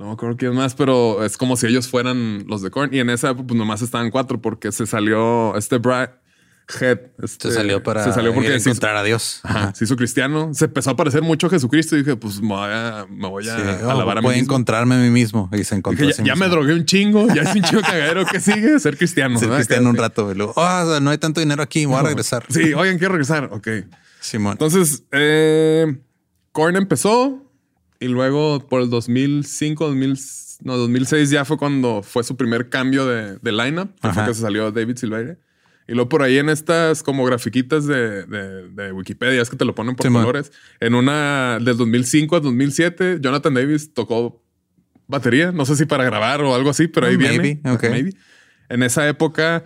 [0.00, 2.88] No me acuerdo quién más, pero es como si ellos fueran los de Korn.
[2.92, 6.08] Y en esa, pues nomás estaban cuatro porque se salió este Brad
[6.80, 6.98] Head.
[7.22, 9.40] este, Se salió para Se salió porque hizo, encontrar a Dios.
[9.42, 10.54] ajá, se hizo cristiano.
[10.54, 11.96] Se empezó a parecer mucho a Jesucristo.
[11.96, 13.62] Y dije, pues me voy a, me voy a Sí.
[13.84, 14.52] Oh, alabar a mí voy a mismo.
[14.54, 15.50] encontrarme a mí mismo.
[15.52, 17.26] Y se encontró Dije, a sí ya, me drogué un chingo.
[17.34, 18.24] Ya es un chingo cagadero.
[18.24, 18.78] ¿Qué sigue?
[18.80, 19.38] Ser cristiano.
[19.38, 19.58] Ser ¿verdad?
[19.64, 20.32] cristiano un rato.
[20.32, 22.46] Luego, "Oh, no hay tanto dinero aquí, voy a regresar.
[22.48, 23.50] Sí, oigan, quiero regresar.
[23.52, 23.68] Ok.
[24.20, 24.52] Simón.
[24.52, 25.98] Entonces, eh,
[26.52, 27.49] Korn empezó
[28.00, 30.18] y luego por el 2005, 2000,
[30.64, 34.34] no, 2006 ya fue cuando fue su primer cambio de, de lineup, que fue que
[34.34, 35.36] se salió David Silveira.
[35.86, 39.64] Y luego por ahí en estas como grafiquitas de, de- de Wikipedia, es que te
[39.64, 40.22] lo ponen por Sí, man.
[40.22, 40.52] colores.
[40.80, 44.42] En una del 2005 a 2007, Jonathan Davis tocó
[45.08, 47.60] batería, no sé si para grabar o algo así, pero ahí viene.
[47.62, 47.82] maybe, ok.
[47.90, 48.12] Maybe.
[48.68, 49.64] En esa época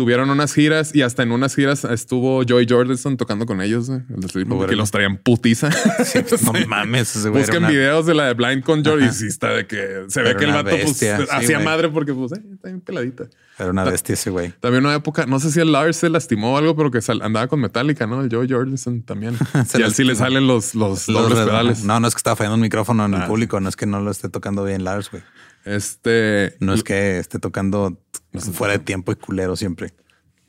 [0.00, 4.00] tuvieron unas giras y hasta en unas giras estuvo Joy Jordison tocando con ellos, güey,
[4.08, 5.68] el de que los traían putiza.
[6.44, 7.14] No mames.
[7.16, 9.12] ese güey Busquen una- videos de la de Blind con Joy y Ajá.
[9.12, 11.64] sí está de que se ve que el vato pues, sí, hacía güey.
[11.66, 13.24] madre porque pues eh, está bien peladita.
[13.58, 14.54] Era una bestia ese güey.
[14.58, 17.46] También una época, no sé si el Lars se lastimó o algo, pero que andaba
[17.46, 18.22] con Metallica, ¿no?
[18.22, 19.36] El Joy Jordison también.
[19.78, 21.84] Y a él sí le salen los, los Los dobles pedales.
[21.84, 23.84] No, no es que estaba fallando un micrófono en el Ah, público, no es que
[23.84, 25.22] no lo esté tocando bien Lars, güey.
[25.66, 26.56] Este.
[26.60, 27.98] No es que esté tocando
[28.38, 29.94] fuera de tiempo y culero siempre.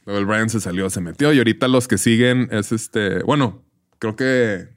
[0.06, 3.64] Luego el Brian se salió, se metió y ahorita los que siguen es este, bueno,
[4.00, 4.70] creo que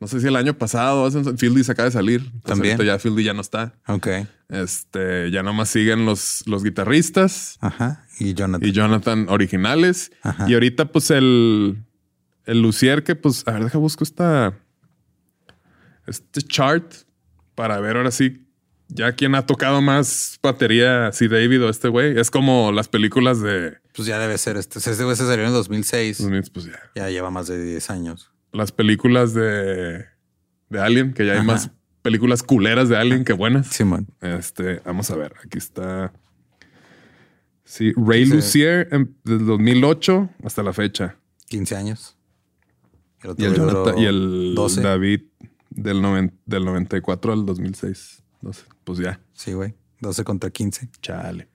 [0.00, 2.30] no sé si el año pasado Fieldy se acaba de salir.
[2.42, 2.78] También.
[2.78, 3.74] ya Fieldy ya no está.
[3.86, 4.06] Ok.
[4.48, 8.06] Este, ya nomás siguen los, los guitarristas Ajá.
[8.20, 8.68] Y Jonathan.
[8.68, 10.12] y Jonathan originales.
[10.22, 10.48] Ajá.
[10.48, 11.84] Y ahorita, pues, el,
[12.44, 14.54] el Lucier que, pues, a ver, deja busco esta
[16.06, 16.94] este chart
[17.54, 18.47] para ver ahora sí
[18.88, 22.18] ya quién ha tocado más batería, si David o este güey.
[22.18, 24.78] Es como las películas de Pues ya debe ser este.
[24.78, 26.26] Este güey se salió en 2006.
[26.52, 26.78] pues ya.
[26.94, 28.30] Ya lleva más de 10 años.
[28.52, 30.04] las películas de,
[30.70, 31.46] de Alien, que ya hay Ajá.
[31.46, 31.70] más
[32.02, 33.66] películas culeras de Alien que buenas.
[33.68, 34.06] Simón.
[34.22, 36.12] Este, vamos a ver, aquí está.
[37.64, 38.32] Sí, Ray Sí.
[38.32, 41.16] Lucier en- del 2008 hasta la fecha.
[41.48, 42.16] 15 años.
[43.22, 44.80] El Y el, Jonathan- y el 12.
[44.80, 45.20] David
[45.70, 48.22] del, noven- del 94 al 2006.
[48.40, 48.64] 12.
[48.84, 49.74] Pues ya, Sí, güey.
[50.00, 50.88] 12 contra 15.
[51.02, 51.48] chale.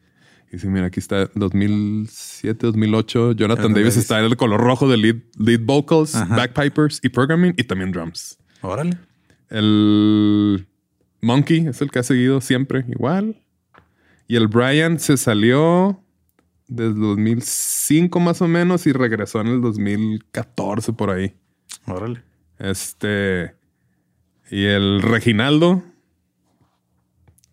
[0.51, 3.31] Y sí, mira, aquí está 2007, 2008.
[3.31, 3.97] Jonathan Jonathan Davis Davis.
[3.97, 6.35] está en el color rojo de lead, lead vocals, Ajá.
[6.35, 8.37] backpipers y programming y también drums.
[8.61, 8.97] Órale.
[9.49, 10.67] El
[11.21, 13.41] Monkey es el que ha seguido siempre igual.
[14.27, 16.03] Y el Brian se salió
[16.67, 21.35] desde 2005 más o menos y regresó en el 2014 por ahí.
[21.87, 22.23] Órale.
[22.59, 23.55] Este.
[24.51, 25.83] Y el Reginaldo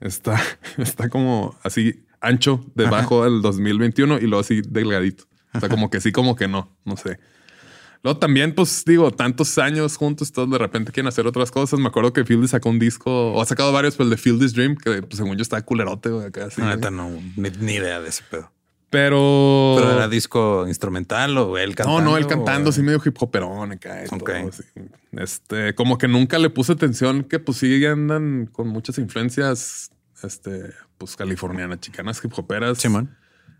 [0.01, 0.41] está,
[0.79, 5.25] está como así ancho debajo del 2021 y luego así delgadito.
[5.55, 7.19] O sea, como que sí, como que no, no sé.
[8.03, 11.79] Luego también, pues digo, tantos años juntos, todos de repente quieren hacer otras cosas.
[11.81, 14.55] Me acuerdo que Fieldy sacó un disco, o ha sacado varios, pero el de Fieldy's
[14.55, 16.63] Dream, que pues, según yo está culerote, güey, acá así.
[16.63, 18.51] Neta no, ni, ni idea de ese pedo.
[18.91, 19.75] Pero.
[19.79, 22.01] ¿Pero era disco instrumental o él cantando?
[22.01, 24.03] No, no, él cantando, o- sí medio hip hoperón acá.
[24.09, 24.65] todo, sí.
[25.13, 29.91] Este, como que nunca le puse atención que pues sí andan con muchas influencias,
[30.25, 32.79] este, pues californianas, chicanas hip hoperas.
[32.79, 33.17] Simón.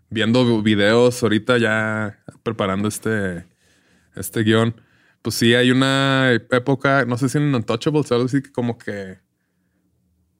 [0.09, 3.45] Viendo videos ahorita ya preparando este,
[4.15, 4.75] este guion.
[5.21, 8.77] Pues sí, hay una época, no sé si en Untouchables o algo así, que como
[8.77, 9.19] que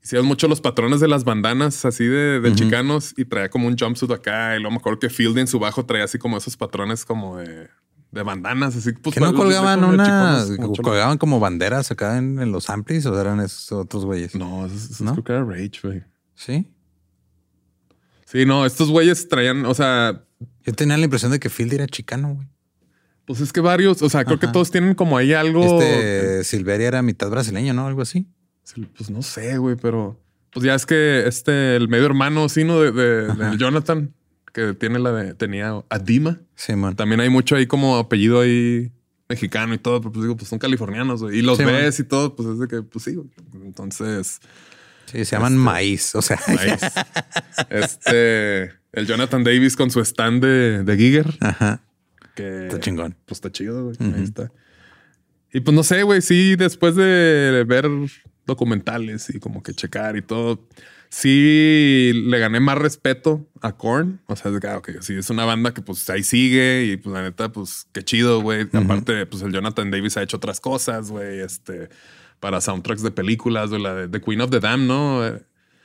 [0.04, 3.78] hicieron mucho los patrones de las bandanas así de, de chicanos y traía como un
[3.78, 4.56] jumpsuit acá.
[4.56, 7.38] Y luego me acuerdo que Field en su bajo traía así como esos patrones como
[7.38, 7.68] de,
[8.12, 8.76] de bandanas.
[8.76, 12.40] Así pues, Que no los- colgaban los una, chicanos, mucho- colgaban como banderas acá en,
[12.40, 14.34] en los amplis o eran esos otros güeyes.
[14.36, 15.12] No, eso, eso ¿No?
[15.14, 16.04] creo que era Rage, güey.
[16.36, 16.68] Sí.
[18.26, 20.24] Sí, no, estos güeyes traían, o sea,
[20.66, 22.48] Yo tenía la impresión de que Field era chicano, güey.
[23.26, 25.64] pues es que varios, o sea, creo que todos tienen como ahí algo.
[25.82, 27.88] Este Silveria era mitad brasileño, ¿no?
[27.88, 28.26] Algo así.
[28.98, 30.20] Pues no sé, güey, pero
[30.52, 34.14] pues ya es que este, el medio hermano, sino de, de- Jonathan,
[34.54, 36.40] que tiene la de, tenía Adima.
[36.56, 36.96] Sí, man.
[36.96, 38.92] También hay mucho ahí como apellido ahí
[39.30, 41.40] mexicano y todo, pero pues digo, pues son californianos, güey.
[41.40, 43.28] Y los Sí, ves y todo, pues es de que, pues sí, güey.
[43.64, 44.40] Entonces,
[45.06, 46.16] Sí, se llaman maíz.
[46.16, 46.78] O sea, nice.
[47.70, 51.82] este, el Jonathan Davis con su stand de, de Giger, ajá.
[52.36, 53.16] que Está chingón.
[53.26, 53.98] pues está chido, güey.
[54.00, 54.52] Ahí está.
[55.54, 57.88] Y pues no sé, güey, sí, después de ver
[58.46, 60.68] documentales y como que checar y todo,
[61.10, 64.22] sí le gané más respeto a Korn.
[64.28, 66.98] O sea, es que, ah, ok, sí, es una banda que pues ahí sigue y
[66.98, 68.68] pues la neta, pues qué chido, güey.
[68.74, 71.90] Aparte, pues el Jonathan Davis ha hecho otras cosas, güey, este,
[72.40, 75.22] para soundtracks de películas, güey, la de The Queen of the Dam, ¿no?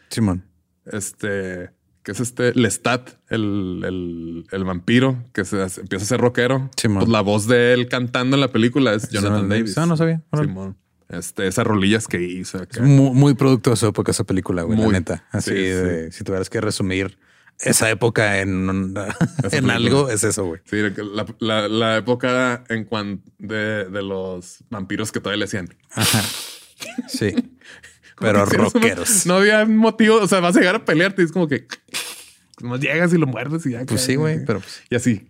[0.08, 0.44] Simón.
[0.86, 1.70] Este,
[2.04, 6.70] que es este Lestat, el, el, el vampiro que se hace- empieza a ser rockero.
[6.76, 7.00] Simón.
[7.00, 9.76] pues la voz de él cantando en la película es Jonathan Davis.
[9.76, 10.22] Ah, no sabía.
[10.40, 10.76] Simón.
[11.08, 12.80] Este, esas rolillas que hizo acá.
[12.82, 14.78] Es muy, muy producto de su época esa película, güey.
[14.78, 14.92] La Muy.
[14.92, 15.24] neta.
[15.30, 17.18] Así Sí, de, si tuvieras que resumir
[17.60, 18.94] esa época en,
[19.52, 20.60] en algo, es eso, güey.
[20.64, 20.76] Sí,
[21.12, 25.68] la, la- la época en cuanto de, de los vampiros que todavía le hacían.
[27.08, 27.34] Sí.
[28.18, 29.26] Pero rockeros.
[29.26, 30.16] No, no había motivo.
[30.16, 31.66] O sea, vas a llegar a pelearte y es como que
[32.60, 33.84] nomás llegas y lo muerdes y ya.
[33.84, 35.28] Pues sí, güey, pero pues, Y así.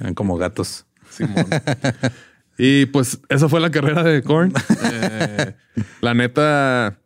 [0.00, 0.86] eran como gatos.
[1.10, 1.46] Simón.
[2.58, 4.52] y pues esa fue la carrera de Korn.
[4.82, 5.54] Eh,
[6.00, 6.98] la neta,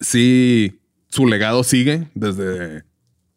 [0.00, 2.84] sí, su legado sigue desde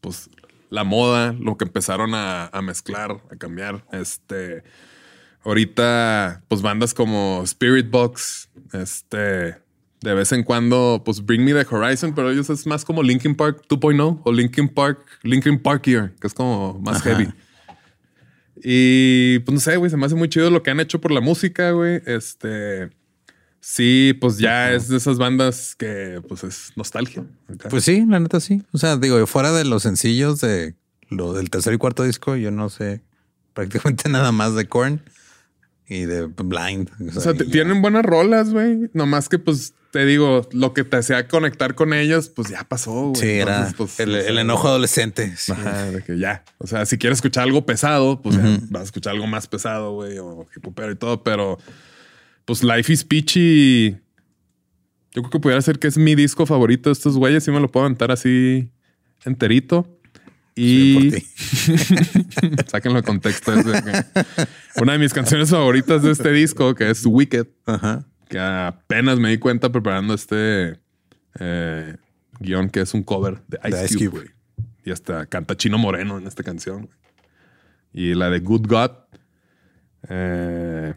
[0.02, 0.30] pues
[0.70, 3.86] la moda, lo que empezaron a, a mezclar, a cambiar.
[3.92, 4.64] Este,
[5.44, 9.58] ahorita, pues bandas como Spirit Box, este,
[10.02, 13.36] de vez en cuando, pues Bring Me the Horizon, pero ellos es más como Linkin
[13.36, 17.12] Park 2.0 o Linkin Park, Linkin Parkier, que es como más Ajá.
[17.12, 17.34] heavy.
[18.64, 21.12] Y pues no sé, güey, se me hace muy chido lo que han hecho por
[21.12, 22.02] la música, güey.
[22.06, 22.90] Este,
[23.60, 27.26] sí, pues ya es de esas bandas que pues es nostalgia.
[27.70, 28.64] Pues sí, la neta sí.
[28.72, 30.76] O sea, digo, fuera de los sencillos de
[31.10, 33.02] lo del tercer y cuarto disco, yo no sé
[33.54, 35.02] prácticamente nada más de Korn
[35.88, 36.90] y de Blind.
[37.16, 38.90] o sea, tienen buenas rolas, güey.
[38.94, 43.12] Nomás que pues te digo, lo que te hacía conectar con ellos, pues ya pasó,
[43.12, 43.16] güey.
[43.16, 45.34] Sí, era pues, el, enojo adolescente.
[45.38, 45.54] Sí.
[45.54, 46.44] Ajá, de que ya.
[46.58, 49.94] O sea, si quieres escuchar algo pesado, pues ya vas a escuchar algo más pesado,
[49.94, 51.24] güey, o hip hopero y todo.
[51.24, 51.60] Pero,
[52.44, 53.92] pues Life is Peachy.
[55.14, 57.46] Yo creo que pudiera ser que es mi disco favorito de estos güeyes.
[57.46, 58.70] Sí me lo puedo aventar así
[59.24, 59.88] enterito.
[60.56, 61.12] Y
[62.68, 63.52] sáquenlo de contexto.
[64.78, 68.06] una de mis canciones favoritas de este disco, que es Wicked, Ajá.
[68.30, 70.80] que apenas me di cuenta preparando este
[71.40, 71.98] eh,
[72.40, 74.36] guion que es un cover de Ice, De Ice Cube, Cube.
[74.86, 76.90] Y hasta canta Chino Moreno en esta canción.
[77.92, 78.92] Y la de Good God
[80.10, 80.94] eh,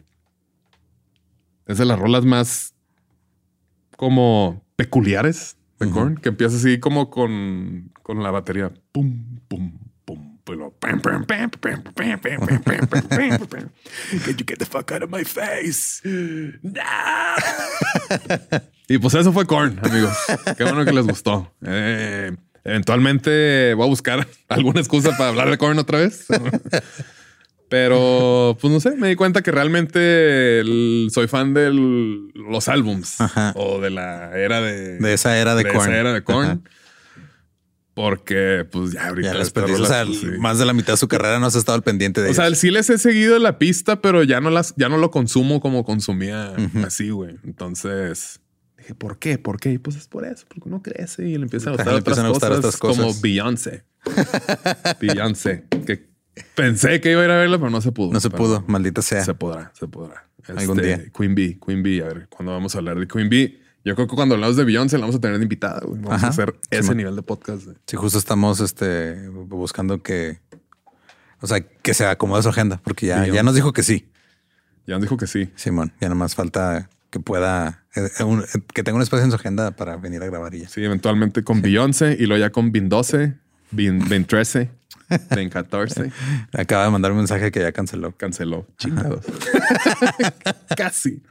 [1.65, 2.73] es de las rolas más
[3.97, 8.71] como peculiares de Korn, que empieza así como con, con la batería.
[8.91, 9.71] Pum, pum,
[10.05, 10.39] pum.
[10.45, 13.69] Pero pam, pam, pam, pam, pam, pam, pam, pam.
[14.23, 16.01] Can you get the fuck out of my face?
[16.03, 16.81] No.
[18.87, 20.17] y pues eso fue Korn, amigos.
[20.57, 21.53] Qué bueno que les gustó.
[21.63, 26.25] Eh, eventualmente voy a buscar alguna excusa para hablar de Korn otra vez.
[27.69, 33.17] Pero, pues no sé, me di cuenta que realmente el- soy fan de los álbums
[33.53, 35.81] o de la era de, De esa era de, de Korn.
[35.91, 36.45] esa era de Korn.
[36.47, 36.59] Ajá.
[37.99, 39.33] Porque, pues ya ahorita.
[39.33, 39.73] Ya les perdí.
[39.73, 40.27] O sea, pues, sí.
[40.39, 42.55] más de la mitad de su carrera no has estado al pendiente de O sea,
[42.55, 45.83] sí les he seguido la pista, pero ya no las, ya no lo consumo como
[45.83, 46.55] consumía
[46.85, 47.35] así, güey.
[47.43, 48.39] Entonces
[48.77, 49.37] dije, ¿por qué?
[49.37, 49.73] ¿Por qué?
[49.73, 51.99] Y pues es por eso, porque uno crece y le empiezan a gustar, le otras,
[51.99, 52.97] empiezan a gustar cosas, otras cosas.
[53.05, 53.83] como Beyoncé.
[55.01, 56.07] Beyoncé, que
[56.55, 58.13] pensé que iba a ir a verla, pero no se pudo.
[58.13, 59.25] no se pudo, maldita sea.
[59.25, 60.25] Se podrá, se podrá.
[60.47, 61.11] Algún Este, día.
[61.13, 62.01] Queen Bee, Queen Bee.
[62.01, 63.59] A ver, cuando vamos a hablar de Queen Bee,
[63.89, 65.99] yo creo que cuando hablamos de Beyoncé la vamos a tener invitada, güey.
[66.01, 66.27] Vamos Ajá.
[66.27, 67.65] a hacer ese nivel de podcast.
[67.65, 67.77] güey.
[67.87, 70.39] Sí, justo estamos este, buscando que,
[71.41, 73.35] o sea, que se acomode su agenda, porque ya, Beyoncé.
[73.35, 74.09] ya nos dijo que sí,
[74.87, 75.51] Ya nos dijo que sí.
[75.55, 75.91] Simón.
[76.01, 79.35] Ya nomás falta que pueda, eh, eh, un- eh, que tenga un espacio en su
[79.35, 80.69] agenda para venir a grabar y ya.
[80.69, 83.35] Sí, eventualmente con Beyoncé y luego ya con Bin 12,
[83.71, 84.69] Bin, Bin 13,
[85.35, 86.11] Bin 14.
[86.53, 88.15] Acaba de mandar un mensaje que ya canceló.
[88.15, 88.67] Canceló.
[88.77, 89.25] Chingados.
[90.77, 91.21] Casi.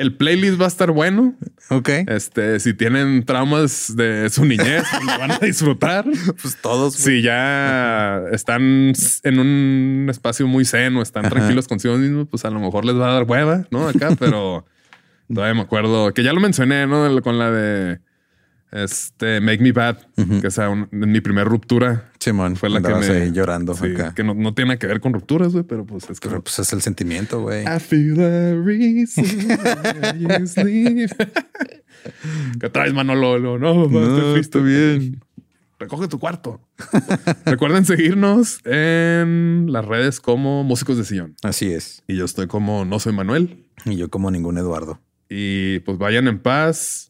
[0.00, 1.34] El playlist va a estar bueno.
[1.68, 1.90] Ok.
[2.06, 6.06] Este, si tienen traumas de su niñez, lo van a disfrutar.
[6.40, 6.94] Pues todos.
[6.96, 7.18] güey.
[7.18, 8.94] Si ya están
[9.24, 11.34] en un espacio muy zen o están Ajá.
[11.34, 13.88] tranquilos consigo mismos, pues a lo mejor les va a dar hueva, ¿no?
[13.88, 14.64] Acá, pero
[15.28, 17.20] todavía me acuerdo que ya lo mencioné, ¿no?
[17.20, 18.00] Con la de
[18.72, 19.98] este Make Me Bad,
[20.40, 20.58] que es
[20.90, 22.10] mi primera ruptura.
[22.20, 24.14] Simón Fue la que me ahí llorando Sí, acá.
[24.14, 26.58] que no, no tiene que ver con rupturas, güey, pero pues es que Pero pues
[26.58, 27.64] es el sentimiento, güey.
[27.64, 31.10] I feel a reason why you sleep.
[32.60, 33.38] ¿Qué traes, Manolo?
[33.38, 34.60] No, no, estoy triste.
[34.60, 35.20] bien.
[35.78, 36.60] Recoge tu cuarto.
[37.46, 41.36] Recuerden seguirnos en las redes como Músicos de Sillón.
[41.42, 42.02] Así es.
[42.06, 43.64] Y yo estoy como No Soy Manuel.
[43.86, 45.00] Y yo como ningún Eduardo.
[45.30, 47.09] Y pues vayan en paz.